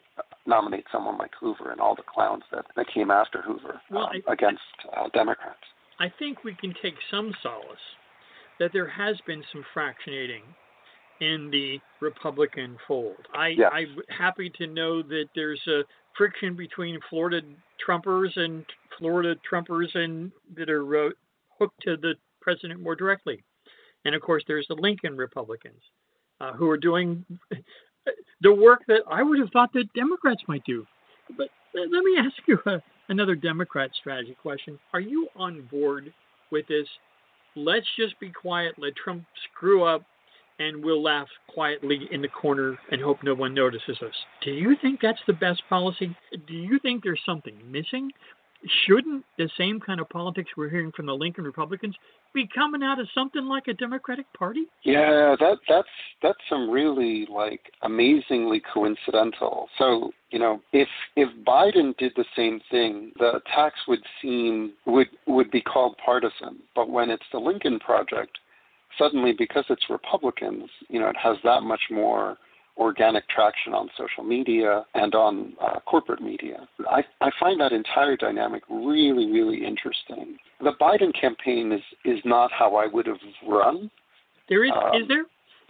nominate 0.46 0.86
someone 0.90 1.18
like 1.18 1.32
Hoover 1.38 1.70
and 1.70 1.80
all 1.80 1.94
the 1.94 2.02
clowns 2.02 2.44
that, 2.52 2.64
that 2.76 2.86
came 2.92 3.10
after 3.10 3.42
Hoover 3.42 3.80
well, 3.90 4.04
um, 4.04 4.22
I, 4.26 4.32
against 4.32 4.62
uh, 4.96 5.08
Democrats. 5.12 5.58
I 5.98 6.10
think 6.18 6.42
we 6.42 6.54
can 6.54 6.74
take 6.82 6.94
some 7.10 7.34
solace 7.42 7.78
that 8.60 8.72
there 8.72 8.88
has 8.88 9.16
been 9.26 9.42
some 9.52 9.64
fractionating 9.74 10.42
in 11.20 11.50
the 11.50 11.80
Republican 12.00 12.76
fold. 12.86 13.16
I, 13.34 13.48
yes. 13.48 13.70
I'm 13.74 13.96
happy 14.16 14.50
to 14.58 14.66
know 14.66 15.02
that 15.02 15.26
there's 15.34 15.60
a 15.66 15.82
friction 16.16 16.54
between 16.54 17.00
Florida 17.08 17.40
Trumpers 17.84 18.36
and 18.36 18.64
Florida 18.98 19.34
Trumpers 19.50 19.94
and 19.94 20.30
that 20.56 20.70
are 20.70 21.06
uh, 21.06 21.10
hooked 21.58 21.80
to 21.82 21.96
the 21.96 22.14
president 22.40 22.80
more 22.80 22.94
directly. 22.94 23.42
And 24.04 24.14
of 24.14 24.22
course, 24.22 24.44
there's 24.46 24.66
the 24.68 24.74
Lincoln 24.74 25.16
Republicans 25.16 25.80
uh, 26.40 26.52
who 26.52 26.68
are 26.70 26.78
doing 26.78 27.24
the 28.40 28.54
work 28.54 28.82
that 28.88 29.00
I 29.10 29.22
would 29.22 29.38
have 29.38 29.50
thought 29.50 29.72
that 29.74 29.92
Democrats 29.94 30.42
might 30.48 30.64
do. 30.64 30.86
But 31.36 31.48
let 31.74 32.04
me 32.04 32.16
ask 32.18 32.36
you 32.46 32.58
a, 32.66 32.82
another 33.08 33.34
Democrat 33.34 33.90
strategy 33.98 34.36
question. 34.40 34.78
Are 34.92 35.00
you 35.00 35.28
on 35.36 35.62
board 35.70 36.12
with 36.50 36.66
this? 36.66 36.86
Let's 37.56 37.86
just 37.98 38.18
be 38.20 38.30
quiet, 38.30 38.74
let 38.78 38.94
Trump 38.96 39.24
screw 39.52 39.84
up, 39.84 40.04
and 40.58 40.84
we'll 40.84 41.02
laugh 41.02 41.28
quietly 41.48 42.08
in 42.12 42.22
the 42.22 42.28
corner 42.28 42.78
and 42.92 43.00
hope 43.00 43.18
no 43.22 43.34
one 43.34 43.54
notices 43.54 43.98
us. 44.02 44.14
Do 44.44 44.50
you 44.50 44.76
think 44.80 45.00
that's 45.00 45.20
the 45.26 45.32
best 45.32 45.62
policy? 45.68 46.14
Do 46.46 46.54
you 46.54 46.78
think 46.78 47.02
there's 47.02 47.20
something 47.24 47.54
missing? 47.66 48.10
Shouldn't 48.86 49.24
the 49.38 49.48
same 49.56 49.80
kind 49.80 50.00
of 50.00 50.08
politics 50.10 50.50
we're 50.56 50.68
hearing 50.68 50.92
from 50.92 51.06
the 51.06 51.14
Lincoln 51.14 51.44
Republicans 51.44 51.96
be 52.34 52.48
coming 52.54 52.82
out 52.82 53.00
of 53.00 53.08
something 53.14 53.46
like 53.46 53.68
a 53.68 53.72
Democratic 53.72 54.30
Party? 54.34 54.64
Yeah, 54.84 55.34
that 55.40 55.58
that's 55.66 55.88
that's 56.22 56.38
some 56.48 56.68
really 56.68 57.26
like 57.32 57.72
amazingly 57.82 58.62
coincidental. 58.72 59.68
So 59.78 60.12
you 60.30 60.38
know, 60.38 60.60
if 60.72 60.88
if 61.16 61.28
Biden 61.44 61.96
did 61.96 62.12
the 62.16 62.26
same 62.36 62.60
thing, 62.70 63.12
the 63.18 63.36
attacks 63.36 63.80
would 63.88 64.02
seem 64.20 64.72
would 64.86 65.08
would 65.26 65.50
be 65.50 65.62
called 65.62 65.96
partisan. 66.04 66.58
But 66.74 66.90
when 66.90 67.08
it's 67.08 67.24
the 67.32 67.38
Lincoln 67.38 67.78
Project, 67.78 68.38
suddenly 68.98 69.32
because 69.32 69.64
it's 69.70 69.88
Republicans, 69.88 70.68
you 70.88 71.00
know, 71.00 71.08
it 71.08 71.16
has 71.16 71.36
that 71.44 71.62
much 71.62 71.82
more 71.90 72.36
organic 72.80 73.28
traction 73.28 73.74
on 73.74 73.90
social 73.96 74.24
media 74.24 74.84
and 74.94 75.14
on 75.14 75.52
uh, 75.60 75.78
corporate 75.80 76.22
media. 76.22 76.66
I, 76.90 77.02
I 77.20 77.30
find 77.38 77.60
that 77.60 77.72
entire 77.72 78.16
dynamic 78.16 78.62
really, 78.70 79.30
really 79.30 79.64
interesting. 79.64 80.38
The 80.60 80.72
Biden 80.80 81.12
campaign 81.18 81.72
is, 81.72 81.82
is 82.04 82.18
not 82.24 82.50
how 82.50 82.76
I 82.76 82.86
would 82.86 83.06
have 83.06 83.18
run. 83.46 83.90
There 84.48 84.64
is, 84.64 84.72
um, 84.74 85.00
is 85.00 85.06
there? 85.06 85.24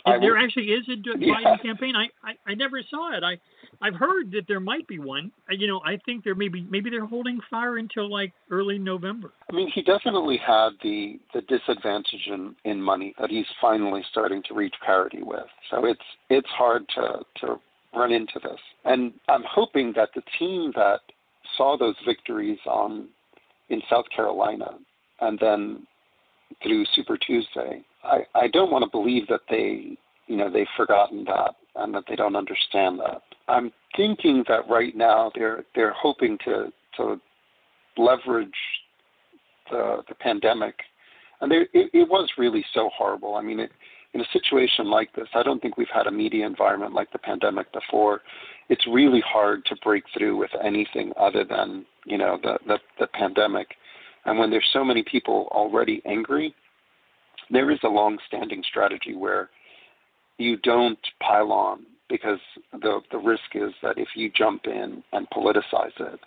There 0.05 0.37
actually 0.37 0.67
is 0.67 0.89
a 0.89 0.97
Biden 0.97 1.19
yeah. 1.21 1.57
campaign. 1.63 1.95
I, 1.97 2.07
I, 2.27 2.53
I 2.53 2.55
never 2.55 2.81
saw 2.89 3.17
it. 3.17 3.23
I 3.23 3.39
I've 3.83 3.95
heard 3.95 4.31
that 4.33 4.43
there 4.47 4.61
might 4.61 4.87
be 4.87 4.99
one. 4.99 5.33
You 5.49 5.67
know, 5.67 5.81
I 5.85 5.99
think 6.05 6.25
there 6.25 6.35
may 6.35 6.49
be 6.49 6.67
maybe 6.69 6.91
they're 6.91 7.07
holding 7.07 7.41
fire 7.51 7.79
until 7.79 8.11
like 8.11 8.33
early 8.51 8.79
November. 8.79 9.33
I 9.51 9.55
mean, 9.55 9.71
he 9.75 9.83
definitely 9.83 10.39
had 10.39 10.71
the 10.83 11.19
the 11.35 11.43
disadvantage 11.43 12.29
in 12.29 12.55
in 12.65 12.83
money 12.83 13.15
that 13.19 13.31
he's 13.31 13.47
finally 13.61 14.03
starting 14.11 14.43
to 14.49 14.55
reach 14.55 14.75
parity 14.85 15.23
with. 15.23 15.47
So 15.71 15.87
it's 15.87 16.01
it's 16.29 16.49
hard 16.49 16.85
to 16.97 17.25
to 17.41 17.61
run 17.95 18.13
into 18.13 18.39
this. 18.43 18.61
And 18.85 19.13
I'm 19.29 19.45
hoping 19.49 19.93
that 19.97 20.11
the 20.15 20.23
team 20.39 20.73
that 20.77 21.01
saw 21.57 21.77
those 21.77 21.97
victories 22.07 22.59
on 22.67 23.09
in 23.69 23.81
South 23.91 24.05
Carolina 24.15 24.79
and 25.21 25.39
then 25.39 25.87
through 26.63 26.85
Super 26.95 27.17
Tuesday 27.17 27.85
I, 28.03 28.21
I 28.35 28.49
don't 28.49 28.71
want 28.71 28.85
to 28.85 28.91
believe 28.91 29.27
that 29.29 29.41
they, 29.49 29.97
you 30.27 30.37
know, 30.37 30.51
they've 30.51 30.67
forgotten 30.77 31.25
that 31.25 31.57
and 31.77 31.95
that 31.95 32.05
they 32.09 32.17
don't 32.17 32.37
understand 32.37 32.99
that. 33.01 33.23
I'm 33.49 33.73
thinking 33.97 34.45
that 34.49 34.69
right 34.69 34.97
now 34.97 35.33
they're 35.35 35.65
they're 35.75 35.95
hoping 35.97 36.39
to 36.45 36.73
to 36.97 37.21
leverage 37.97 38.51
the 39.71 40.03
the 40.09 40.15
pandemic, 40.15 40.77
and 41.41 41.53
it, 41.53 41.69
it 41.73 42.09
was 42.09 42.29
really 42.39 42.65
so 42.73 42.91
horrible. 42.97 43.35
I 43.35 43.43
mean, 43.43 43.61
it, 43.61 43.71
in 44.13 44.21
a 44.21 44.27
situation 44.33 44.91
like 44.91 45.13
this, 45.15 45.29
I 45.35 45.43
don't 45.43 45.61
think 45.61 45.77
we've 45.77 45.87
had 45.93 46.07
a 46.07 46.13
media 46.13 46.47
environment 46.47 46.95
like 46.95 47.13
the 47.13 47.19
pandemic 47.19 47.73
before. 47.73 48.23
It's 48.69 48.87
really 48.87 49.23
hard 49.25 49.65
to 49.67 49.77
break 49.83 50.05
through 50.17 50.37
with 50.37 50.51
anything 50.63 51.13
other 51.19 51.45
than 51.45 51.85
you 52.07 52.19
know 52.19 52.39
the 52.43 52.59
the, 52.67 52.79
the 52.99 53.07
pandemic, 53.09 53.69
and 54.31 54.38
when 54.38 54.49
there's 54.49 54.71
so 54.73 54.85
many 54.85 55.03
people 55.03 55.49
already 55.51 56.01
angry, 56.07 56.55
there 57.51 57.69
is 57.73 57.81
a 57.83 57.88
long-standing 57.88 58.62
strategy 58.62 59.16
where 59.16 59.51
you 60.38 60.57
don't 60.59 61.01
pile 61.21 61.51
on 61.51 61.81
because 62.09 62.38
the 62.73 63.01
the 63.11 63.19
risk 63.19 63.57
is 63.57 63.73
that 63.83 63.99
if 63.99 64.07
you 64.14 64.31
jump 64.31 64.66
in 64.66 65.03
and 65.12 65.27
politicize 65.31 65.99
it, 65.99 66.21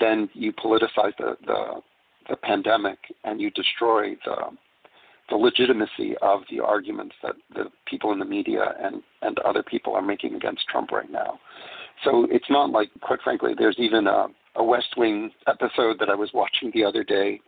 then 0.00 0.30
you 0.32 0.54
politicize 0.54 1.14
the 1.18 1.36
the, 1.46 1.82
the 2.30 2.36
pandemic 2.36 2.98
and 3.24 3.42
you 3.42 3.50
destroy 3.50 4.16
the 4.24 4.36
the 5.28 5.36
legitimacy 5.36 6.14
of 6.22 6.40
the 6.50 6.60
arguments 6.60 7.14
that 7.22 7.34
the 7.54 7.64
people 7.86 8.10
in 8.12 8.18
the 8.18 8.24
media 8.24 8.74
and, 8.82 9.02
and 9.20 9.38
other 9.40 9.62
people 9.62 9.94
are 9.94 10.02
making 10.02 10.34
against 10.34 10.66
Trump 10.68 10.92
right 10.92 11.10
now. 11.10 11.38
So 12.04 12.26
it's 12.30 12.50
not 12.50 12.70
like, 12.70 12.90
quite 13.02 13.20
frankly, 13.22 13.52
there's 13.56 13.76
even 13.78 14.06
a, 14.06 14.28
a 14.56 14.64
West 14.64 14.94
Wing 14.96 15.30
episode 15.46 15.98
that 16.00 16.08
I 16.08 16.14
was 16.14 16.30
watching 16.32 16.70
the 16.72 16.84
other 16.84 17.04
day 17.04 17.40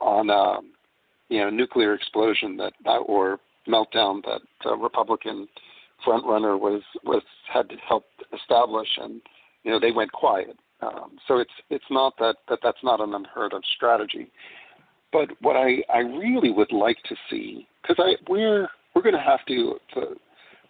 on 0.00 0.30
um, 0.30 0.72
you 1.28 1.40
know 1.40 1.50
nuclear 1.50 1.94
explosion 1.94 2.56
that 2.56 2.72
or 3.06 3.38
meltdown 3.68 4.22
that 4.24 4.40
uh, 4.66 4.76
Republican 4.76 5.48
frontrunner 6.06 6.58
was 6.58 6.82
was 7.04 7.22
had 7.52 7.70
helped 7.86 8.22
establish, 8.32 8.88
and 9.00 9.20
you 9.62 9.70
know 9.70 9.80
they 9.80 9.92
went 9.92 10.12
quiet. 10.12 10.56
Um, 10.82 11.18
so 11.26 11.38
it's 11.38 11.52
it's 11.70 11.84
not 11.90 12.14
that, 12.18 12.36
that 12.48 12.58
that's 12.62 12.82
not 12.82 13.00
an 13.00 13.14
unheard 13.14 13.52
of 13.52 13.62
strategy. 13.76 14.30
But 15.12 15.30
what 15.40 15.56
I, 15.56 15.82
I 15.92 15.98
really 15.98 16.50
would 16.50 16.72
like 16.72 16.98
to 17.08 17.14
see, 17.30 17.68
because 17.82 17.96
I 17.98 18.16
we're 18.28 18.68
we're 18.94 19.02
going 19.02 19.14
to 19.14 19.20
have 19.20 19.44
to 19.46 19.76
the 19.94 20.16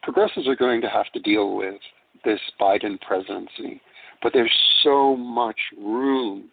progressives 0.02 0.46
are 0.46 0.56
going 0.56 0.80
to 0.82 0.88
have 0.88 1.10
to 1.14 1.20
deal 1.20 1.56
with 1.56 1.80
this 2.24 2.40
Biden 2.60 3.00
presidency, 3.00 3.80
but 4.24 4.32
there's 4.32 4.50
so 4.82 5.14
much 5.14 5.58
room 5.78 6.46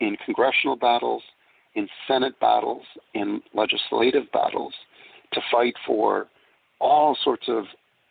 in 0.00 0.16
congressional 0.26 0.76
battles 0.76 1.22
in 1.74 1.88
Senate 2.06 2.38
battles, 2.40 2.82
in 3.14 3.40
legislative 3.54 4.24
battles, 4.32 4.74
to 5.32 5.40
fight 5.50 5.74
for 5.86 6.26
all 6.80 7.16
sorts 7.24 7.44
of 7.48 7.64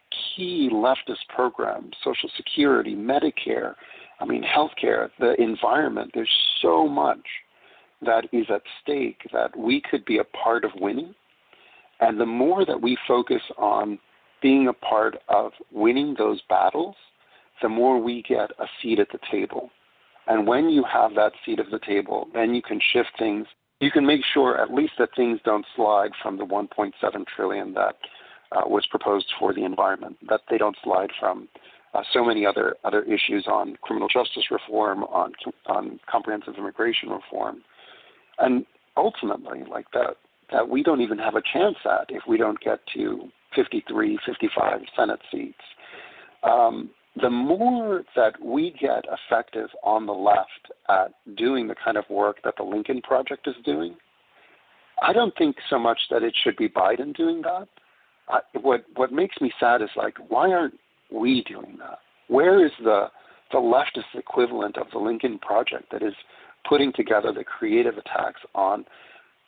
key 0.10 0.70
leftist 0.72 1.28
programs, 1.30 1.92
Social 2.04 2.30
Security, 2.36 2.96
Medicare, 2.96 3.76
I 4.20 4.26
mean, 4.26 4.44
healthcare, 4.44 5.10
the 5.20 5.40
environment. 5.40 6.12
There's 6.14 6.30
so 6.62 6.88
much 6.88 7.26
that 8.02 8.24
is 8.32 8.46
at 8.50 8.62
stake 8.82 9.20
that 9.34 9.56
we 9.56 9.82
could 9.82 10.06
be 10.06 10.20
a 10.20 10.24
part 10.24 10.64
of 10.64 10.72
winning. 10.80 11.14
And 12.00 12.20
the 12.20 12.26
more 12.26 12.66
that 12.66 12.82
we 12.82 12.98
focus 13.08 13.42
on 13.58 14.00
being 14.42 14.70
a 14.70 14.74
part 14.74 15.18
of 15.28 15.52
winning 15.72 16.16
those 16.18 16.42
battles, 16.50 16.96
the 17.62 17.70
more 17.70 18.02
we 18.02 18.24
get 18.28 18.52
a 18.60 18.66
seat 18.82 19.00
at 19.00 19.10
the 19.12 19.20
table. 19.32 19.70
And 20.28 20.48
when 20.48 20.70
you 20.70 20.84
have 20.92 21.16
that 21.16 21.34
seat 21.46 21.60
at 21.60 21.72
the 21.72 21.80
table, 21.80 22.28
then 22.34 22.54
you 22.54 22.62
can 22.62 22.80
shift 22.94 23.12
things. 23.18 23.48
You 23.80 23.92
can 23.92 24.06
make 24.06 24.22
sure 24.34 24.62
at 24.62 24.74
least 24.74 24.94
that 25.00 25.10
things 25.16 25.40
don't 25.44 25.66
slide 25.76 26.12
from 26.22 26.38
the 26.38 26.46
1.7 26.46 26.94
trillion 27.36 27.74
that 27.74 27.96
uh, 28.52 28.62
was 28.68 28.86
proposed 28.88 29.28
for 29.40 29.54
the 29.54 29.64
environment, 29.64 30.18
that 30.30 30.42
they 30.50 30.58
don't 30.58 30.78
slide 30.84 31.10
from 31.20 31.48
uh, 31.94 32.04
so 32.14 32.24
many 32.24 32.46
other 32.46 32.76
other 32.84 33.04
issues 33.04 33.48
on 33.48 33.76
criminal 33.82 34.08
justice 34.08 34.46
reform, 34.52 35.04
on 35.06 35.34
on 35.66 36.00
comprehensive 36.10 36.56
immigration 36.58 37.10
reform, 37.10 37.62
and 38.40 38.66
ultimately, 38.96 39.64
like 39.70 39.86
that, 39.94 40.16
that 40.52 40.70
we 40.70 40.84
don't 40.84 41.02
even 41.02 41.18
have 41.18 41.36
a 41.36 41.42
chance 41.42 41.78
at 41.86 42.06
if 42.10 42.24
we 42.28 42.38
don't 42.38 42.60
get 42.60 42.80
to 42.94 43.30
53, 43.56 44.20
55 44.26 44.82
Senate 44.96 45.20
seats. 45.32 45.60
Um, 46.44 46.90
the 47.20 47.30
more 47.30 48.04
that 48.16 48.42
we 48.42 48.74
get 48.80 49.04
effective 49.12 49.70
on 49.84 50.06
the 50.06 50.14
left 50.14 50.72
at 50.90 51.14
doing 51.36 51.68
the 51.68 51.76
kind 51.84 51.98
of 51.98 52.06
work 52.10 52.38
that 52.44 52.56
the 52.58 52.64
Lincoln 52.64 53.02
Project 53.02 53.48
is 53.48 53.56
doing, 53.66 53.96
I 55.02 55.12
don't 55.12 55.36
think 55.38 55.58
so 55.70 55.78
much 55.78 56.00
that 56.10 56.24
it 56.24 56.34
should 56.42 56.56
be 56.56 56.70
Biden 56.70 57.16
doing 57.16 57.42
that. 57.42 57.68
I, 58.30 58.40
what 58.60 58.86
what 58.96 59.12
makes 59.12 59.42
me 59.42 59.52
sad 59.60 59.82
is 59.82 59.90
like, 59.96 60.16
why 60.30 60.52
aren't 60.52 60.80
we 61.12 61.44
doing 61.44 61.78
that? 61.80 62.00
Where 62.28 62.66
is 62.66 62.72
the 62.82 63.08
the 63.52 63.58
leftist 63.58 64.18
equivalent 64.18 64.78
of 64.78 64.88
the 64.94 65.00
Lincoln 65.00 65.38
Project 65.40 65.92
that 65.92 66.02
is 66.02 66.14
putting 66.68 66.94
together 66.94 67.34
the 67.34 67.44
creative 67.44 67.98
attacks 67.98 68.40
on 68.56 68.86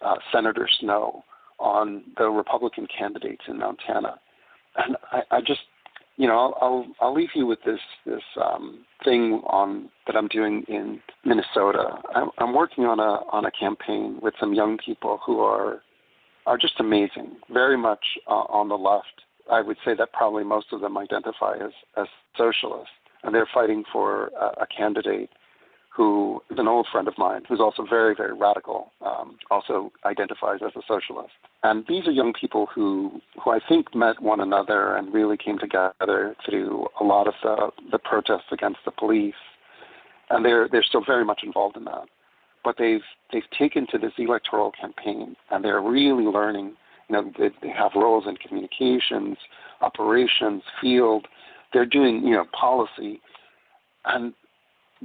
uh, 0.02 0.16
Senator 0.34 0.68
Snowe, 0.82 1.24
on 1.60 2.04
the 2.18 2.26
Republican 2.26 2.88
candidates 2.88 3.44
in 3.48 3.60
Montana? 3.60 4.20
And 4.76 4.98
I, 5.12 5.22
I 5.38 5.40
just 5.40 5.62
you 6.18 6.28
know, 6.28 6.54
I'll, 6.62 6.86
I'll 7.02 7.14
leave 7.14 7.30
you 7.34 7.46
with 7.46 7.60
this 7.66 7.80
this 8.06 8.22
um, 8.42 8.86
thing 9.04 9.42
on 9.48 9.90
that 10.06 10.16
I'm 10.16 10.28
doing 10.28 10.64
in 10.68 11.00
Minnesota. 11.26 12.02
I'm, 12.14 12.30
I'm 12.38 12.54
working 12.54 12.86
on 12.86 13.00
a 13.00 13.22
on 13.32 13.46
a 13.46 13.52
campaign 13.52 14.20
with 14.22 14.34
some 14.40 14.54
young 14.54 14.78
people 14.78 15.20
who 15.26 15.40
are 15.40 15.82
are 16.46 16.58
just 16.58 16.80
amazing, 16.80 17.38
very 17.52 17.78
much 17.78 18.04
uh, 18.28 18.46
on 18.50 18.70
the 18.70 18.78
left. 18.78 19.24
I 19.52 19.62
would 19.62 19.78
say 19.84 19.94
that 19.98 20.14
probably 20.14 20.44
most 20.44 20.68
of 20.72 20.82
them 20.82 20.98
identify 20.98 21.56
as 21.56 21.72
as 21.98 22.08
socialists, 22.38 22.94
and 23.24 23.34
they're 23.34 23.50
fighting 23.52 23.84
for 23.92 24.28
a, 24.40 24.64
a 24.64 24.68
candidate 24.76 25.30
who 25.96 26.42
is 26.50 26.58
an 26.58 26.68
old 26.68 26.88
friend 26.92 27.08
of 27.08 27.14
mine, 27.18 27.44
who's 27.48 27.60
also 27.60 27.86
very, 27.88 28.16
very 28.16 28.34
radical, 28.34 28.92
um, 29.06 29.38
also 29.52 29.92
identifies 30.06 30.60
as 30.66 30.72
a 30.76 30.82
socialist. 30.88 31.34
And 31.62 31.86
these 31.88 32.08
are 32.08 32.12
young 32.12 32.34
people 32.34 32.68
who, 32.74 33.22
who 33.44 33.52
I 33.52 33.60
think 33.70 33.94
met 33.94 34.20
one 34.22 34.40
another 34.40 34.96
and 34.96 35.14
really 35.14 35.38
came 35.38 35.60
together 35.60 36.36
through 36.46 36.88
a 37.00 37.04
lot 37.04 37.28
of 37.28 37.36
the, 37.44 37.70
the 37.92 38.00
protests 38.00 38.52
against 38.52 38.80
the 38.86 38.92
police. 38.92 39.36
And 40.32 40.44
they're, 40.44 40.68
they're 40.68 40.84
still 40.84 41.04
very 41.06 41.24
much 41.24 41.42
involved 41.44 41.78
in 41.78 41.84
that. 41.86 42.06
But 42.64 42.76
they've, 42.80 43.02
they've 43.32 43.44
taken 43.58 43.86
to 43.92 44.00
this 44.00 44.14
electoral 44.18 44.72
campaign 44.72 45.36
and 45.52 45.64
they're 45.64 45.82
really 45.82 46.24
learning. 46.24 46.74
You 47.08 47.14
know, 47.14 47.32
they, 47.38 47.50
they 47.62 47.70
have 47.70 47.92
roles 47.96 48.24
in 48.28 48.38
communications, 48.38 49.38
operations, 49.82 50.64
field. 50.82 51.28
They're 51.72 51.86
doing, 51.86 52.26
you 52.26 52.32
know, 52.32 52.46
policy. 52.60 53.22
And 54.06 54.34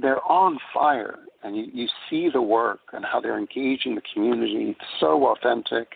they're 0.01 0.23
on 0.25 0.59
fire 0.73 1.19
and 1.43 1.55
you, 1.55 1.67
you 1.73 1.87
see 2.09 2.29
the 2.31 2.41
work 2.41 2.79
and 2.93 3.05
how 3.05 3.21
they're 3.21 3.37
engaging 3.37 3.95
the 3.95 4.01
community. 4.13 4.71
It's 4.71 4.89
so 4.99 5.27
authentic. 5.27 5.95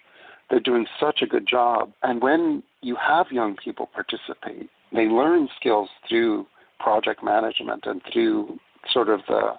They're 0.50 0.60
doing 0.60 0.86
such 1.00 1.22
a 1.22 1.26
good 1.26 1.48
job. 1.48 1.92
And 2.04 2.22
when 2.22 2.64
you 2.82 2.96
have 2.96 3.28
young 3.32 3.56
people 3.56 3.90
participate 3.94 4.70
they 4.94 5.06
learn 5.06 5.50
skills 5.60 5.90
through 6.08 6.46
project 6.80 7.24
management 7.24 7.86
and 7.86 8.02
through 8.12 8.60
sort 8.92 9.10
of 9.10 9.22
the 9.28 9.54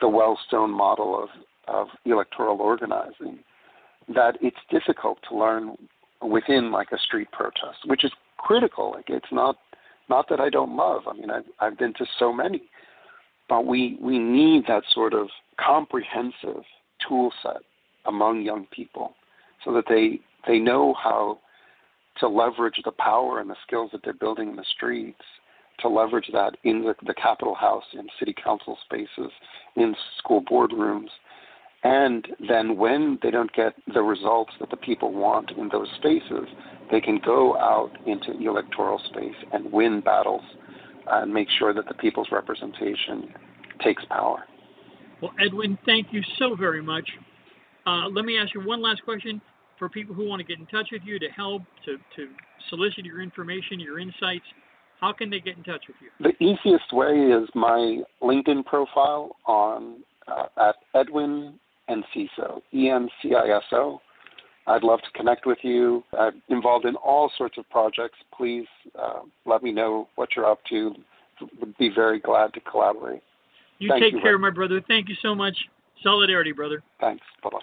the 0.00 0.06
Wellstone 0.06 0.70
model 0.70 1.22
of 1.22 1.28
of 1.68 1.88
electoral 2.04 2.60
organizing 2.60 3.40
that 4.08 4.36
it's 4.40 4.56
difficult 4.70 5.18
to 5.28 5.36
learn 5.36 5.76
within 6.22 6.72
like 6.72 6.88
a 6.92 6.98
street 6.98 7.30
protest 7.32 7.78
which 7.84 8.04
is 8.04 8.12
critical. 8.38 8.92
Like 8.92 9.08
it's 9.08 9.30
not 9.30 9.56
not 10.08 10.28
that 10.28 10.40
I 10.40 10.48
don't 10.48 10.76
love. 10.76 11.02
I 11.06 11.12
mean, 11.12 11.30
I've, 11.30 11.44
I've 11.60 11.78
been 11.78 11.94
to 11.94 12.06
so 12.18 12.32
many, 12.32 12.62
but 13.50 13.66
we, 13.66 13.98
we 14.00 14.18
need 14.18 14.62
that 14.68 14.84
sort 14.94 15.12
of 15.12 15.28
comprehensive 15.58 16.62
tool 17.06 17.32
set 17.42 17.60
among 18.06 18.42
young 18.42 18.66
people 18.70 19.12
so 19.64 19.72
that 19.74 19.84
they, 19.88 20.20
they 20.46 20.58
know 20.58 20.94
how 20.94 21.38
to 22.20 22.28
leverage 22.28 22.80
the 22.84 22.92
power 22.92 23.40
and 23.40 23.50
the 23.50 23.56
skills 23.66 23.90
that 23.92 24.02
they're 24.04 24.14
building 24.14 24.50
in 24.50 24.56
the 24.56 24.64
streets, 24.76 25.20
to 25.80 25.88
leverage 25.88 26.30
that 26.32 26.56
in 26.62 26.82
the, 26.82 26.94
the 27.06 27.14
Capitol 27.14 27.54
House, 27.54 27.84
in 27.92 28.06
city 28.18 28.34
council 28.42 28.78
spaces, 28.84 29.32
in 29.76 29.96
school 30.18 30.42
boardrooms. 30.44 31.08
And 31.82 32.28
then 32.46 32.76
when 32.76 33.18
they 33.22 33.30
don't 33.30 33.52
get 33.52 33.72
the 33.92 34.02
results 34.02 34.52
that 34.60 34.70
the 34.70 34.76
people 34.76 35.12
want 35.12 35.50
in 35.52 35.70
those 35.70 35.88
spaces, 35.96 36.46
they 36.90 37.00
can 37.00 37.18
go 37.24 37.56
out 37.56 37.90
into 38.06 38.32
electoral 38.46 39.00
space 39.10 39.36
and 39.52 39.72
win 39.72 40.00
battles 40.00 40.42
and 41.10 41.32
make 41.32 41.48
sure 41.58 41.74
that 41.74 41.86
the 41.88 41.94
people's 41.94 42.28
representation 42.30 43.34
takes 43.82 44.04
power. 44.06 44.44
Well, 45.20 45.32
Edwin, 45.44 45.78
thank 45.84 46.08
you 46.12 46.22
so 46.38 46.54
very 46.56 46.82
much. 46.82 47.08
Uh, 47.86 48.08
let 48.08 48.24
me 48.24 48.38
ask 48.38 48.54
you 48.54 48.60
one 48.60 48.80
last 48.82 49.02
question 49.04 49.40
for 49.78 49.88
people 49.88 50.14
who 50.14 50.26
want 50.26 50.40
to 50.40 50.46
get 50.46 50.58
in 50.58 50.66
touch 50.66 50.88
with 50.92 51.02
you 51.04 51.18
to 51.18 51.28
help, 51.28 51.62
to, 51.84 51.96
to 52.16 52.28
solicit 52.68 53.04
your 53.04 53.20
information, 53.20 53.80
your 53.80 53.98
insights. 53.98 54.44
How 55.00 55.12
can 55.12 55.30
they 55.30 55.40
get 55.40 55.56
in 55.56 55.64
touch 55.64 55.84
with 55.88 55.96
you? 56.00 56.10
The 56.20 56.44
easiest 56.44 56.92
way 56.92 57.14
is 57.14 57.48
my 57.54 58.02
LinkedIn 58.22 58.66
profile 58.66 59.36
on 59.46 59.96
uh, 60.28 60.68
at 60.68 60.76
Edwin 60.94 61.58
Enciso, 61.88 62.60
E 62.74 62.90
N 62.90 63.08
C 63.22 63.34
I 63.34 63.56
S 63.56 63.62
O. 63.72 64.00
I'd 64.70 64.84
love 64.84 65.00
to 65.00 65.10
connect 65.18 65.46
with 65.46 65.58
you. 65.62 66.04
I'm 66.16 66.40
involved 66.48 66.86
in 66.86 66.94
all 66.96 67.30
sorts 67.36 67.58
of 67.58 67.68
projects. 67.70 68.18
Please 68.36 68.66
uh, 68.96 69.20
let 69.44 69.64
me 69.64 69.72
know 69.72 70.08
what 70.14 70.30
you're 70.36 70.46
up 70.46 70.60
to. 70.70 70.94
Would 71.58 71.76
be 71.76 71.90
very 71.92 72.20
glad 72.20 72.54
to 72.54 72.60
collaborate. 72.60 73.22
You 73.78 73.88
Thank 73.88 74.04
take 74.04 74.12
you, 74.12 74.20
care, 74.20 74.32
Rick. 74.32 74.42
my 74.42 74.50
brother. 74.50 74.80
Thank 74.86 75.08
you 75.08 75.16
so 75.20 75.34
much. 75.34 75.56
Solidarity, 76.02 76.52
brother. 76.52 76.82
Thanks. 77.00 77.24
Bye 77.42 77.50
bye. 77.50 77.58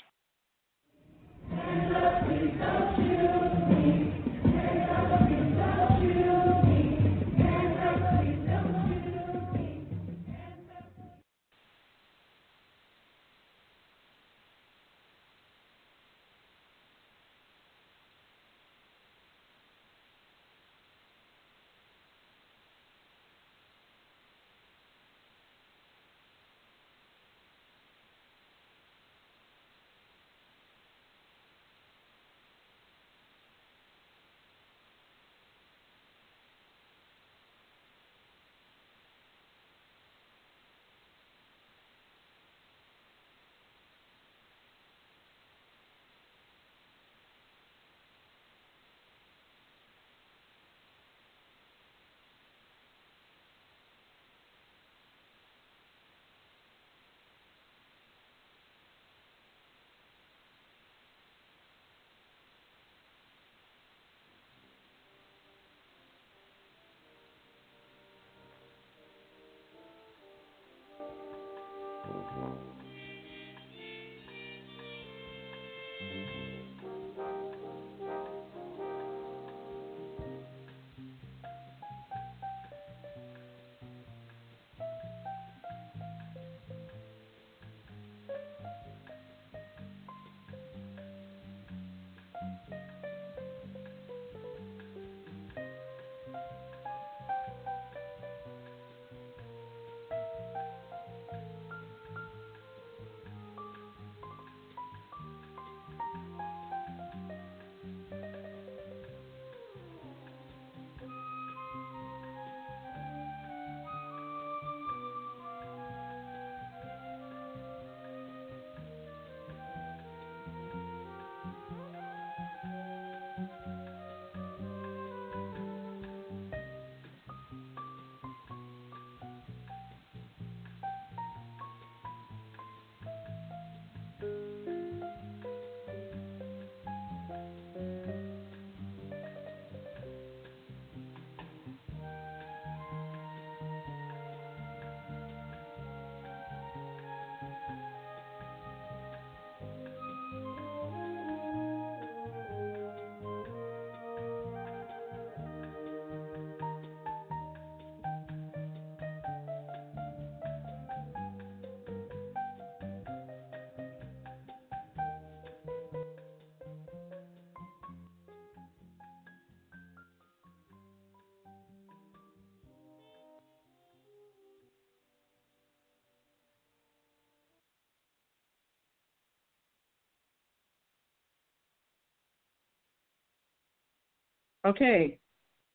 Okay. 184.68 185.18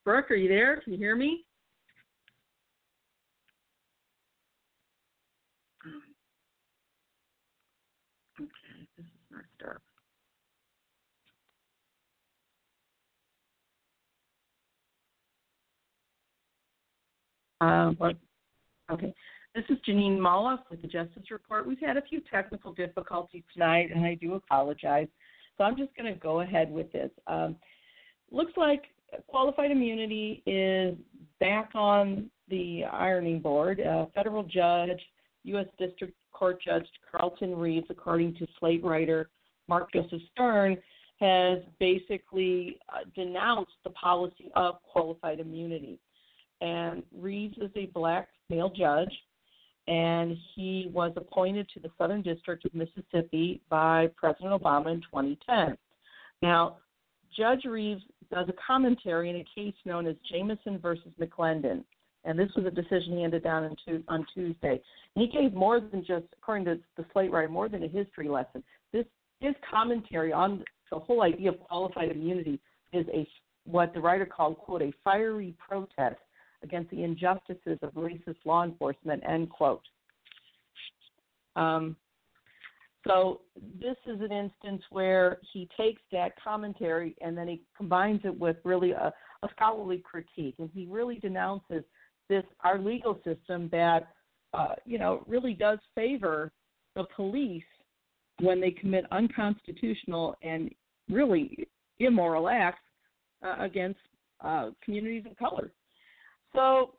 Brook, 0.04 0.30
are 0.30 0.34
you 0.34 0.50
there? 0.50 0.82
Can 0.82 0.92
you 0.92 0.98
hear 0.98 1.16
me? 1.16 1.46
Okay, 8.38 8.48
this 8.98 9.06
is 9.06 9.12
start. 9.56 9.80
Uh, 17.62 17.92
what? 17.96 18.16
Okay. 18.90 19.14
This 19.54 19.64
is 19.70 19.78
Jeanine 19.88 20.18
Molloff 20.18 20.58
with 20.70 20.82
the 20.82 20.88
Justice 20.88 21.30
Report. 21.30 21.66
We've 21.66 21.80
had 21.80 21.96
a 21.96 22.02
few 22.02 22.20
technical 22.30 22.74
difficulties 22.74 23.44
tonight, 23.54 23.88
and 23.94 24.04
I 24.04 24.16
do 24.16 24.34
apologize. 24.34 25.08
So 25.56 25.64
I'm 25.64 25.78
just 25.78 25.96
going 25.96 26.12
to 26.12 26.20
go 26.20 26.40
ahead 26.40 26.70
with 26.70 26.92
this. 26.92 27.10
Um, 27.26 27.56
looks 28.32 28.52
like 28.56 28.84
qualified 29.26 29.70
immunity 29.70 30.42
is 30.46 30.96
back 31.40 31.70
on 31.74 32.30
the 32.48 32.84
ironing 32.84 33.40
board. 33.40 33.80
Federal 34.14 34.42
judge, 34.42 35.00
U.S. 35.44 35.66
District 35.78 36.14
Court 36.32 36.60
Judge 36.62 36.86
Carlton 37.10 37.56
Reeves, 37.56 37.86
according 37.90 38.34
to 38.36 38.46
Slate 38.58 38.82
writer 38.82 39.30
Mark 39.68 39.92
Joseph 39.92 40.22
Stern, 40.32 40.76
has 41.20 41.58
basically 41.78 42.78
uh, 42.88 43.08
denounced 43.14 43.72
the 43.84 43.90
policy 43.90 44.50
of 44.56 44.82
qualified 44.82 45.38
immunity. 45.38 46.00
And 46.60 47.02
Reeves 47.16 47.56
is 47.58 47.70
a 47.76 47.86
black 47.86 48.28
male 48.50 48.70
judge, 48.70 49.12
and 49.88 50.36
he 50.54 50.90
was 50.92 51.12
appointed 51.16 51.68
to 51.74 51.80
the 51.80 51.90
Southern 51.98 52.22
District 52.22 52.64
of 52.64 52.74
Mississippi 52.74 53.60
by 53.68 54.08
President 54.16 54.60
Obama 54.60 54.92
in 54.92 55.00
2010. 55.00 55.76
Now, 56.40 56.78
Judge 57.36 57.64
Reeves 57.64 58.02
does 58.32 58.48
a 58.48 58.54
commentary 58.66 59.30
in 59.30 59.36
a 59.36 59.46
case 59.54 59.74
known 59.84 60.06
as 60.06 60.16
Jamison 60.30 60.78
versus 60.78 61.12
McClendon, 61.20 61.84
and 62.24 62.38
this 62.38 62.50
was 62.56 62.66
a 62.66 62.70
decision 62.70 63.18
handed 63.18 63.42
down 63.42 63.76
on 64.08 64.26
Tuesday. 64.34 64.80
And 65.16 65.26
he 65.26 65.26
gave 65.28 65.52
more 65.52 65.80
than 65.80 66.04
just, 66.04 66.26
according 66.38 66.64
to 66.66 66.78
the 66.96 67.04
Slate 67.12 67.32
writer, 67.32 67.48
more 67.48 67.68
than 67.68 67.82
a 67.82 67.88
history 67.88 68.28
lesson. 68.28 68.62
This 68.92 69.06
his 69.40 69.54
commentary 69.68 70.32
on 70.32 70.62
the 70.90 70.98
whole 70.98 71.22
idea 71.22 71.50
of 71.50 71.58
qualified 71.60 72.10
immunity 72.10 72.60
is 72.92 73.06
a 73.12 73.26
what 73.64 73.92
the 73.92 74.00
writer 74.00 74.26
called 74.26 74.56
quote 74.58 74.82
a 74.82 74.92
fiery 75.02 75.54
protest 75.58 76.20
against 76.62 76.90
the 76.90 77.02
injustices 77.02 77.78
of 77.82 77.92
racist 77.94 78.36
law 78.44 78.64
enforcement, 78.64 79.22
end 79.28 79.50
quote. 79.50 79.82
Um, 81.56 81.96
so 83.06 83.40
this 83.80 83.96
is 84.06 84.20
an 84.20 84.32
instance 84.32 84.82
where 84.90 85.38
he 85.52 85.68
takes 85.76 86.02
that 86.12 86.32
commentary 86.42 87.16
and 87.20 87.36
then 87.36 87.48
he 87.48 87.62
combines 87.76 88.20
it 88.24 88.38
with 88.38 88.56
really 88.64 88.92
a, 88.92 89.12
a 89.42 89.48
scholarly 89.56 90.02
critique, 90.04 90.54
and 90.58 90.70
he 90.72 90.86
really 90.86 91.16
denounces 91.16 91.82
this 92.28 92.44
our 92.62 92.78
legal 92.78 93.18
system 93.24 93.68
that 93.72 94.08
uh, 94.54 94.74
you 94.84 94.98
know 94.98 95.24
really 95.26 95.54
does 95.54 95.78
favor 95.94 96.52
the 96.94 97.04
police 97.16 97.64
when 98.40 98.60
they 98.60 98.70
commit 98.70 99.04
unconstitutional 99.10 100.36
and 100.42 100.70
really 101.10 101.68
immoral 101.98 102.48
acts 102.48 102.82
uh, 103.44 103.56
against 103.60 103.98
uh, 104.42 104.70
communities 104.84 105.24
of 105.30 105.36
color. 105.36 105.72
So 106.54 106.94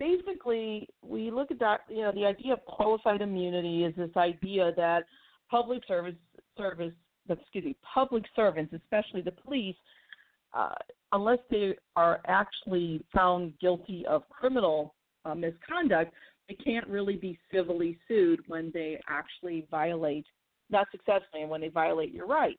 basically, 0.00 0.88
we 1.06 1.30
look 1.30 1.52
at 1.52 1.60
that. 1.60 1.82
You 1.88 2.02
know, 2.02 2.12
the 2.12 2.26
idea 2.26 2.54
of 2.54 2.64
qualified 2.64 3.20
immunity 3.20 3.84
is 3.84 3.94
this 3.94 4.10
idea 4.16 4.72
that 4.76 5.04
public 5.48 5.82
service 5.86 6.16
service 6.58 6.92
excuse 7.28 7.64
me, 7.64 7.76
public 7.94 8.24
servants, 8.34 8.72
especially 8.72 9.20
the 9.20 9.30
police, 9.30 9.76
uh, 10.52 10.74
unless 11.12 11.38
they 11.48 11.76
are 11.94 12.20
actually 12.26 13.04
found 13.14 13.52
guilty 13.60 14.04
of 14.08 14.28
criminal 14.28 14.94
uh, 15.24 15.34
misconduct, 15.34 16.12
they 16.48 16.56
can't 16.56 16.88
really 16.88 17.14
be 17.14 17.38
civilly 17.52 17.96
sued 18.08 18.40
when 18.48 18.72
they 18.74 18.98
actually 19.08 19.64
violate, 19.70 20.26
not 20.70 20.88
successfully, 20.90 21.42
and 21.42 21.50
when 21.50 21.60
they 21.60 21.68
violate 21.68 22.12
your 22.12 22.26
rights 22.26 22.58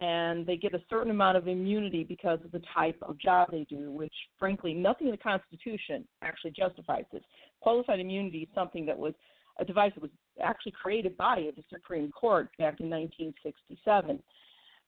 and 0.00 0.46
they 0.46 0.56
get 0.56 0.74
a 0.74 0.82
certain 0.88 1.10
amount 1.10 1.36
of 1.36 1.48
immunity 1.48 2.04
because 2.04 2.38
of 2.44 2.52
the 2.52 2.62
type 2.72 2.96
of 3.02 3.18
job 3.18 3.48
they 3.50 3.66
do, 3.68 3.90
which, 3.90 4.14
frankly, 4.38 4.72
nothing 4.72 5.08
in 5.08 5.10
the 5.10 5.18
Constitution 5.18 6.06
actually 6.22 6.52
justifies 6.52 7.04
this. 7.12 7.22
Qualified 7.60 7.98
immunity 7.98 8.40
is 8.40 8.48
something 8.54 8.86
that 8.86 8.96
was 8.96 9.14
a 9.58 9.64
device 9.64 9.92
that 9.94 10.02
was 10.02 10.12
actually 10.40 10.72
created 10.72 11.16
by 11.16 11.50
the 11.56 11.64
Supreme 11.68 12.12
Court 12.12 12.48
back 12.58 12.78
in 12.78 12.88
1967. 12.88 14.20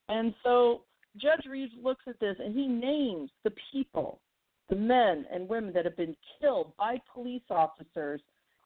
And 0.08 0.32
so 0.44 0.82
Judge 1.16 1.44
Reeves 1.48 1.72
looks 1.82 2.04
at 2.06 2.20
this 2.20 2.36
and 2.38 2.54
he 2.54 2.68
names 2.68 3.30
the 3.42 3.52
people, 3.72 4.20
the 4.68 4.76
men 4.76 5.26
and 5.32 5.48
women 5.48 5.72
that 5.74 5.84
have 5.84 5.96
been 5.96 6.16
killed 6.40 6.72
by 6.78 7.00
police 7.12 7.42
officers, 7.50 8.20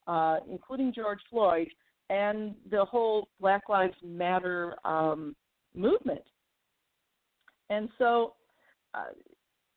uh, 0.07 0.39
including 0.51 0.93
George 0.93 1.21
Floyd, 1.31 1.69
and 2.11 2.55
the 2.71 2.85
whole 2.85 3.29
Black 3.41 3.63
Lives 3.71 3.97
Matter 4.05 4.75
um, 4.85 5.35
movement. 5.75 6.21
And 7.71 7.89
so, 7.99 8.35
uh, 8.95 9.13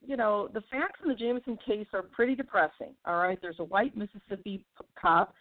you 0.05 0.17
know, 0.17 0.49
the 0.53 0.61
facts 0.71 0.99
in 1.03 1.09
the 1.09 1.15
Jamison 1.15 1.57
case 1.65 1.87
are 1.93 2.03
pretty 2.03 2.35
depressing. 2.35 2.93
All 3.05 3.17
right, 3.17 3.39
there's 3.41 3.59
a 3.59 3.63
white 3.63 3.95
Mississippi 3.97 4.63
cop 4.99 5.33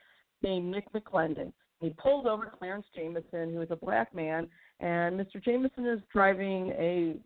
named 0.42 0.70
Nick 0.70 0.92
McClendon. 0.92 1.52
He 1.80 1.90
pulled 1.90 2.26
over 2.26 2.52
Clarence 2.58 2.86
Jamison, 2.94 3.52
who 3.52 3.60
is 3.60 3.70
a 3.70 3.76
black 3.76 4.14
man, 4.14 4.48
and 4.80 5.18
Mr. 5.18 5.42
Jamison 5.42 5.86
is 5.86 6.00
driving 6.12 6.70
a 6.70 7.16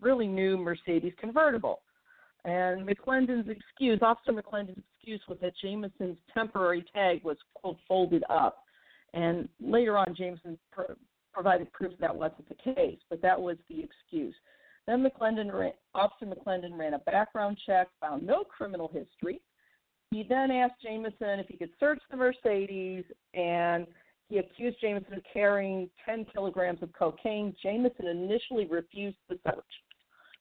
really 0.00 0.26
new 0.26 0.56
Mercedes 0.56 1.12
convertible. 1.18 1.80
And 2.44 2.86
McClendon's 2.86 3.48
excuse, 3.48 4.00
Officer 4.02 4.32
McClendon's 4.32 4.82
excuse 4.96 5.22
was 5.28 5.38
that 5.40 5.54
Jamison's 5.64 6.18
temporary 6.34 6.84
tag 6.92 7.22
was, 7.24 7.38
quote, 7.54 7.78
folded 7.88 8.24
up. 8.28 8.58
And 9.14 9.48
later 9.60 9.96
on, 9.96 10.14
Jamison 10.16 10.58
pr- 10.70 10.92
provided 11.34 11.72
proof 11.72 11.92
that 12.00 12.14
wasn't 12.14 12.48
the 12.48 12.74
case, 12.74 12.98
but 13.10 13.20
that 13.22 13.40
was 13.40 13.56
the 13.68 13.82
excuse. 13.82 14.34
Then 14.86 15.04
McClendon 15.04 15.52
ran, 15.52 15.72
Officer 15.94 16.26
McClendon 16.26 16.78
ran 16.78 16.94
a 16.94 16.98
background 17.00 17.58
check, 17.66 17.88
found 18.00 18.24
no 18.24 18.44
criminal 18.44 18.88
history. 18.92 19.40
He 20.10 20.22
then 20.22 20.50
asked 20.50 20.82
Jamison 20.82 21.40
if 21.40 21.48
he 21.48 21.56
could 21.56 21.70
search 21.80 22.00
the 22.10 22.16
Mercedes, 22.16 23.04
and 23.32 23.86
he 24.28 24.38
accused 24.38 24.76
Jamison 24.80 25.14
of 25.14 25.22
carrying 25.32 25.88
10 26.04 26.26
kilograms 26.32 26.82
of 26.82 26.92
cocaine. 26.92 27.54
Jamison 27.62 28.06
initially 28.06 28.66
refused 28.66 29.16
the 29.28 29.38
search, 29.46 29.64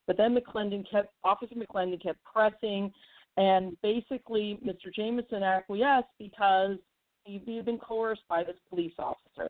but 0.06 0.18
then 0.18 0.36
McClendon 0.36 0.90
kept 0.90 1.14
Officer 1.24 1.56
McClendon 1.56 2.02
kept 2.02 2.20
pressing, 2.24 2.92
and 3.38 3.78
basically 3.82 4.60
Mr. 4.66 4.94
Jamison 4.94 5.42
acquiesced 5.42 6.08
because 6.20 6.78
he 7.26 7.56
had 7.56 7.66
been 7.66 7.80
coerced 7.80 8.28
by 8.28 8.44
this 8.44 8.58
police 8.70 8.94
officer. 9.00 9.50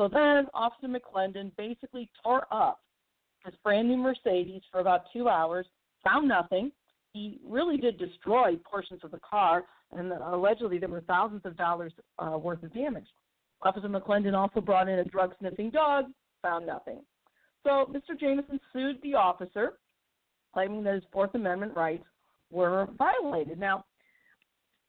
So 0.00 0.08
then 0.08 0.46
Officer 0.54 0.88
McClendon 0.88 1.52
basically 1.58 2.08
tore 2.24 2.46
up 2.50 2.80
his 3.44 3.52
brand 3.62 3.86
new 3.86 3.98
Mercedes 3.98 4.62
for 4.72 4.80
about 4.80 5.02
two 5.12 5.28
hours, 5.28 5.66
found 6.02 6.26
nothing. 6.26 6.72
He 7.12 7.38
really 7.46 7.76
did 7.76 7.98
destroy 7.98 8.56
portions 8.64 9.00
of 9.04 9.10
the 9.10 9.20
car, 9.20 9.64
and 9.92 10.10
allegedly 10.10 10.78
there 10.78 10.88
were 10.88 11.02
thousands 11.02 11.42
of 11.44 11.54
dollars 11.54 11.92
uh, 12.18 12.38
worth 12.38 12.62
of 12.62 12.72
damage. 12.72 13.08
Officer 13.60 13.88
McClendon 13.88 14.32
also 14.32 14.62
brought 14.62 14.88
in 14.88 15.00
a 15.00 15.04
drug 15.04 15.34
sniffing 15.38 15.68
dog, 15.68 16.06
found 16.40 16.66
nothing. 16.66 17.02
So 17.62 17.92
Mr. 17.92 18.18
Jamison 18.18 18.58
sued 18.72 18.96
the 19.02 19.12
officer, 19.12 19.74
claiming 20.54 20.82
that 20.84 20.94
his 20.94 21.04
Fourth 21.12 21.34
Amendment 21.34 21.76
rights 21.76 22.06
were 22.50 22.88
violated. 22.96 23.58
Now, 23.58 23.84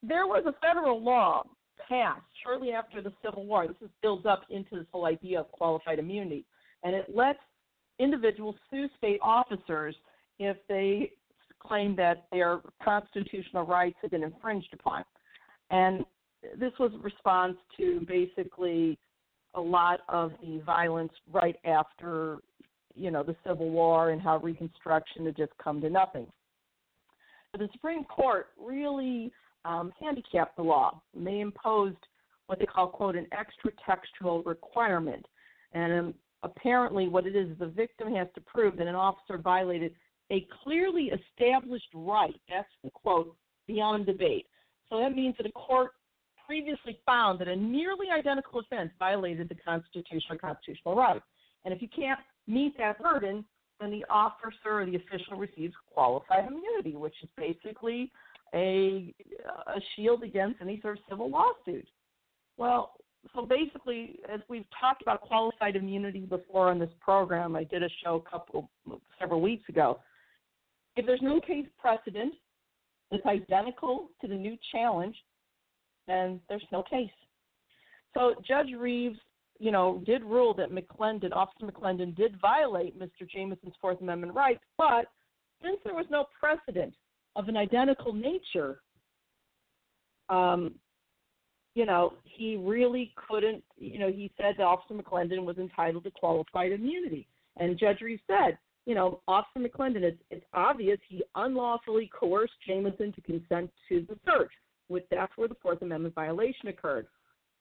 there 0.02 0.26
was 0.26 0.46
a 0.48 0.56
federal 0.66 1.04
law 1.04 1.44
passed 1.88 2.22
shortly 2.44 2.72
after 2.72 3.02
the 3.02 3.14
Civil 3.24 3.46
War. 3.46 3.68
This 3.68 3.78
is, 3.82 3.90
builds 4.02 4.26
up 4.26 4.44
into 4.50 4.76
this 4.76 4.86
whole 4.92 5.06
idea 5.06 5.40
of 5.40 5.52
qualified 5.52 6.00
immunity, 6.00 6.46
and 6.84 6.96
it 6.96 7.14
lets 7.14 7.40
individuals 8.00 8.56
sue 8.70 8.88
state 8.98 9.20
officers 9.22 9.96
if 10.40 10.58
they 10.68 11.12
claim 11.60 11.96
that 11.96 12.26
their 12.32 12.60
constitutional 12.84 13.66
rights 13.66 13.98
have 14.02 14.12
been 14.12 14.24
infringed 14.24 14.74
upon. 14.74 15.04
And 15.70 16.04
this 16.60 16.72
was 16.80 16.92
a 16.96 16.98
response 16.98 17.56
to 17.78 18.04
basically 18.08 18.98
a 19.54 19.62
lot 19.62 20.00
of 20.10 20.32
the 20.42 20.60
violence 20.66 21.12
right 21.32 21.58
after, 21.66 22.38
you 22.96 23.12
know, 23.12 23.22
the 23.24 23.36
Civil 23.46 23.70
War 23.70 24.10
and 24.10 24.22
how 24.22 24.38
Reconstruction 24.38 25.26
had 25.26 25.38
just 25.38 25.52
come 25.64 25.82
to 25.82 25.90
nothing. 25.90 26.26
But 27.52 27.60
the 27.60 27.70
Supreme 27.74 28.06
Court 28.06 28.48
really 28.58 29.32
um, 29.66 29.92
handicapped 30.00 30.56
the 30.56 30.64
law. 30.64 31.02
They 31.16 31.40
imposed 31.40 31.98
what 32.48 32.60
they 32.60 32.66
call, 32.66 32.88
quote, 32.88 33.16
an 33.16 33.28
extra 33.32 33.72
textual 33.86 34.44
requirement. 34.44 35.26
And 35.74 35.94
um, 35.94 36.14
apparently 36.44 37.08
what 37.08 37.26
it 37.26 37.36
is 37.36 37.58
the 37.60 37.68
victim 37.68 38.14
has 38.14 38.28
to 38.36 38.42
prove 38.42 38.78
that 38.78 38.88
an 38.88 38.96
officer 38.96 39.38
violated 39.38 39.94
a 40.32 40.48
clearly 40.64 41.12
established 41.12 41.88
right 41.94 42.36
that's 42.50 42.68
the 42.84 42.90
quote 42.90 43.36
beyond 43.68 44.06
debate 44.06 44.48
so 44.90 44.98
that 45.00 45.16
means 45.16 45.36
that 45.38 45.46
a 45.46 45.52
court 45.52 45.92
previously 46.48 47.00
found 47.06 47.40
that 47.40 47.48
a 47.48 47.56
nearly 47.56 48.08
identical 48.12 48.60
offense 48.60 48.90
violated 48.98 49.48
the 49.50 49.56
constitutional 49.56 50.38
constitutional 50.40 50.96
right 50.96 51.22
and 51.66 51.74
if 51.74 51.82
you 51.82 51.88
can't 51.96 52.20
meet 52.48 52.76
that 52.78 53.00
burden 53.00 53.46
then 53.82 53.92
the 53.92 54.06
officer 54.10 54.54
or 54.66 54.86
the 54.86 54.96
official 54.96 55.38
receives 55.38 55.74
qualified 55.92 56.48
immunity, 56.48 56.96
which 56.96 57.16
is 57.24 57.30
basically 57.36 58.12
a 58.54 59.14
a 59.68 59.80
shield 59.96 60.24
against 60.24 60.62
any 60.62 60.80
sort 60.82 60.98
of 60.98 61.04
civil 61.10 61.30
lawsuit. 61.30 61.88
Well, 62.58 62.94
so 63.36 63.46
basically, 63.46 64.20
as 64.32 64.42
we've 64.50 64.66
talked 64.80 65.02
about 65.02 65.22
qualified 65.22 65.76
immunity 65.76 66.22
before 66.22 66.70
on 66.70 66.80
this 66.80 66.90
program, 67.00 67.56
I 67.56 67.64
did 67.64 67.84
a 67.84 67.90
show 68.04 68.24
a 68.26 68.30
couple 68.30 68.70
several 69.20 69.42
weeks 69.42 69.68
ago. 69.70 70.00
If 70.96 71.06
there's 71.06 71.22
no 71.22 71.40
case 71.40 71.68
precedent 71.80 72.34
that's 73.10 73.26
identical 73.26 74.10
to 74.22 74.28
the 74.28 74.36
new 74.36 74.58
challenge, 74.72 75.16
then 76.08 76.40
there's 76.50 76.66
no 76.72 76.84
case. 76.84 77.10
So 78.14 78.36
Judge 78.46 78.74
Reeves, 78.78 79.20
you 79.60 79.72
know, 79.72 80.02
did 80.06 80.24
rule 80.24 80.54
that 80.56 80.72
McClendon, 80.72 81.32
Officer 81.34 81.66
McClendon, 81.66 82.16
did 82.16 82.40
violate 82.42 83.00
Mr. 83.00 83.30
Jamison's 83.34 83.76
Fourth 83.80 84.02
Amendment 84.02 84.34
rights, 84.34 84.64
but 84.78 85.06
since 85.64 85.78
there 85.86 85.94
was 85.94 86.08
no 86.10 86.26
precedent 86.40 86.94
of 87.36 87.48
an 87.48 87.58
identical 87.58 88.14
nature, 88.14 88.82
um, 90.30 90.76
you 91.74 91.86
know, 91.86 92.14
he 92.24 92.58
really 92.58 93.14
couldn't, 93.16 93.64
you 93.78 94.00
know, 94.00 94.12
he 94.12 94.32
said 94.38 94.56
that 94.58 94.64
Officer 94.64 94.94
McClendon 94.94 95.46
was 95.46 95.58
entitled 95.58 96.04
to 96.04 96.12
qualified 96.12 96.72
immunity. 96.72 97.28
And 97.58 97.78
Judge 97.78 98.02
Reeves 98.02 98.22
said, 98.28 98.58
you 98.86 98.96
know, 98.96 99.22
Officer 99.28 99.60
McClendon, 99.60 100.02
it's, 100.02 100.22
it's 100.32 100.46
obvious 100.54 100.98
he 101.08 101.24
unlawfully 101.36 102.10
coerced 102.18 102.54
Jamison 102.68 103.14
to 103.14 103.22
consent 103.22 103.72
to 103.90 104.06
the 104.10 104.18
search. 104.26 104.52
With 104.90 105.04
that's 105.10 105.32
where 105.38 105.48
the 105.48 105.56
Fourth 105.62 105.82
Amendment 105.82 106.16
violation 106.16 106.68
occurred. 106.68 107.08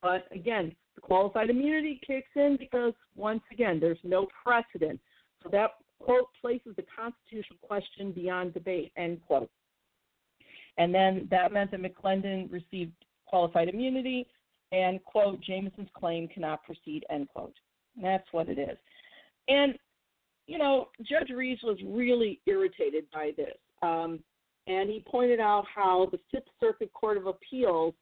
But 0.03 0.27
again, 0.33 0.75
the 0.97 1.01
qualified 1.01 1.51
immunity 1.51 2.01
kicks 2.05 2.31
in 2.35 2.57
because 2.59 2.95
once 3.15 3.43
again, 3.53 3.79
there's 3.79 3.99
no 4.03 4.27
precedent. 4.45 4.99
So 5.43 5.49
that 5.51 5.73
quote 6.01 6.29
places 6.41 6.75
the 6.77 6.85
constitutional 6.97 7.59
question 7.63 8.11
beyond 8.11 8.55
debate. 8.55 8.91
End 8.97 9.21
quote. 9.27 9.51
And 10.79 10.95
then 10.95 11.29
that 11.31 11.53
meant 11.53 11.71
that 11.73 11.81
McClendon 11.81 12.51
received 12.51 12.93
qualified 13.27 13.69
immunity, 13.69 14.27
and 14.73 15.03
quote 15.05 15.41
Jamison's 15.43 15.91
claim 15.95 16.29
cannot 16.29 16.65
proceed. 16.65 17.05
End 17.11 17.29
quote. 17.29 17.55
And 17.97 18.05
that's 18.05 18.27
what 18.33 18.49
it 18.49 18.59
is. 18.59 18.77
And 19.49 19.75
you 20.47 20.59
know, 20.59 20.89
Judge 21.09 21.31
Reeves 21.31 21.63
was 21.63 21.79
really 21.87 22.41
irritated 22.47 23.05
by 23.13 23.31
this. 23.37 23.57
Um, 23.83 24.19
and 24.67 24.91
he 24.91 25.05
pointed 25.07 25.39
out 25.39 25.65
how 25.73 26.09
the 26.11 26.19
Fifth 26.33 26.49
Circuit 26.59 26.93
Court 26.93 27.17
of 27.17 27.27
Appeals 27.27 27.95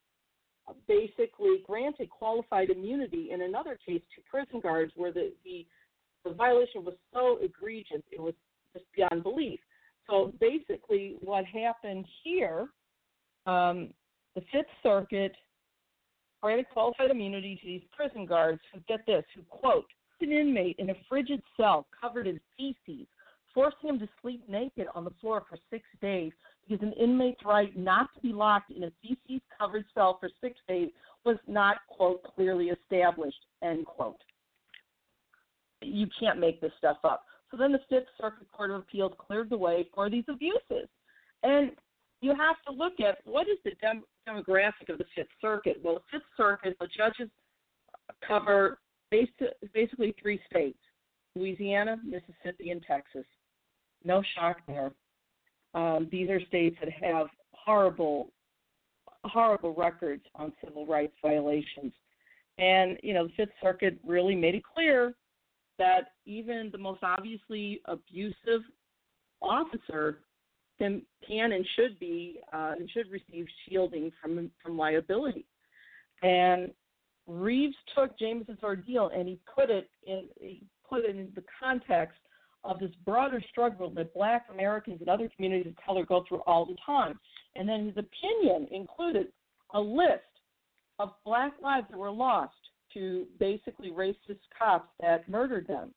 basically 0.87 1.62
granted 1.66 2.11
qualified 2.11 2.71
immunity 2.71 3.31
in 3.33 3.43
another 3.43 3.79
case 3.87 4.03
to 4.14 4.23
prison 4.31 4.61
guards 4.61 4.93
where 4.97 5.12
the, 5.12 5.33
the, 5.45 5.66
the 6.25 6.35
violation 6.35 6.85
was 6.85 6.95
so 7.12 7.39
egregious 7.43 8.03
it 8.11 8.21
was 8.21 8.35
just 8.73 8.85
beyond 8.95 9.23
belief. 9.23 9.61
So 10.09 10.32
basically, 10.40 11.16
what 11.20 11.44
happened 11.44 12.06
here, 12.24 12.68
um, 13.46 13.90
the 14.34 14.42
Fifth 14.52 14.66
Circuit 14.82 15.32
granted 16.42 16.66
qualified 16.72 17.11
immunity 17.11 17.59
to 17.61 17.66
these 17.66 17.82
prison 17.94 18.24
guards 18.24 18.61
who, 18.72 18.80
get 18.88 19.04
this, 19.06 19.24
who, 19.34 19.42
quote, 19.42 19.86
an 20.20 20.32
inmate 20.32 20.76
in 20.78 20.90
a 20.90 20.94
frigid 21.09 21.40
cell 21.56 21.86
covered 22.00 22.26
in 22.26 22.40
feces, 22.56 23.06
forcing 23.54 23.88
him 23.88 23.98
to 23.98 24.09
sleep 24.20 24.42
naked 24.48 24.86
on 24.94 25.04
the 25.04 25.12
floor 25.20 25.44
for 25.48 25.59
six 25.70 25.84
days 26.00 26.32
because 26.68 26.82
an 26.86 26.92
inmate's 26.94 27.44
right 27.44 27.76
not 27.76 28.09
to 28.14 28.20
be 28.20 28.32
locked 28.32 28.70
in 28.70 28.84
a 28.84 28.92
feces 29.02 29.40
covered 29.59 29.84
cell 29.94 30.18
for 30.20 30.28
six 30.40 30.56
days 30.68 30.90
was 31.24 31.36
not, 31.46 31.78
quote, 31.88 32.22
clearly 32.34 32.66
established, 32.66 33.38
end 33.62 33.86
quote. 33.86 34.20
You 35.82 36.06
can't 36.18 36.38
make 36.38 36.61
this 36.61 36.72
stuff 36.78 36.98
up. 37.04 37.24
So 37.51 37.57
then 37.57 37.72
the 37.72 37.80
Fifth 37.88 38.09
Circuit 38.20 38.46
Court 38.53 38.70
of 38.70 38.80
Appeals 38.80 39.12
cleared 39.18 39.51
the 39.51 39.57
way 39.57 39.88
for 39.94 40.11
these 40.11 40.24
abuses. 40.28 40.88
And 41.42 41.72
you 42.20 42.30
have 42.30 42.57
to 42.66 42.72
look 42.72 43.01
at 43.01 43.18
what 43.24 43.49
is 43.49 43.59
the 43.64 43.72
dem- 43.80 44.05
demographic 44.28 44.88
of 44.88 44.99
the 44.99 45.05
Fifth 45.14 45.28
Circuit. 45.40 45.78
Well, 45.82 45.94
the 45.94 46.18
Fifth 46.18 46.28
Circuit, 46.36 46.76
the 46.80 46.88
judges 46.96 47.30
cover 48.26 48.78
basically 49.11 50.14
three 50.20 50.40
states 50.51 50.78
Louisiana, 51.34 51.96
Mississippi, 52.05 52.70
and 52.70 52.82
Texas. 52.86 53.24
No 54.05 54.22
shock 54.34 54.59
there. 54.66 54.92
Um, 55.74 56.09
these 56.11 56.28
are 56.30 56.40
states 56.46 56.76
that 56.80 56.90
have 57.03 57.28
horrible, 57.53 58.30
horrible 59.24 59.74
records 59.74 60.22
on 60.34 60.53
civil 60.64 60.86
rights 60.86 61.14
violations. 61.22 61.92
And, 62.59 62.99
you 63.03 63.14
know, 63.14 63.28
the 63.28 63.32
Fifth 63.36 63.53
Circuit 63.62 63.99
really 64.05 64.34
made 64.34 64.57
it 64.57 64.62
clear 64.64 65.14
that 65.79 66.12
even 66.26 66.70
the 66.72 66.79
most 66.79 67.03
obviously 67.03 67.81
abusive 67.87 68.62
officer 69.41 70.20
can, 70.79 71.03
can 71.26 71.53
and 71.53 71.66
should 71.76 71.99
be 71.99 72.41
uh, 72.53 72.72
and 72.79 72.91
should 72.91 73.11
receive 73.11 73.47
shielding 73.68 74.12
from 74.20 74.51
from 74.62 74.79
liability. 74.79 75.47
And 76.22 76.70
Reeves 77.26 77.76
took 77.95 78.18
Jamison's 78.18 78.62
ordeal 78.62 79.11
and 79.14 79.29
he 79.29 79.39
put 79.55 79.70
it 79.70 79.91
in 80.07 80.29
he 80.41 80.62
put 80.89 81.05
it 81.05 81.11
in 81.11 81.29
the 81.35 81.45
context 81.61 82.18
of 82.64 82.79
this 82.81 82.91
broader 83.05 83.43
struggle 83.51 83.91
that 83.91 84.14
black 84.14 84.47
Americans 84.53 85.01
and 85.01 85.09
other 85.09 85.29
communities 85.35 85.72
of 85.72 85.85
color 85.85 86.05
go 86.05 86.24
through 86.29 86.43
all 86.47 86.66
the 86.66 86.76
time. 86.85 87.18
And 87.55 87.68
then 87.68 87.87
his 87.87 87.97
opinion 87.97 88.68
included 88.70 89.29
a 89.74 89.81
list 89.81 90.22
of 90.99 91.12
black 91.24 91.53
lives 91.62 91.87
that 91.91 91.99
were 91.99 92.11
lost 92.11 92.55
to 92.95 93.26
basically 93.39 93.91
racist 93.91 94.41
cops 94.57 94.89
that 95.01 95.28
murdered 95.28 95.66
them 95.66 95.93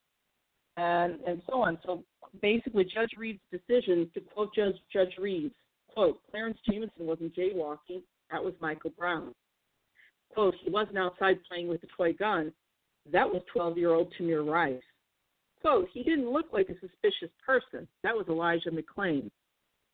and 0.77 1.19
and 1.27 1.41
so 1.47 1.61
on. 1.61 1.77
So 1.85 2.03
basically 2.41 2.85
Judge 2.85 3.11
Reed's 3.17 3.41
decision, 3.51 4.09
to 4.13 4.21
quote 4.21 4.53
Judge 4.55 4.75
Judge 4.91 5.13
Reeves, 5.19 5.53
quote, 5.93 6.19
Clarence 6.29 6.57
Jamison 6.69 7.05
wasn't 7.05 7.35
jaywalking, 7.35 8.01
that 8.31 8.43
was 8.43 8.53
Michael 8.61 8.91
Brown. 8.97 9.33
Quote, 10.33 10.55
he 10.63 10.69
wasn't 10.69 10.97
outside 10.97 11.39
playing 11.49 11.67
with 11.67 11.83
a 11.83 11.87
toy 11.97 12.13
gun. 12.13 12.53
That 13.11 13.27
was 13.27 13.41
12 13.53 13.77
year 13.77 13.91
old 13.91 14.13
Tamir 14.17 14.47
Rice. 14.49 14.81
Quote, 15.61 15.87
he 15.93 16.03
didn't 16.03 16.31
look 16.31 16.47
like 16.51 16.69
a 16.69 16.79
suspicious 16.79 17.33
person. 17.45 17.87
That 18.03 18.15
was 18.15 18.25
Elijah 18.29 18.71
McClain. 18.71 19.29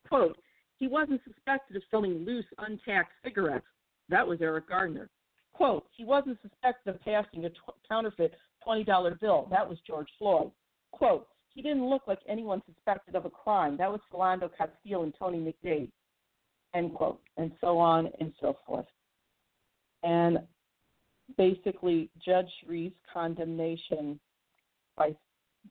Quote, 0.08 0.36
he 0.78 0.86
wasn't 0.86 1.20
suspected 1.24 1.76
of 1.76 1.82
selling 1.90 2.24
loose, 2.24 2.44
untaxed 2.58 3.12
cigarettes. 3.24 3.66
That 4.08 4.26
was 4.26 4.40
Eric 4.40 4.68
Gardner. 4.68 5.10
Quote, 5.58 5.86
he 5.90 6.04
wasn't 6.04 6.38
suspected 6.40 6.94
of 6.94 7.00
passing 7.02 7.44
a 7.44 7.50
t- 7.50 7.56
counterfeit 7.88 8.32
$20 8.64 9.18
bill. 9.20 9.48
That 9.50 9.68
was 9.68 9.76
George 9.84 10.06
Floyd. 10.16 10.52
Quote, 10.92 11.26
he 11.52 11.62
didn't 11.62 11.90
look 11.90 12.02
like 12.06 12.20
anyone 12.28 12.62
suspected 12.64 13.16
of 13.16 13.24
a 13.24 13.30
crime. 13.30 13.76
That 13.76 13.90
was 13.90 14.00
Philando 14.12 14.48
Castile 14.56 15.02
and 15.02 15.12
Tony 15.18 15.38
McDade. 15.38 15.90
End 16.74 16.94
quote. 16.94 17.20
And 17.38 17.50
so 17.60 17.76
on 17.76 18.08
and 18.20 18.32
so 18.40 18.56
forth. 18.64 18.86
And 20.04 20.38
basically, 21.36 22.08
Judge 22.24 22.52
Reeves' 22.64 22.94
condemnation 23.12 24.20
by 24.96 25.16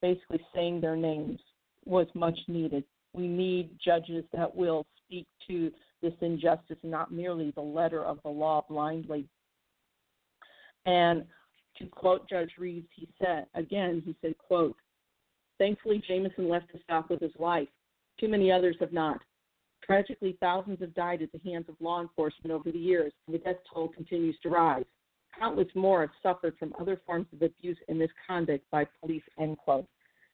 basically 0.01 0.41
saying 0.53 0.81
their 0.81 0.97
names 0.97 1.39
was 1.85 2.07
much 2.13 2.37
needed. 2.49 2.83
We 3.13 3.29
need 3.29 3.69
judges 3.81 4.25
that 4.33 4.53
will 4.53 4.85
speak 5.05 5.27
to 5.47 5.71
this 6.01 6.13
injustice, 6.19 6.77
not 6.83 7.13
merely 7.13 7.51
the 7.51 7.61
letter 7.61 8.03
of 8.03 8.19
the 8.23 8.29
law 8.29 8.65
blindly. 8.67 9.29
And 10.87 11.25
to 11.77 11.85
quote 11.87 12.27
Judge 12.27 12.51
Reeves, 12.57 12.87
he 12.95 13.07
said, 13.21 13.45
again, 13.53 14.01
he 14.03 14.15
said, 14.21 14.35
quote, 14.39 14.75
Thankfully, 15.59 16.01
Jamison 16.07 16.49
left 16.49 16.71
the 16.71 16.79
stop 16.83 17.09
with 17.09 17.19
his 17.19 17.31
life. 17.37 17.67
Too 18.19 18.27
many 18.27 18.51
others 18.51 18.77
have 18.79 18.93
not. 18.93 19.19
Tragically, 19.83 20.37
thousands 20.39 20.79
have 20.81 20.93
died 20.95 21.21
at 21.21 21.31
the 21.31 21.49
hands 21.49 21.65
of 21.69 21.75
law 21.79 22.01
enforcement 22.01 22.51
over 22.51 22.71
the 22.71 22.79
years, 22.79 23.11
and 23.25 23.33
the 23.33 23.39
death 23.39 23.57
toll 23.71 23.89
continues 23.89 24.35
to 24.43 24.49
rise. 24.49 24.85
Countless 25.37 25.67
more 25.75 26.01
have 26.01 26.09
suffered 26.23 26.55
from 26.57 26.73
other 26.79 26.99
forms 27.05 27.27
of 27.33 27.41
abuse 27.41 27.77
and 27.87 27.99
misconduct 27.99 28.65
by 28.71 28.85
police, 29.01 29.23
end 29.39 29.57
quote. 29.57 29.85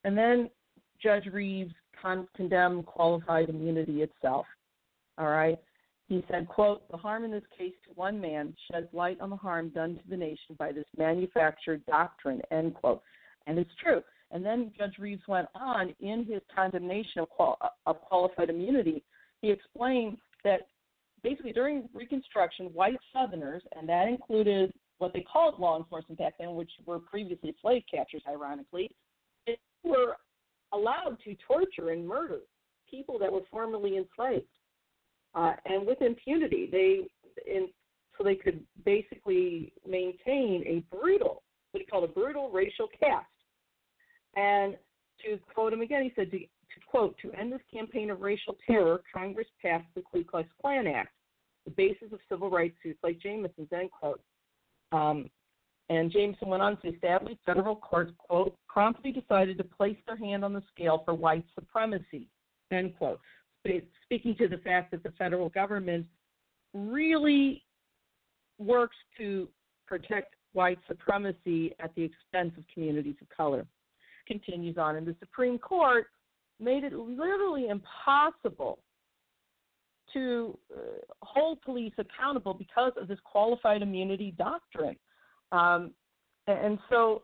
And 0.04 0.18
then 0.18 0.50
Judge 1.02 1.26
Reeves 1.26 1.74
con- 2.02 2.28
condemned 2.36 2.86
qualified 2.86 3.50
immunity 3.50 4.02
itself. 4.02 4.46
All 5.18 5.30
right. 5.30 5.60
He 6.08 6.24
said, 6.30 6.48
quote, 6.48 6.90
the 6.92 6.98
harm 6.98 7.24
in 7.24 7.32
this 7.32 7.44
case 7.58 7.74
to 7.86 7.94
one 7.96 8.20
man 8.20 8.54
sheds 8.70 8.88
light 8.94 9.20
on 9.22 9.30
the 9.30 9.36
harm 9.36 9.70
done 9.70 9.96
to 9.96 10.10
the 10.10 10.18
nation 10.18 10.56
by 10.58 10.72
this 10.72 10.86
manufactured 10.98 11.86
doctrine, 11.86 12.42
end 12.52 12.76
quote. 12.76 13.02
And 13.48 13.58
it's 13.58 13.72
true. 13.82 14.02
And 14.32 14.46
then 14.46 14.72
Judge 14.78 14.98
Reeves 15.00 15.22
went 15.28 15.48
on 15.56 15.94
in 16.00 16.26
his 16.26 16.42
condemnation 16.54 17.22
of, 17.22 17.30
qual- 17.30 17.58
of 17.86 18.02
qualified 18.02 18.50
immunity. 18.50 19.04
He 19.42 19.52
explained 19.52 20.18
that 20.44 20.68
basically 21.24 21.54
during 21.54 21.88
Reconstruction, 21.94 22.68
white 22.68 22.98
Southerners, 23.14 23.64
and 23.78 23.88
that 23.88 24.08
included 24.08 24.74
what 24.98 25.14
they 25.14 25.22
called 25.22 25.60
law 25.60 25.78
enforcement 25.78 26.20
back 26.20 26.34
then, 26.40 26.56
which 26.56 26.72
were 26.86 27.00
previously 27.00 27.56
slave 27.62 27.84
catchers, 27.90 28.24
ironically, 28.28 28.90
were 29.84 30.18
allowed 30.74 31.18
to 31.24 31.36
torture 31.48 31.92
and 31.92 32.08
murder 32.08 32.40
people 32.90 33.18
that 33.20 33.32
were 33.32 33.42
formerly 33.52 33.98
enslaved, 33.98 34.46
uh, 35.36 35.54
and 35.66 35.86
with 35.86 36.02
impunity. 36.02 36.70
They, 36.72 37.08
so 38.18 38.24
they 38.24 38.36
could 38.36 38.62
basically 38.86 39.74
maintain 39.88 40.64
a 40.68 40.84
brutal, 40.96 41.44
what 41.72 41.82
he 41.82 41.86
called 41.86 42.04
a 42.04 42.14
brutal 42.14 42.50
racial 42.52 42.88
caste. 42.88 43.26
And 44.36 44.76
to 45.26 45.40
quote 45.54 45.74
him 45.74 45.82
again, 45.82 46.04
he 46.04 46.12
said, 46.16 46.32
to, 46.32 46.40
to 46.40 46.80
quote, 46.88 47.16
to 47.22 47.32
end 47.34 47.52
this 47.52 47.62
campaign 47.72 48.12
of 48.12 48.22
racial 48.22 48.56
terror, 48.68 49.02
Congress 49.14 49.48
passed 49.62 49.88
the 49.96 50.02
Ku 50.02 50.24
Klux 50.24 50.48
Klan 50.62 50.88
Act, 50.88 51.14
the 51.66 51.72
basis 51.72 52.12
of 52.12 52.20
civil 52.30 52.50
rights 52.50 52.76
suits 52.84 53.00
like 53.04 53.20
Jamison's, 53.20 53.72
end 53.72 53.90
quote. 53.92 54.22
Um, 54.92 55.30
and 55.90 56.12
Jamison 56.12 56.48
went 56.48 56.64
on 56.64 56.80
to 56.82 56.94
establish 56.94 57.38
federal 57.46 57.76
courts, 57.76 58.14
quote, 58.18 58.56
promptly 58.68 59.12
decided 59.12 59.58
to 59.58 59.64
place 59.64 59.98
their 60.08 60.18
hand 60.18 60.46
on 60.46 60.54
the 60.54 60.64
scale 60.74 61.02
for 61.04 61.14
white 61.14 61.46
supremacy, 61.56 62.28
end 62.72 62.96
quote. 62.98 63.20
Speaking 64.04 64.36
to 64.38 64.48
the 64.48 64.58
fact 64.58 64.92
that 64.92 65.04
the 65.04 65.12
federal 65.12 65.50
government 65.50 66.06
really 66.74 67.64
works 68.58 68.96
to 69.18 69.48
protect 69.88 70.36
white 70.54 70.80
supremacy 70.88 71.74
at 71.80 71.94
the 71.96 72.04
expense 72.04 72.52
of 72.58 72.64
communities 72.74 73.16
of 73.22 73.30
color. 73.30 73.66
Continues 74.28 74.78
on, 74.78 74.96
and 74.96 75.06
the 75.06 75.16
Supreme 75.20 75.58
Court 75.58 76.08
made 76.60 76.84
it 76.84 76.94
literally 76.94 77.68
impossible 77.68 78.80
to 80.14 80.58
uh, 80.76 80.80
hold 81.22 81.62
police 81.62 81.94
accountable 81.98 82.54
because 82.54 82.92
of 83.02 83.08
this 83.08 83.20
qualified 83.24 83.82
immunity 83.82 84.34
doctrine. 84.38 84.96
Um, 85.52 85.92
and 86.48 86.78
so, 86.90 87.24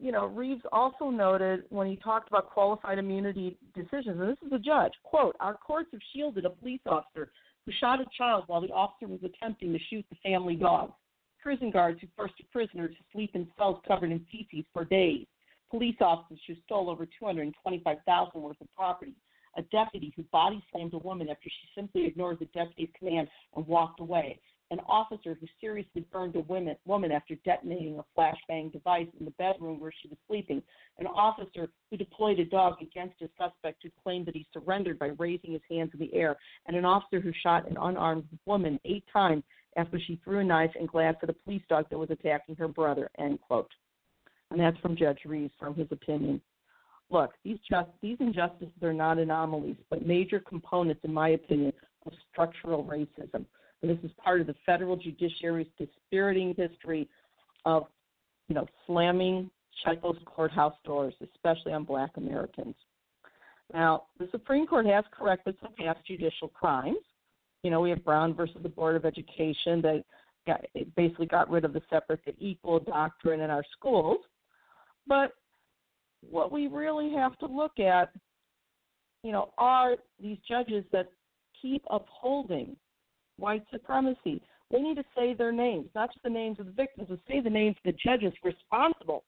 you 0.00 0.12
know, 0.12 0.26
Reeves 0.26 0.62
also 0.72 1.10
noted 1.10 1.64
when 1.70 1.86
he 1.86 1.96
talked 1.96 2.28
about 2.28 2.50
qualified 2.50 2.98
immunity 2.98 3.58
decisions, 3.74 4.20
and 4.20 4.28
this 4.28 4.38
is 4.46 4.52
a 4.52 4.58
judge, 4.58 4.92
quote, 5.02 5.36
our 5.40 5.54
courts 5.54 5.88
have 5.92 6.00
shielded 6.14 6.44
a 6.44 6.50
police 6.50 6.80
officer 6.86 7.30
who 7.64 7.72
shot 7.80 8.00
a 8.00 8.06
child 8.16 8.44
while 8.46 8.60
the 8.60 8.72
officer 8.72 9.08
was 9.08 9.20
attempting 9.24 9.72
to 9.72 9.78
shoot 9.90 10.04
the 10.10 10.16
family 10.22 10.54
dog. 10.54 10.92
Prison 11.42 11.70
guards 11.70 12.00
who 12.00 12.06
forced 12.16 12.34
a 12.40 12.52
prisoner 12.52 12.88
to 12.88 12.94
sleep 13.12 13.30
in 13.34 13.46
cells 13.56 13.80
covered 13.86 14.10
in 14.10 14.24
feces 14.30 14.64
for 14.72 14.84
days, 14.84 15.26
police 15.70 15.96
officers 16.00 16.40
who 16.46 16.54
stole 16.64 16.90
over 16.90 17.06
225,000 17.18 18.40
worth 18.40 18.60
of 18.60 18.66
property, 18.74 19.14
a 19.56 19.62
deputy 19.62 20.12
who 20.16 20.22
body 20.24 20.62
slammed 20.70 20.94
a 20.94 20.98
woman 20.98 21.28
after 21.28 21.48
she 21.48 21.80
simply 21.80 22.06
ignored 22.06 22.38
the 22.38 22.46
deputy's 22.46 22.88
command 22.98 23.28
and 23.54 23.66
walked 23.66 24.00
away, 24.00 24.38
an 24.70 24.80
officer 24.88 25.36
who 25.40 25.46
seriously 25.60 26.04
burned 26.12 26.34
a 26.34 26.40
woman, 26.40 26.74
woman 26.84 27.12
after 27.12 27.36
detonating 27.44 27.98
a 27.98 28.04
flashbang 28.18 28.72
device 28.72 29.06
in 29.18 29.24
the 29.24 29.30
bedroom 29.32 29.78
where 29.78 29.92
she 30.02 30.08
was 30.08 30.18
sleeping, 30.26 30.62
an 30.98 31.06
officer 31.06 31.68
who 31.90 31.96
deployed 31.96 32.38
a 32.40 32.44
dog 32.44 32.74
against 32.80 33.22
a 33.22 33.28
suspect 33.38 33.82
who 33.82 33.90
claimed 34.02 34.26
that 34.26 34.34
he 34.34 34.46
surrendered 34.52 34.98
by 34.98 35.10
raising 35.18 35.52
his 35.52 35.62
hands 35.70 35.90
in 35.94 36.00
the 36.00 36.12
air, 36.14 36.36
and 36.66 36.76
an 36.76 36.84
officer 36.84 37.20
who 37.20 37.32
shot 37.42 37.68
an 37.70 37.76
unarmed 37.80 38.24
woman 38.44 38.80
eight 38.84 39.04
times 39.12 39.44
after 39.76 40.00
she 40.00 40.20
threw 40.24 40.40
a 40.40 40.44
knife 40.44 40.72
and 40.78 40.88
glass 40.88 41.14
at 41.22 41.30
a 41.30 41.34
police 41.34 41.62
dog 41.68 41.86
that 41.90 41.98
was 41.98 42.10
attacking 42.10 42.56
her 42.56 42.68
brother, 42.68 43.10
end 43.18 43.38
quote. 43.40 43.70
And 44.50 44.58
that's 44.58 44.78
from 44.78 44.96
Judge 44.96 45.20
Reeves 45.24 45.52
from 45.58 45.74
his 45.74 45.88
opinion. 45.90 46.40
Look, 47.10 47.32
these 47.44 47.58
just 47.70 47.88
these 48.02 48.16
injustices 48.18 48.82
are 48.82 48.92
not 48.92 49.18
anomalies, 49.18 49.76
but 49.90 50.06
major 50.06 50.40
components, 50.40 51.02
in 51.04 51.12
my 51.12 51.30
opinion, 51.30 51.72
of 52.04 52.12
structural 52.32 52.84
racism. 52.84 53.44
And 53.82 53.90
this 53.90 53.98
is 54.04 54.10
part 54.22 54.40
of 54.40 54.46
the 54.46 54.54
federal 54.64 54.96
judiciary's 54.96 55.66
dispiriting 55.78 56.54
history 56.56 57.08
of, 57.64 57.86
you 58.48 58.54
know, 58.54 58.66
slamming 58.86 59.50
those 60.02 60.16
courthouse 60.24 60.74
doors, 60.84 61.14
especially 61.22 61.72
on 61.72 61.84
black 61.84 62.10
Americans. 62.16 62.74
Now, 63.72 64.04
the 64.18 64.28
Supreme 64.30 64.66
Court 64.66 64.86
has 64.86 65.04
corrected 65.12 65.56
some 65.60 65.72
past 65.78 65.98
judicial 66.06 66.48
crimes, 66.48 66.96
you 67.66 67.70
know, 67.70 67.80
we 67.80 67.90
have 67.90 68.04
Brown 68.04 68.32
versus 68.32 68.58
the 68.62 68.68
Board 68.68 68.94
of 68.94 69.04
Education 69.04 69.82
that 69.82 70.04
got, 70.46 70.64
basically 70.96 71.26
got 71.26 71.50
rid 71.50 71.64
of 71.64 71.72
the 71.72 71.82
separate 71.90 72.24
to 72.24 72.32
equal 72.38 72.78
doctrine 72.78 73.40
in 73.40 73.50
our 73.50 73.64
schools. 73.76 74.18
But 75.06 75.32
what 76.30 76.52
we 76.52 76.68
really 76.68 77.12
have 77.12 77.36
to 77.38 77.46
look 77.46 77.80
at, 77.80 78.10
you 79.24 79.32
know, 79.32 79.52
are 79.58 79.96
these 80.22 80.38
judges 80.48 80.84
that 80.92 81.10
keep 81.60 81.82
upholding 81.90 82.76
white 83.38 83.64
supremacy. 83.70 84.42
We 84.70 84.82
need 84.82 84.96
to 84.96 85.04
say 85.16 85.34
their 85.34 85.52
names, 85.52 85.88
not 85.94 86.12
just 86.12 86.22
the 86.22 86.30
names 86.30 86.58
of 86.58 86.66
the 86.66 86.72
victims, 86.72 87.08
but 87.10 87.20
say 87.28 87.40
the 87.40 87.50
names 87.50 87.76
of 87.84 87.92
the 87.92 87.98
judges 88.04 88.32
responsible 88.42 89.24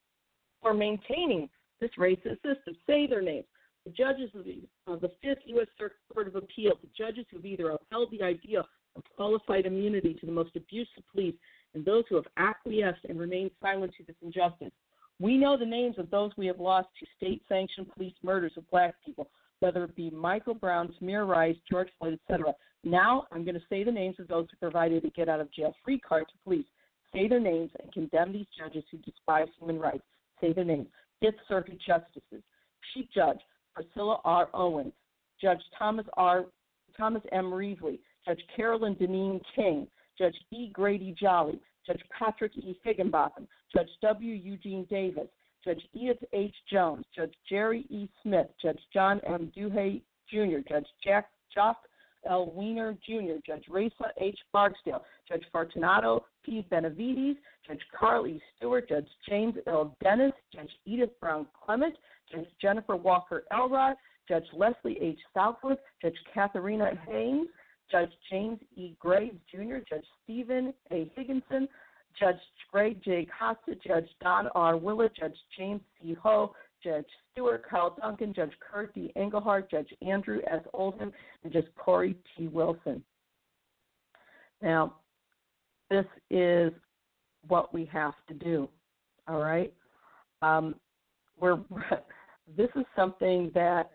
for 0.60 0.74
maintaining 0.74 1.48
this 1.80 1.90
racist 1.98 2.42
system. 2.42 2.76
Say 2.86 3.06
their 3.06 3.22
names 3.22 3.44
the 3.88 3.92
judges 3.92 4.30
of 4.34 4.44
the, 4.44 4.60
of 4.86 5.00
the 5.00 5.10
Fifth 5.22 5.42
U.S. 5.46 5.66
Circuit 5.78 5.96
Court 6.12 6.28
of 6.28 6.36
Appeals, 6.36 6.78
the 6.82 6.88
judges 6.96 7.24
who 7.30 7.38
have 7.38 7.46
either 7.46 7.70
upheld 7.70 8.10
the 8.10 8.22
idea 8.22 8.64
of 8.96 9.02
qualified 9.16 9.66
immunity 9.66 10.14
to 10.14 10.26
the 10.26 10.32
most 10.32 10.54
abusive 10.56 11.04
police 11.12 11.34
and 11.74 11.84
those 11.84 12.04
who 12.08 12.16
have 12.16 12.26
acquiesced 12.36 13.04
and 13.08 13.18
remained 13.18 13.50
silent 13.62 13.92
to 13.96 14.04
this 14.04 14.16
injustice. 14.22 14.72
We 15.20 15.36
know 15.36 15.56
the 15.56 15.66
names 15.66 15.96
of 15.98 16.10
those 16.10 16.32
we 16.36 16.46
have 16.46 16.60
lost 16.60 16.88
to 17.00 17.06
state 17.16 17.42
sanctioned 17.48 17.90
police 17.92 18.14
murders 18.22 18.52
of 18.56 18.68
black 18.70 18.94
people, 19.04 19.30
whether 19.60 19.84
it 19.84 19.96
be 19.96 20.10
Michael 20.10 20.54
Brown, 20.54 20.92
Tamir 21.00 21.26
Rice, 21.26 21.56
George 21.70 21.88
Floyd, 21.98 22.18
etc. 22.28 22.54
Now 22.84 23.26
I'm 23.32 23.44
going 23.44 23.54
to 23.54 23.66
say 23.68 23.84
the 23.84 23.92
names 23.92 24.16
of 24.18 24.28
those 24.28 24.46
who 24.50 24.56
provided 24.58 25.04
a 25.04 25.10
get 25.10 25.28
out 25.28 25.40
of 25.40 25.52
jail 25.52 25.74
free 25.84 25.98
card 25.98 26.24
to 26.28 26.34
police. 26.44 26.66
Say 27.12 27.28
their 27.28 27.40
names 27.40 27.70
and 27.82 27.92
condemn 27.92 28.32
these 28.32 28.46
judges 28.56 28.84
who 28.90 28.98
despise 28.98 29.48
human 29.58 29.78
rights. 29.78 30.04
Say 30.40 30.52
their 30.52 30.64
names. 30.64 30.86
Fifth 31.20 31.38
Circuit 31.48 31.78
justices, 31.84 32.42
Chief 32.94 33.06
Judge 33.14 33.40
Priscilla 33.74 34.20
R. 34.24 34.48
Owens, 34.54 34.92
Judge 35.40 35.60
Thomas 35.78 36.06
R. 36.16 36.46
Thomas 36.96 37.22
M. 37.32 37.46
Reavley, 37.46 37.98
Judge 38.26 38.40
Carolyn 38.54 38.94
Dineen 38.94 39.40
King, 39.54 39.86
Judge 40.16 40.36
E. 40.52 40.70
Grady 40.72 41.14
Jolly, 41.20 41.60
Judge 41.86 42.02
Patrick 42.16 42.56
E. 42.56 42.78
Higginbotham, 42.84 43.48
Judge 43.74 43.88
W. 44.02 44.34
Eugene 44.34 44.86
Davis, 44.90 45.28
Judge 45.64 45.82
Edith 45.94 46.22
H. 46.32 46.54
Jones, 46.70 47.04
Judge 47.14 47.34
Jerry 47.48 47.84
E. 47.88 48.08
Smith, 48.22 48.48
Judge 48.60 48.80
John 48.92 49.20
M. 49.26 49.52
Duhé 49.56 50.00
Jr., 50.30 50.58
Judge 50.68 50.86
Jack 51.04 51.30
Jock 51.54 51.78
L. 52.26 52.52
Wiener 52.54 52.96
Jr., 53.06 53.40
Judge 53.46 53.64
Rhesa 53.70 54.10
H. 54.20 54.38
Barksdale, 54.52 55.04
Judge 55.28 55.44
Fortunato 55.52 56.24
P. 56.44 56.66
Benavides, 56.70 57.38
Judge 57.66 57.80
Carl 57.98 58.26
E. 58.26 58.40
Stewart, 58.56 58.88
Judge 58.88 59.08
James 59.28 59.54
L. 59.66 59.96
Dennis, 60.02 60.32
Judge 60.54 60.70
Edith 60.84 61.12
Brown 61.20 61.46
Clement, 61.64 61.94
Judge 62.30 62.48
Jennifer 62.60 62.96
Walker 62.96 63.44
Elrod, 63.52 63.96
Judge 64.28 64.46
Leslie 64.52 64.98
H. 65.00 65.18
Southwood, 65.34 65.78
Judge 66.02 66.16
Catharina 66.34 66.92
Haynes, 67.06 67.48
Judge 67.90 68.12
James 68.30 68.58
E. 68.76 68.94
Graves 68.98 69.38
Jr., 69.50 69.78
Judge 69.88 70.04
Stephen 70.24 70.74
A. 70.90 71.10
Higginson, 71.16 71.68
Judge 72.18 72.36
Gregg 72.70 73.02
J. 73.02 73.26
Costa, 73.38 73.78
Judge 73.86 74.08
Don 74.20 74.48
R. 74.54 74.76
Willett, 74.76 75.14
Judge 75.16 75.36
James 75.56 75.80
C. 76.00 76.14
Ho, 76.22 76.54
Judge 76.82 77.06
Stuart, 77.32 77.64
Carl 77.68 77.96
Duncan, 78.00 78.32
Judge 78.34 78.52
Kurt 78.60 78.94
D. 78.94 79.12
Engelhardt, 79.16 79.70
Judge 79.70 79.92
Andrew 80.06 80.40
S. 80.50 80.62
Oldham, 80.72 81.12
and 81.44 81.52
Judge 81.52 81.66
Cory 81.76 82.16
T. 82.36 82.48
Wilson. 82.48 83.02
Now, 84.62 84.96
this 85.90 86.06
is 86.30 86.72
what 87.46 87.72
we 87.72 87.84
have 87.86 88.14
to 88.28 88.34
do. 88.34 88.68
All 89.26 89.40
right. 89.40 89.72
Um, 90.42 90.74
we're 91.38 91.58
this 92.56 92.68
is 92.76 92.84
something 92.96 93.50
that 93.54 93.90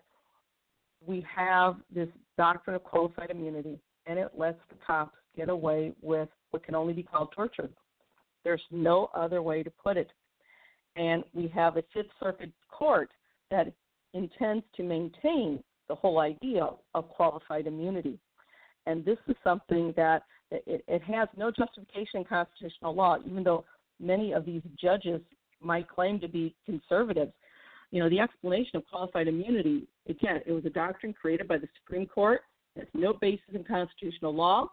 we 1.06 1.24
have 1.34 1.76
this 1.94 2.08
doctrine 2.36 2.76
of 2.76 2.84
qualified 2.84 3.30
immunity, 3.30 3.78
and 4.06 4.18
it 4.18 4.32
lets 4.36 4.58
the 4.70 4.76
cops 4.86 5.16
get 5.36 5.48
away 5.48 5.92
with 6.00 6.28
what 6.50 6.64
can 6.64 6.74
only 6.74 6.92
be 6.92 7.02
called 7.02 7.32
torture. 7.34 7.68
There's 8.44 8.62
no 8.70 9.10
other 9.14 9.42
way 9.42 9.62
to 9.62 9.70
put 9.70 9.96
it. 9.96 10.10
And 10.96 11.24
we 11.32 11.48
have 11.48 11.76
a 11.76 11.82
Fifth 11.92 12.06
Circuit 12.22 12.52
court 12.76 13.10
that 13.50 13.72
intends 14.12 14.64
to 14.76 14.82
maintain 14.82 15.62
the 15.88 15.94
whole 15.94 16.20
idea 16.20 16.68
of 16.94 17.08
qualified 17.08 17.66
immunity. 17.66 18.18
And 18.86 19.04
this 19.04 19.18
is 19.28 19.36
something 19.42 19.92
that 19.96 20.22
it, 20.50 20.84
it 20.86 21.02
has 21.02 21.28
no 21.36 21.50
justification 21.50 22.20
in 22.20 22.24
constitutional 22.24 22.94
law, 22.94 23.16
even 23.26 23.42
though 23.42 23.64
many 24.00 24.32
of 24.32 24.44
these 24.44 24.62
judges 24.80 25.20
might 25.60 25.88
claim 25.88 26.20
to 26.20 26.28
be 26.28 26.54
conservatives 26.66 27.32
you 27.94 28.00
know, 28.00 28.10
the 28.10 28.18
explanation 28.18 28.76
of 28.76 28.84
qualified 28.90 29.28
immunity, 29.28 29.86
again, 30.08 30.40
it 30.44 30.50
was 30.50 30.64
a 30.64 30.70
doctrine 30.70 31.12
created 31.12 31.46
by 31.46 31.58
the 31.58 31.68
Supreme 31.78 32.08
Court. 32.08 32.40
It 32.74 32.80
has 32.80 32.88
no 32.92 33.12
basis 33.12 33.54
in 33.54 33.62
constitutional 33.62 34.34
law. 34.34 34.66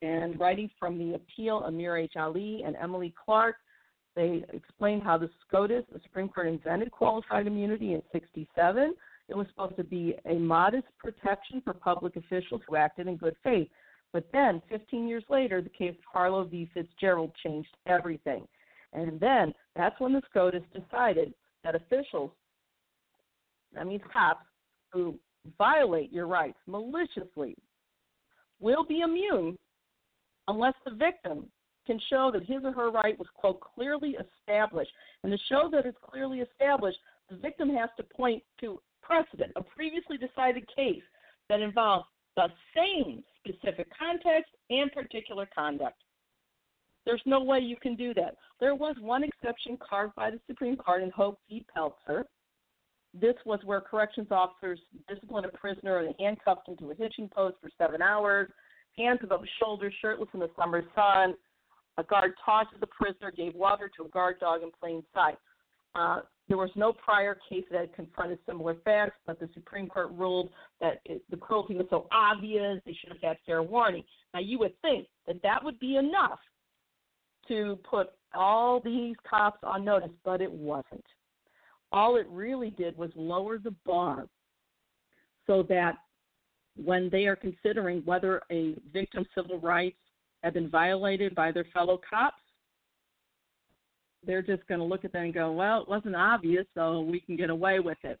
And 0.00 0.38
writing 0.38 0.70
from 0.78 0.96
the 0.96 1.16
appeal, 1.16 1.64
Amir 1.66 1.96
H. 1.96 2.12
Ali 2.16 2.62
and 2.64 2.76
Emily 2.76 3.12
Clark, 3.24 3.56
they 4.14 4.44
explained 4.52 5.02
how 5.02 5.18
the 5.18 5.30
SCOTUS, 5.46 5.84
the 5.92 6.00
Supreme 6.02 6.28
Court, 6.28 6.48
invented 6.48 6.90
qualified 6.90 7.46
immunity 7.46 7.94
in 7.94 8.02
67. 8.12 8.94
It 9.28 9.36
was 9.36 9.46
supposed 9.48 9.76
to 9.76 9.84
be 9.84 10.14
a 10.26 10.34
modest 10.34 10.86
protection 10.98 11.62
for 11.64 11.72
public 11.72 12.16
officials 12.16 12.60
who 12.68 12.76
acted 12.76 13.06
in 13.06 13.16
good 13.16 13.36
faith. 13.42 13.68
But 14.12 14.26
then, 14.32 14.60
15 14.68 15.08
years 15.08 15.24
later, 15.30 15.62
the 15.62 15.70
case 15.70 15.94
of 15.98 16.04
Harlow 16.12 16.44
v. 16.44 16.68
Fitzgerald 16.74 17.32
changed 17.42 17.74
everything. 17.86 18.46
And 18.92 19.18
then 19.18 19.54
that's 19.74 19.98
when 19.98 20.12
the 20.12 20.22
SCOTUS 20.30 20.62
decided 20.74 21.32
that 21.64 21.74
officials 21.74 22.30
that 23.74 23.86
means 23.86 24.02
cops 24.12 24.44
who 24.92 25.18
violate 25.58 26.12
your 26.12 26.26
rights 26.26 26.58
maliciously 26.66 27.56
will 28.60 28.84
be 28.84 29.00
immune 29.00 29.58
unless 30.48 30.74
the 30.84 30.92
victim 30.92 31.46
can 31.86 32.00
show 32.10 32.30
that 32.32 32.44
his 32.44 32.64
or 32.64 32.72
her 32.72 32.90
right 32.90 33.18
was, 33.18 33.28
quote, 33.34 33.60
clearly 33.60 34.16
established. 34.16 34.90
And 35.22 35.32
to 35.32 35.38
show 35.48 35.68
that 35.72 35.86
it's 35.86 35.98
clearly 36.02 36.40
established, 36.40 36.98
the 37.30 37.36
victim 37.36 37.70
has 37.70 37.90
to 37.96 38.02
point 38.02 38.42
to 38.60 38.80
precedent, 39.02 39.52
a 39.56 39.62
previously 39.62 40.16
decided 40.16 40.64
case 40.74 41.02
that 41.48 41.60
involves 41.60 42.06
the 42.36 42.48
same 42.74 43.22
specific 43.38 43.88
context 43.98 44.52
and 44.70 44.90
particular 44.92 45.48
conduct. 45.54 45.96
There's 47.04 47.22
no 47.26 47.42
way 47.42 47.58
you 47.58 47.76
can 47.76 47.96
do 47.96 48.14
that. 48.14 48.36
There 48.60 48.74
was 48.74 48.94
one 49.00 49.24
exception 49.24 49.76
carved 49.76 50.14
by 50.14 50.30
the 50.30 50.40
Supreme 50.46 50.76
Court 50.76 51.02
in 51.02 51.10
Hope 51.10 51.40
v. 51.48 51.66
Pelzer. 51.76 52.24
This 53.12 53.34
was 53.44 53.60
where 53.64 53.80
corrections 53.80 54.28
officers 54.30 54.78
disciplined 55.08 55.46
a 55.46 55.50
prisoner 55.50 55.98
and 55.98 56.14
handcuffed 56.18 56.68
him 56.68 56.76
to 56.78 56.92
a 56.92 56.94
hitching 56.94 57.28
post 57.28 57.56
for 57.60 57.68
seven 57.76 58.00
hours, 58.00 58.48
hands 58.96 59.18
above 59.22 59.40
his 59.40 59.50
shoulders, 59.60 59.92
shirtless 60.00 60.28
in 60.32 60.40
the 60.40 60.50
summer 60.56 60.82
sun. 60.94 61.34
A 61.98 62.02
guard 62.02 62.32
taunted 62.44 62.80
the 62.80 62.86
prisoner, 62.86 63.30
gave 63.30 63.54
water 63.54 63.90
to 63.96 64.04
a 64.04 64.08
guard 64.08 64.40
dog 64.40 64.62
in 64.62 64.70
plain 64.80 65.02
sight. 65.14 65.36
Uh, 65.94 66.20
there 66.48 66.56
was 66.56 66.70
no 66.74 66.92
prior 66.92 67.38
case 67.48 67.64
that 67.70 67.80
had 67.80 67.94
confronted 67.94 68.38
similar 68.46 68.76
facts, 68.84 69.16
but 69.26 69.38
the 69.38 69.48
Supreme 69.54 69.88
Court 69.88 70.10
ruled 70.12 70.50
that 70.80 71.00
it, 71.04 71.22
the 71.30 71.36
cruelty 71.36 71.74
was 71.74 71.86
so 71.90 72.08
obvious 72.10 72.80
they 72.84 72.94
should 72.94 73.12
have 73.12 73.20
had 73.22 73.36
fair 73.44 73.62
warning. 73.62 74.04
Now, 74.32 74.40
you 74.40 74.58
would 74.58 74.78
think 74.80 75.06
that 75.26 75.42
that 75.42 75.62
would 75.62 75.78
be 75.78 75.96
enough 75.96 76.38
to 77.48 77.78
put 77.88 78.08
all 78.34 78.80
these 78.80 79.16
cops 79.28 79.60
on 79.62 79.84
notice, 79.84 80.10
but 80.24 80.40
it 80.40 80.50
wasn't. 80.50 81.04
All 81.92 82.16
it 82.16 82.26
really 82.28 82.70
did 82.70 82.96
was 82.96 83.10
lower 83.14 83.58
the 83.58 83.74
bar 83.84 84.26
so 85.46 85.62
that 85.68 85.96
when 86.76 87.10
they 87.10 87.26
are 87.26 87.36
considering 87.36 88.00
whether 88.04 88.40
a 88.50 88.74
victim's 88.92 89.26
civil 89.34 89.58
rights 89.58 89.98
have 90.42 90.54
been 90.54 90.68
violated 90.68 91.34
by 91.34 91.52
their 91.52 91.66
fellow 91.72 92.00
cops, 92.08 92.36
they're 94.24 94.42
just 94.42 94.66
going 94.68 94.80
to 94.80 94.86
look 94.86 95.04
at 95.04 95.12
that 95.12 95.22
and 95.22 95.34
go, 95.34 95.52
well, 95.52 95.82
it 95.82 95.88
wasn't 95.88 96.14
obvious, 96.14 96.64
so 96.74 97.00
we 97.00 97.20
can 97.20 97.36
get 97.36 97.50
away 97.50 97.80
with 97.80 97.98
it. 98.04 98.18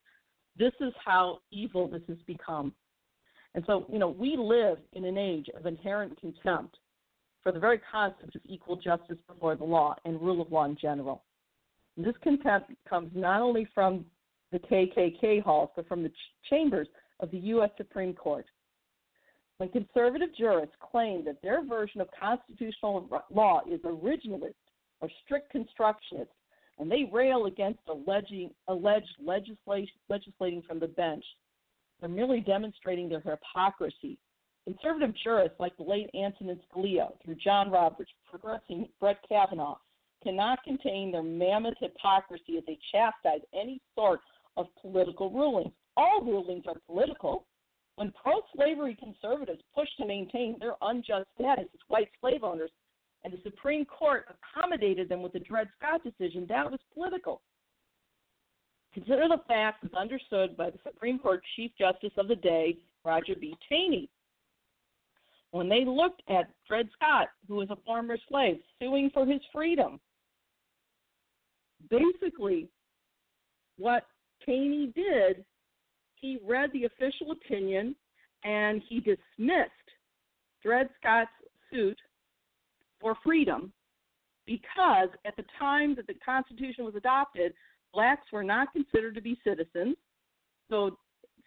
This 0.58 0.72
is 0.80 0.92
how 1.04 1.38
evil 1.50 1.88
this 1.88 2.02
has 2.08 2.18
become. 2.26 2.72
And 3.54 3.64
so, 3.66 3.86
you 3.90 3.98
know, 3.98 4.08
we 4.08 4.36
live 4.36 4.78
in 4.94 5.04
an 5.04 5.18
age 5.18 5.48
of 5.56 5.66
inherent 5.66 6.18
contempt 6.20 6.78
for 7.42 7.52
the 7.52 7.60
very 7.60 7.80
concept 7.90 8.34
of 8.34 8.42
equal 8.44 8.76
justice 8.76 9.18
before 9.28 9.56
the 9.56 9.64
law 9.64 9.94
and 10.04 10.20
rule 10.20 10.40
of 10.40 10.50
law 10.50 10.64
in 10.64 10.76
general. 10.80 11.22
And 11.96 12.06
this 12.06 12.14
contempt 12.22 12.72
comes 12.88 13.10
not 13.14 13.40
only 13.40 13.66
from 13.74 14.04
the 14.52 14.58
KKK 14.58 15.42
halls, 15.42 15.70
but 15.76 15.88
from 15.88 16.02
the 16.02 16.08
ch- 16.08 16.34
chambers 16.48 16.88
of 17.20 17.30
the 17.30 17.38
U.S. 17.38 17.70
Supreme 17.76 18.14
Court. 18.14 18.46
When 19.62 19.68
conservative 19.68 20.34
jurists 20.36 20.74
claim 20.80 21.24
that 21.24 21.40
their 21.40 21.64
version 21.64 22.00
of 22.00 22.08
constitutional 22.18 23.08
law 23.32 23.60
is 23.70 23.78
originalist 23.82 24.54
or 25.00 25.08
strict 25.24 25.52
constructionist, 25.52 26.32
and 26.80 26.90
they 26.90 27.08
rail 27.12 27.46
against 27.46 27.78
alleging, 27.88 28.50
alleged 28.66 29.14
legislation, 29.24 29.94
legislating 30.08 30.62
from 30.62 30.80
the 30.80 30.88
bench, 30.88 31.24
they're 32.00 32.08
merely 32.08 32.40
demonstrating 32.40 33.08
their 33.08 33.20
hypocrisy 33.20 34.18
Conservative 34.64 35.14
jurists 35.22 35.60
like 35.60 35.76
the 35.76 35.84
late 35.84 36.10
Antonin 36.12 36.58
Scalia, 36.68 37.10
through 37.24 37.36
John 37.36 37.70
Roberts, 37.70 38.10
progressing 38.28 38.88
Brett 38.98 39.18
Kavanaugh, 39.28 39.78
cannot 40.24 40.62
contain 40.64 41.12
their 41.12 41.22
mammoth 41.22 41.74
hypocrisy 41.78 42.58
as 42.58 42.64
they 42.66 42.78
chastise 42.90 43.42
any 43.54 43.80
sort 43.94 44.20
of 44.56 44.66
political 44.80 45.30
rulings. 45.30 45.72
All 45.96 46.20
rulings 46.22 46.64
are 46.66 46.80
political. 46.86 47.46
When 47.96 48.12
pro 48.12 48.40
slavery 48.54 48.96
conservatives 48.98 49.62
push 49.74 49.88
to 49.98 50.06
maintain 50.06 50.56
their 50.58 50.74
unjust 50.80 51.26
status 51.34 51.66
as 51.72 51.80
white 51.88 52.08
slave 52.20 52.42
owners, 52.42 52.70
and 53.24 53.32
the 53.32 53.38
Supreme 53.42 53.84
Court 53.84 54.26
accommodated 54.28 55.08
them 55.08 55.22
with 55.22 55.32
the 55.32 55.40
Dred 55.40 55.68
Scott 55.78 56.02
decision, 56.02 56.46
that 56.48 56.70
was 56.70 56.80
political. 56.94 57.42
Consider 58.94 59.28
the 59.28 59.42
fact 59.46 59.84
as 59.84 59.92
understood 59.94 60.56
by 60.56 60.70
the 60.70 60.78
Supreme 60.82 61.18
Court 61.18 61.42
Chief 61.56 61.70
Justice 61.78 62.12
of 62.16 62.28
the 62.28 62.36
day, 62.36 62.78
Roger 63.04 63.34
B. 63.38 63.54
Taney 63.68 64.10
when 65.52 65.68
they 65.68 65.84
looked 65.84 66.22
at 66.28 66.50
Dred 66.66 66.88
Scott, 66.94 67.28
who 67.46 67.56
was 67.56 67.70
a 67.70 67.76
former 67.86 68.16
slave, 68.28 68.56
suing 68.80 69.10
for 69.12 69.24
his 69.24 69.40
freedom, 69.52 70.00
basically 71.88 72.68
what 73.76 74.06
Taney 74.44 74.92
did, 74.96 75.44
he 76.22 76.38
read 76.46 76.70
the 76.72 76.84
official 76.84 77.32
opinion 77.32 77.94
and 78.44 78.80
he 78.88 79.00
dismissed 79.00 79.70
Dred 80.62 80.88
Scott's 80.98 81.30
suit 81.70 81.98
for 83.00 83.16
freedom 83.22 83.72
because 84.46 85.08
at 85.26 85.36
the 85.36 85.44
time 85.58 85.94
that 85.96 86.06
the 86.06 86.14
Constitution 86.24 86.84
was 86.84 86.94
adopted, 86.94 87.52
blacks 87.92 88.26
were 88.32 88.44
not 88.44 88.72
considered 88.72 89.14
to 89.16 89.20
be 89.20 89.38
citizens. 89.44 89.96
So 90.70 90.96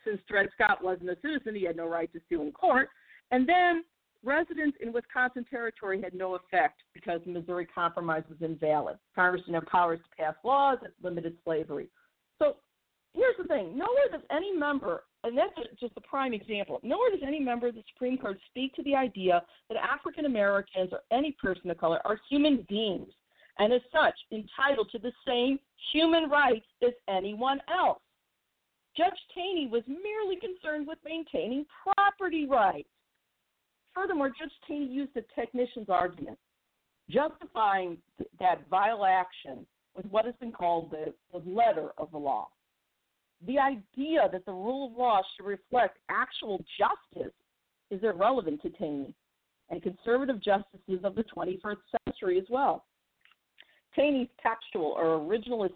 since 0.06 0.22
Dred 0.28 0.50
Scott 0.54 0.84
wasn't 0.84 1.10
a 1.10 1.18
citizen, 1.22 1.56
he 1.56 1.66
had 1.66 1.78
no 1.78 1.88
right 1.88 2.12
to 2.14 2.20
sue 2.30 2.42
in 2.42 2.52
court. 2.52 2.90
And 3.32 3.48
then 3.48 3.84
residents 4.24 4.78
in 4.82 4.92
Wisconsin 4.92 5.46
Territory 5.50 6.02
had 6.02 6.14
no 6.14 6.36
effect 6.36 6.82
because 6.94 7.22
the 7.26 7.32
Missouri 7.32 7.66
Compromise 7.66 8.24
was 8.30 8.38
invalid. 8.42 8.98
Congress 9.16 9.44
didn't 9.46 9.56
have 9.56 9.68
powers 9.68 10.00
to 10.00 10.24
pass 10.24 10.36
laws 10.44 10.80
that 10.82 10.92
limited 11.02 11.38
slavery. 11.44 11.88
So 12.40 12.58
here's 13.16 13.38
the 13.38 13.46
thing 13.46 13.78
nowhere 13.78 14.10
does 14.12 14.22
any 14.32 14.52
member, 14.52 15.04
and 15.24 15.38
that's 15.38 15.54
just 15.80 15.94
a 15.98 16.02
prime 16.02 16.34
example, 16.34 16.80
nowhere 16.84 17.12
does 17.12 17.22
any 17.26 17.40
member 17.40 17.68
of 17.68 17.76
the 17.76 17.84
Supreme 17.94 18.18
Court 18.18 18.38
speak 18.50 18.74
to 18.76 18.84
the 18.84 18.96
idea 18.96 19.42
that 19.70 19.78
African 19.78 20.26
Americans 20.26 20.90
or 20.92 21.02
any 21.12 21.36
person 21.42 21.70
of 21.72 21.78
color 21.78 22.00
are 22.06 22.20
human 22.30 22.66
beings 22.70 23.10
and 23.58 23.74
as 23.74 23.82
such 23.92 24.16
entitled 24.32 24.90
to 24.92 25.00
the 25.00 25.12
same 25.26 25.60
human 25.92 26.30
rights 26.30 26.66
as 26.86 26.94
anyone 27.08 27.60
else. 27.74 28.00
Judge 28.98 29.18
Taney 29.34 29.68
was 29.68 29.84
merely 29.88 30.38
concerned 30.40 30.88
with 30.88 30.98
maintaining 31.04 31.66
property 31.84 32.46
rights. 32.46 32.88
Furthermore, 33.94 34.30
Judge 34.30 34.52
Taney 34.68 34.88
used 34.88 35.14
the 35.14 35.24
technician's 35.36 35.90
argument, 35.90 36.38
justifying 37.10 37.98
that 38.40 38.68
vile 38.70 39.06
action 39.06 39.66
with 39.96 40.06
what 40.08 40.26
has 40.26 40.36
been 40.40 40.52
called 40.52 40.92
the, 40.92 41.14
the 41.32 41.50
letter 41.50 41.90
of 41.98 42.12
the 42.12 42.18
law. 42.18 42.48
The 43.46 43.60
idea 43.60 44.30
that 44.32 44.46
the 44.46 44.52
rule 44.52 44.88
of 44.88 44.98
law 44.98 45.22
should 45.36 45.46
reflect 45.46 45.98
actual 46.10 46.64
justice 46.78 47.34
is 47.92 48.04
irrelevant 48.04 48.62
to 48.64 48.70
Taney 48.70 49.14
and 49.70 49.82
conservative 49.82 50.42
justices 50.42 51.04
of 51.04 51.16
the 51.16 51.24
21st 51.24 51.78
century 52.06 52.38
as 52.40 52.46
well. 52.50 52.86
Taney's 53.96 54.30
textual 54.42 54.96
or 54.98 55.20
originalist 55.20 55.74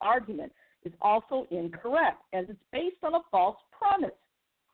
argument 0.00 0.52
is 0.84 0.92
also 1.00 1.46
incorrect, 1.50 2.22
as 2.32 2.46
it's 2.48 2.62
based 2.72 2.96
on 3.02 3.14
a 3.14 3.20
false 3.30 3.56
premise 3.72 4.14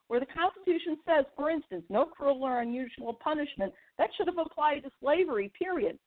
where 0.08 0.20
the 0.20 0.26
Constitution 0.26 0.98
says, 1.06 1.24
for 1.34 1.48
instance, 1.48 1.84
no 1.88 2.04
cruel 2.04 2.42
or 2.42 2.60
unusual 2.60 3.14
punishment, 3.14 3.72
that 3.96 4.10
should 4.16 4.26
have 4.26 4.36
applied 4.36 4.82
to 4.82 4.90
slavery, 5.00 5.50
period. 5.58 5.98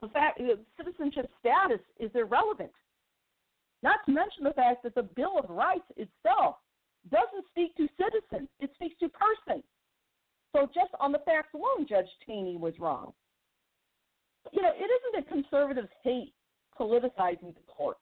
The 0.00 0.08
fact 0.08 0.38
that 0.38 0.58
citizenship 0.78 1.30
status 1.40 1.80
is 2.00 2.10
irrelevant. 2.14 2.72
Not 3.86 4.04
to 4.06 4.10
mention 4.10 4.42
the 4.42 4.50
fact 4.50 4.82
that 4.82 4.96
the 4.96 5.04
Bill 5.04 5.38
of 5.38 5.48
Rights 5.48 5.86
itself 5.96 6.56
doesn't 7.08 7.46
speak 7.50 7.76
to 7.76 7.86
citizens, 7.94 8.48
it 8.58 8.70
speaks 8.74 8.98
to 8.98 9.08
persons. 9.08 9.62
So 10.52 10.66
just 10.74 10.90
on 10.98 11.12
the 11.12 11.20
facts 11.20 11.54
alone, 11.54 11.86
Judge 11.88 12.10
Taney 12.26 12.56
was 12.56 12.74
wrong. 12.80 13.12
You 14.52 14.60
know, 14.60 14.72
it 14.74 14.90
isn't 14.90 15.14
that 15.14 15.28
conservatives 15.28 15.88
hate 16.02 16.34
politicizing 16.76 17.54
the 17.54 17.62
courts. 17.68 18.00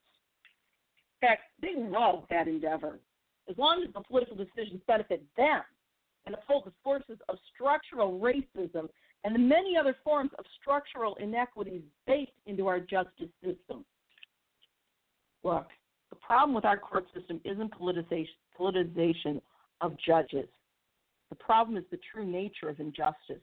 In 1.20 1.28
fact, 1.28 1.42
they 1.60 1.74
love 1.76 2.24
that 2.30 2.48
endeavor 2.48 2.98
as 3.50 3.58
long 3.58 3.84
as 3.86 3.92
the 3.92 4.00
political 4.00 4.36
decisions 4.36 4.80
benefit 4.86 5.22
them 5.36 5.60
and 6.24 6.34
uphold 6.34 6.64
the 6.64 6.72
forces 6.82 7.18
of 7.28 7.36
structural 7.54 8.18
racism 8.18 8.88
and 9.24 9.34
the 9.34 9.38
many 9.38 9.76
other 9.78 9.96
forms 10.02 10.30
of 10.38 10.46
structural 10.62 11.14
inequities 11.16 11.82
baked 12.06 12.38
into 12.46 12.68
our 12.68 12.80
justice 12.80 13.28
system. 13.42 13.84
Look, 15.44 15.68
the 16.10 16.16
problem 16.16 16.54
with 16.54 16.64
our 16.64 16.78
court 16.78 17.04
system 17.14 17.40
isn't 17.44 17.78
politicization, 17.78 18.26
politicization 18.58 19.40
of 19.80 19.92
judges. 20.04 20.48
The 21.28 21.36
problem 21.36 21.76
is 21.76 21.84
the 21.90 21.98
true 22.12 22.24
nature 22.24 22.68
of 22.68 22.80
injustice. 22.80 23.42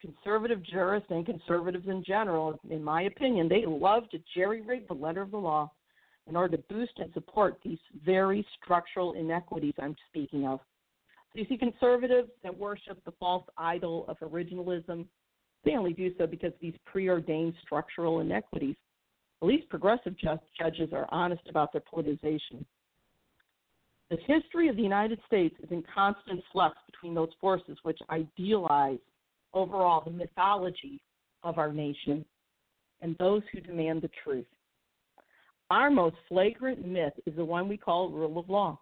Conservative 0.00 0.62
jurists 0.62 1.10
and 1.10 1.24
conservatives 1.24 1.88
in 1.88 2.04
general, 2.04 2.58
in 2.68 2.84
my 2.84 3.02
opinion, 3.02 3.48
they 3.48 3.64
love 3.66 4.08
to 4.10 4.18
jerry 4.34 4.60
rig 4.60 4.86
the 4.86 4.94
letter 4.94 5.22
of 5.22 5.30
the 5.30 5.38
law 5.38 5.70
in 6.28 6.36
order 6.36 6.56
to 6.56 6.62
boost 6.68 6.92
and 6.98 7.12
support 7.14 7.58
these 7.64 7.78
very 8.04 8.46
structural 8.62 9.14
inequities 9.14 9.74
I'm 9.80 9.96
speaking 10.08 10.46
of. 10.46 10.60
So 11.32 11.40
you 11.40 11.46
see 11.48 11.56
conservatives 11.56 12.28
that 12.42 12.56
worship 12.56 13.02
the 13.04 13.12
false 13.12 13.44
idol 13.56 14.04
of 14.08 14.18
originalism, 14.18 15.06
they 15.64 15.76
only 15.76 15.92
do 15.92 16.12
so 16.18 16.26
because 16.26 16.52
of 16.52 16.60
these 16.60 16.74
preordained 16.84 17.54
structural 17.62 18.20
inequities. 18.20 18.76
At 19.44 19.48
least 19.48 19.68
progressive 19.68 20.14
judges 20.58 20.88
are 20.94 21.06
honest 21.10 21.42
about 21.50 21.70
their 21.70 21.82
politicization. 21.82 22.64
The 24.08 24.16
history 24.26 24.68
of 24.68 24.76
the 24.76 24.82
United 24.82 25.20
States 25.26 25.54
is 25.62 25.70
in 25.70 25.84
constant 25.94 26.42
flux 26.50 26.78
between 26.86 27.12
those 27.12 27.28
forces 27.42 27.76
which 27.82 27.98
idealize 28.08 29.00
overall 29.52 30.00
the 30.02 30.10
mythology 30.10 31.02
of 31.42 31.58
our 31.58 31.74
nation 31.74 32.24
and 33.02 33.18
those 33.18 33.42
who 33.52 33.60
demand 33.60 34.00
the 34.00 34.10
truth. 34.24 34.46
Our 35.68 35.90
most 35.90 36.16
flagrant 36.26 36.86
myth 36.86 37.12
is 37.26 37.36
the 37.36 37.44
one 37.44 37.68
we 37.68 37.76
call 37.76 38.08
rule 38.08 38.38
of 38.38 38.48
law. 38.48 38.80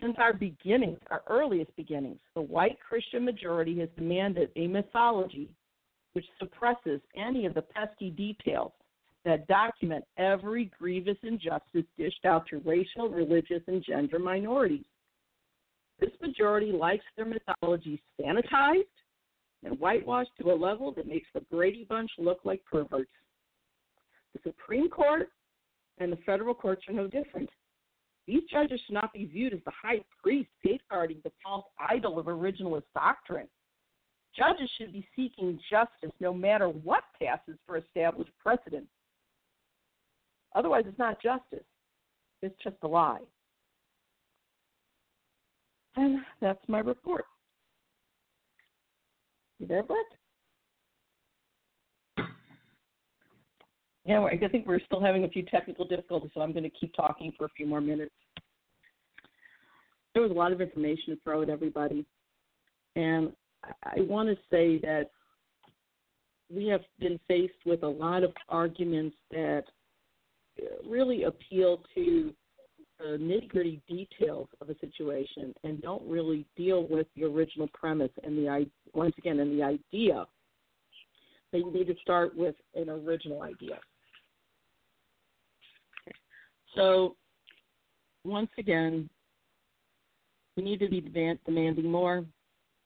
Since 0.00 0.16
our 0.18 0.32
beginnings, 0.32 0.98
our 1.08 1.22
earliest 1.28 1.70
beginnings, 1.76 2.18
the 2.34 2.42
white 2.42 2.78
Christian 2.80 3.24
majority 3.24 3.78
has 3.78 3.88
demanded 3.96 4.50
a 4.56 4.66
mythology 4.66 5.50
which 6.14 6.26
suppresses 6.40 7.00
any 7.14 7.46
of 7.46 7.54
the 7.54 7.62
pesky 7.62 8.10
details 8.10 8.72
that 9.24 9.46
document 9.46 10.04
every 10.16 10.70
grievous 10.78 11.16
injustice 11.22 11.84
dished 11.96 12.24
out 12.24 12.46
to 12.48 12.58
racial, 12.58 13.08
religious, 13.08 13.62
and 13.66 13.84
gender 13.84 14.18
minorities. 14.18 14.84
This 16.00 16.10
majority 16.20 16.72
likes 16.72 17.04
their 17.16 17.26
mythology 17.26 18.02
sanitized 18.20 18.82
and 19.64 19.78
whitewashed 19.78 20.32
to 20.40 20.50
a 20.50 20.54
level 20.54 20.92
that 20.92 21.06
makes 21.06 21.28
the 21.34 21.40
Brady 21.42 21.86
Bunch 21.88 22.10
look 22.18 22.40
like 22.44 22.64
perverts. 22.64 23.10
The 24.34 24.40
Supreme 24.42 24.88
Court 24.88 25.28
and 25.98 26.12
the 26.12 26.18
federal 26.26 26.54
courts 26.54 26.82
are 26.88 26.94
no 26.94 27.06
different. 27.06 27.48
These 28.26 28.42
judges 28.50 28.80
should 28.86 28.94
not 28.94 29.12
be 29.12 29.26
viewed 29.26 29.52
as 29.52 29.60
the 29.64 29.72
high 29.72 30.00
priest 30.22 30.48
safeguarding 30.64 31.20
the 31.22 31.32
false 31.44 31.66
idol 31.78 32.18
of 32.18 32.26
originalist 32.26 32.84
doctrine. 32.94 33.48
Judges 34.36 34.70
should 34.78 34.92
be 34.92 35.06
seeking 35.14 35.60
justice 35.70 36.12
no 36.18 36.32
matter 36.32 36.68
what 36.68 37.04
passes 37.20 37.58
for 37.66 37.76
established 37.76 38.30
precedent. 38.42 38.86
Otherwise, 40.54 40.84
it's 40.86 40.98
not 40.98 41.22
justice, 41.22 41.66
it's 42.42 42.56
just 42.62 42.76
a 42.82 42.88
lie. 42.88 43.20
And 45.96 46.20
that's 46.40 46.60
my 46.68 46.78
report. 46.78 47.24
You 49.58 49.66
there, 49.66 49.82
Brett? 49.82 49.98
Yeah, 54.04 54.24
I 54.24 54.48
think 54.48 54.66
we're 54.66 54.80
still 54.80 55.00
having 55.00 55.24
a 55.24 55.28
few 55.28 55.44
technical 55.44 55.84
difficulties, 55.84 56.30
so 56.34 56.40
I'm 56.40 56.52
going 56.52 56.64
to 56.64 56.70
keep 56.70 56.92
talking 56.94 57.32
for 57.38 57.44
a 57.44 57.50
few 57.50 57.66
more 57.66 57.80
minutes. 57.80 58.14
There 60.12 60.22
was 60.22 60.32
a 60.32 60.34
lot 60.34 60.52
of 60.52 60.60
information 60.60 61.14
to 61.14 61.16
throw 61.22 61.42
at 61.42 61.48
everybody, 61.48 62.04
and 62.96 63.32
I 63.84 64.00
want 64.00 64.28
to 64.28 64.34
say 64.50 64.78
that 64.78 65.10
we 66.52 66.66
have 66.66 66.82
been 66.98 67.18
faced 67.28 67.54
with 67.64 67.84
a 67.84 67.88
lot 67.88 68.24
of 68.24 68.32
arguments 68.48 69.16
that 69.30 69.64
really 70.88 71.24
appeal 71.24 71.82
to 71.94 72.32
the 72.98 73.18
nitty 73.18 73.48
gritty 73.48 73.80
details 73.88 74.48
of 74.60 74.68
a 74.70 74.78
situation 74.78 75.54
and 75.64 75.82
don't 75.82 76.02
really 76.06 76.46
deal 76.56 76.86
with 76.88 77.06
the 77.16 77.24
original 77.24 77.68
premise 77.74 78.12
and 78.22 78.36
the 78.36 78.66
once 78.94 79.14
again 79.18 79.40
and 79.40 79.58
the 79.58 79.64
idea 79.64 80.26
you 81.58 81.70
need 81.72 81.86
to 81.86 81.96
start 82.00 82.36
with 82.36 82.54
an 82.74 82.88
original 82.88 83.42
idea. 83.42 83.78
So, 86.74 87.16
once 88.24 88.50
again, 88.58 89.10
we 90.56 90.62
need 90.62 90.80
to 90.80 90.88
be 90.88 91.00
demand, 91.00 91.38
demanding 91.44 91.90
more. 91.90 92.24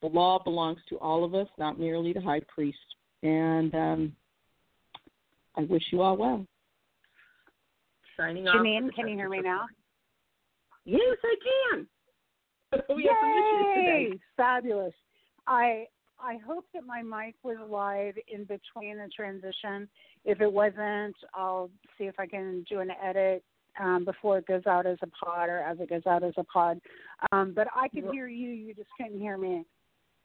The 0.03 0.09
law 0.09 0.43
belongs 0.43 0.79
to 0.89 0.99
all 0.99 1.25
of 1.25 1.35
us, 1.35 1.49
not 1.59 1.79
merely 1.79 2.13
the 2.13 2.21
high 2.21 2.41
priest. 2.49 2.79
And 3.23 3.75
um, 3.75 4.17
I 5.57 5.63
wish 5.63 5.85
you 5.91 6.03
all 6.03 6.17
well. 6.17 6.47
Signing 8.17 8.49
off. 8.49 8.57
Jeanine, 8.57 8.95
can 8.95 9.09
you 9.09 9.17
hear 9.17 9.29
me 9.29 9.41
now? 9.41 9.67
Yes, 10.85 11.17
I 11.23 11.35
can. 11.73 11.87
we 12.97 13.05
Yay! 13.05 13.09
have 13.09 13.19
some 13.21 13.31
issues 13.31 13.75
today. 13.75 14.21
Fabulous. 14.37 14.95
I 15.47 15.87
I 16.19 16.39
hope 16.47 16.65
that 16.73 16.85
my 16.87 17.03
mic 17.03 17.35
was 17.43 17.59
live 17.69 18.15
in 18.29 18.45
between 18.45 18.97
the 18.97 19.09
transition. 19.15 19.89
If 20.25 20.41
it 20.41 20.51
wasn't, 20.51 21.15
I'll 21.35 21.71
see 21.99 22.05
if 22.05 22.19
I 22.19 22.27
can 22.27 22.65
do 22.69 22.81
an 22.81 22.91
edit 23.05 23.45
um, 23.81 24.05
before 24.05 24.39
it 24.39 24.47
goes 24.47 24.67
out 24.67 24.87
as 24.87 24.99
a 25.03 25.25
pod 25.25 25.49
or 25.49 25.59
as 25.59 25.79
it 25.81 25.91
goes 25.91 26.07
out 26.07 26.25
as 26.25 26.33
a 26.39 26.45
pod. 26.45 26.81
Um, 27.33 27.53
but 27.55 27.69
I 27.75 27.89
could 27.89 28.05
hear 28.11 28.29
you. 28.29 28.51
You 28.51 28.75
just 28.75 28.89
couldn't 28.97 29.21
hear 29.21 29.37
me. 29.37 29.65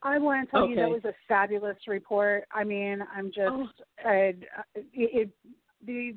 I 0.03 0.17
want 0.17 0.47
to 0.47 0.51
tell 0.51 0.63
okay. 0.63 0.71
you 0.71 0.75
that 0.77 0.89
was 0.89 1.05
a 1.05 1.13
fabulous 1.27 1.77
report. 1.87 2.45
I 2.51 2.63
mean, 2.63 3.03
I'm 3.15 3.27
just 3.27 3.39
oh. 3.49 3.67
uh, 4.05 4.11
it, 4.11 4.43
it 4.93 5.29
the 5.85 6.15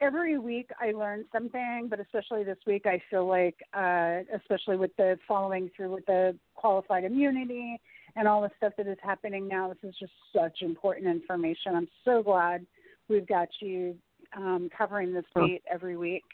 every 0.00 0.38
week 0.38 0.70
I 0.80 0.92
learn 0.92 1.24
something, 1.32 1.86
but 1.90 2.00
especially 2.00 2.44
this 2.44 2.58
week, 2.66 2.86
I 2.86 3.02
feel 3.10 3.26
like, 3.26 3.56
uh, 3.74 4.20
especially 4.34 4.76
with 4.76 4.94
the 4.96 5.18
following 5.26 5.70
through 5.76 5.94
with 5.94 6.06
the 6.06 6.36
qualified 6.54 7.04
immunity 7.04 7.80
and 8.16 8.26
all 8.26 8.42
the 8.42 8.50
stuff 8.56 8.72
that 8.78 8.86
is 8.86 8.98
happening 9.02 9.48
now, 9.48 9.68
this 9.68 9.90
is 9.90 9.94
just 9.98 10.12
such 10.34 10.62
important 10.62 11.06
information. 11.06 11.74
I'm 11.74 11.88
so 12.04 12.22
glad 12.22 12.66
we've 13.08 13.26
got 13.26 13.48
you 13.60 13.96
um, 14.36 14.68
covering 14.76 15.12
this 15.12 15.24
beat 15.34 15.62
every 15.70 15.96
week. 15.96 16.24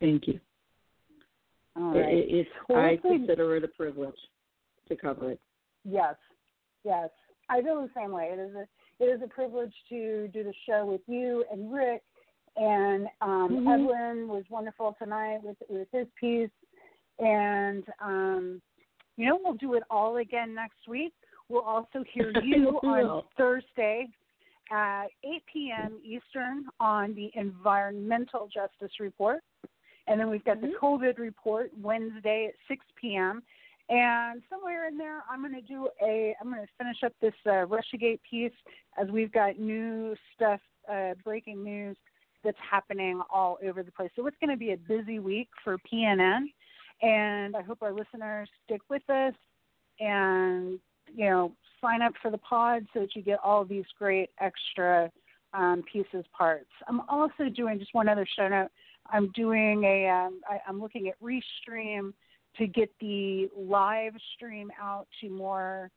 Thank 0.00 0.26
you. 0.28 0.40
All 1.76 1.94
right. 1.94 2.14
It, 2.14 2.26
it's 2.28 2.50
I 2.70 2.98
consider 3.00 3.56
it 3.56 3.64
a 3.64 3.68
privilege 3.68 4.14
to 4.88 4.96
cover 4.96 5.32
it. 5.32 5.40
Yes, 5.84 6.16
yes. 6.84 7.10
I 7.48 7.62
feel 7.62 7.80
the 7.82 7.90
same 7.96 8.12
way. 8.12 8.30
It 8.32 8.38
is 8.38 8.54
a 8.54 8.66
it 9.02 9.06
is 9.06 9.20
a 9.24 9.28
privilege 9.28 9.72
to 9.88 10.28
do 10.28 10.44
the 10.44 10.52
show 10.68 10.84
with 10.84 11.00
you 11.06 11.44
and 11.50 11.72
Rick, 11.72 12.02
and 12.56 13.06
um, 13.20 13.48
mm-hmm. 13.50 13.68
Edwin 13.68 14.28
was 14.28 14.44
wonderful 14.50 14.96
tonight 14.98 15.38
with 15.42 15.56
with 15.68 15.88
his 15.92 16.06
piece, 16.18 16.50
and 17.18 17.84
um, 18.02 18.62
you 19.16 19.26
know 19.26 19.38
we'll 19.42 19.54
do 19.54 19.74
it 19.74 19.82
all 19.90 20.18
again 20.18 20.54
next 20.54 20.88
week. 20.88 21.12
We'll 21.48 21.62
also 21.62 22.04
hear 22.12 22.32
you 22.44 22.78
on 22.82 23.22
Thursday 23.36 24.08
at 24.70 25.06
8 25.24 25.42
p.m. 25.52 25.98
Eastern 26.04 26.66
on 26.78 27.14
the 27.14 27.30
Environmental 27.34 28.48
Justice 28.52 28.92
Report. 29.00 29.40
And 30.06 30.18
then 30.18 30.30
we've 30.30 30.44
got 30.44 30.58
mm-hmm. 30.58 30.70
the 30.70 30.78
COVID 30.80 31.18
report 31.18 31.70
Wednesday 31.80 32.48
at 32.48 32.54
6 32.68 32.84
p.m. 33.00 33.42
And 33.88 34.42
somewhere 34.48 34.86
in 34.86 34.96
there, 34.96 35.24
I'm 35.28 35.40
going 35.40 35.54
to 35.54 35.60
do 35.60 35.88
a, 36.00 36.34
I'm 36.40 36.52
going 36.52 36.62
to 36.64 36.72
finish 36.78 36.98
up 37.04 37.12
this 37.20 37.34
uh, 37.46 37.66
Russiagate 37.66 38.20
piece 38.28 38.52
as 39.00 39.08
we've 39.08 39.32
got 39.32 39.58
new 39.58 40.14
stuff, 40.36 40.60
uh, 40.90 41.14
breaking 41.24 41.64
news 41.64 41.96
that's 42.44 42.58
happening 42.70 43.20
all 43.32 43.58
over 43.66 43.82
the 43.82 43.92
place. 43.92 44.10
So 44.16 44.26
it's 44.26 44.36
going 44.40 44.50
to 44.50 44.56
be 44.56 44.72
a 44.72 44.76
busy 44.76 45.18
week 45.18 45.48
for 45.62 45.78
PNN. 45.92 46.44
And 47.02 47.56
I 47.56 47.62
hope 47.62 47.78
our 47.82 47.92
listeners 47.92 48.48
stick 48.64 48.82
with 48.90 49.08
us 49.08 49.34
and, 50.00 50.78
you 51.14 51.30
know, 51.30 51.52
sign 51.80 52.02
up 52.02 52.12
for 52.20 52.30
the 52.30 52.38
pod 52.38 52.86
so 52.92 53.00
that 53.00 53.16
you 53.16 53.22
get 53.22 53.38
all 53.42 53.64
these 53.64 53.84
great 53.98 54.30
extra 54.40 55.10
um, 55.54 55.82
pieces 55.90 56.24
parts. 56.36 56.70
I'm 56.88 57.00
also 57.08 57.48
doing 57.54 57.78
just 57.78 57.94
one 57.94 58.08
other 58.08 58.26
show 58.36 58.48
note. 58.48 58.68
I'm 59.12 59.30
doing 59.34 59.82
a. 59.84 60.08
Um, 60.08 60.40
I, 60.48 60.58
I'm 60.68 60.80
looking 60.80 61.08
at 61.08 61.14
Restream 61.20 62.12
to 62.58 62.66
get 62.66 62.90
the 63.00 63.48
live 63.56 64.12
stream 64.34 64.70
out 64.80 65.06
to 65.20 65.30
more 65.30 65.90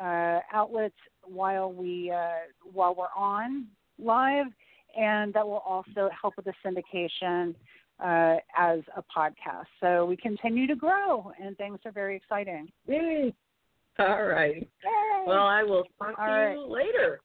uh, 0.00 0.40
outlets 0.52 0.96
while 1.24 1.72
we 1.72 2.10
uh, 2.10 2.50
while 2.72 2.94
we're 2.94 3.06
on 3.16 3.66
live, 3.98 4.46
and 4.96 5.32
that 5.34 5.46
will 5.46 5.62
also 5.66 6.08
help 6.20 6.34
with 6.36 6.46
the 6.46 6.54
syndication 6.64 7.54
uh, 8.00 8.36
as 8.56 8.80
a 8.96 9.02
podcast. 9.16 9.66
So 9.80 10.04
we 10.04 10.16
continue 10.16 10.66
to 10.66 10.74
grow, 10.74 11.32
and 11.42 11.56
things 11.56 11.78
are 11.84 11.92
very 11.92 12.16
exciting. 12.16 12.68
Yay! 12.86 13.34
All 13.98 14.24
right. 14.24 14.56
Yay! 14.84 15.24
Well, 15.26 15.46
I 15.46 15.62
will 15.62 15.84
talk 15.98 16.16
to 16.16 16.22
All 16.22 16.52
you 16.52 16.72
later. 16.72 17.20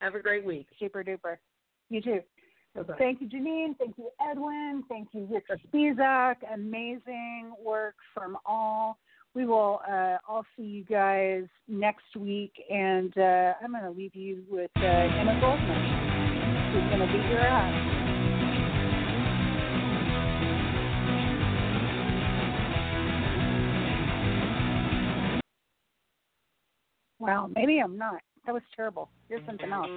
Have 0.00 0.14
a 0.14 0.20
great 0.20 0.44
week. 0.44 0.66
Super 0.78 1.02
duper. 1.02 1.36
You 1.90 2.00
too. 2.00 2.20
Bye-bye. 2.74 2.94
Thank 2.98 3.20
you, 3.20 3.28
Jeanine. 3.28 3.76
Thank 3.78 3.96
you, 3.96 4.10
Edwin. 4.30 4.84
Thank 4.88 5.08
you, 5.12 5.26
Richard 5.30 5.60
Spisak. 5.72 6.36
Amazing 6.52 7.52
work 7.64 7.94
from 8.12 8.36
all. 8.44 8.98
We 9.34 9.44
will 9.44 9.80
uh, 9.86 10.16
all 10.26 10.44
see 10.56 10.62
you 10.62 10.84
guys 10.84 11.44
next 11.68 12.16
week, 12.18 12.52
and 12.70 13.16
uh, 13.18 13.52
I'm 13.62 13.72
going 13.72 13.84
to 13.84 13.90
leave 13.90 14.14
you 14.14 14.42
with 14.50 14.70
uh, 14.80 14.84
Emma 14.84 15.38
Goldman, 15.40 16.05
going 16.84 17.00
to 17.00 17.06
beat 17.06 17.24
your. 17.30 17.46
Wow, 27.18 27.50
maybe 27.54 27.78
I'm 27.78 27.96
not. 27.98 28.20
That 28.44 28.52
was 28.52 28.62
terrible. 28.76 29.10
Here's 29.28 29.44
something 29.46 29.72
else. 29.72 29.88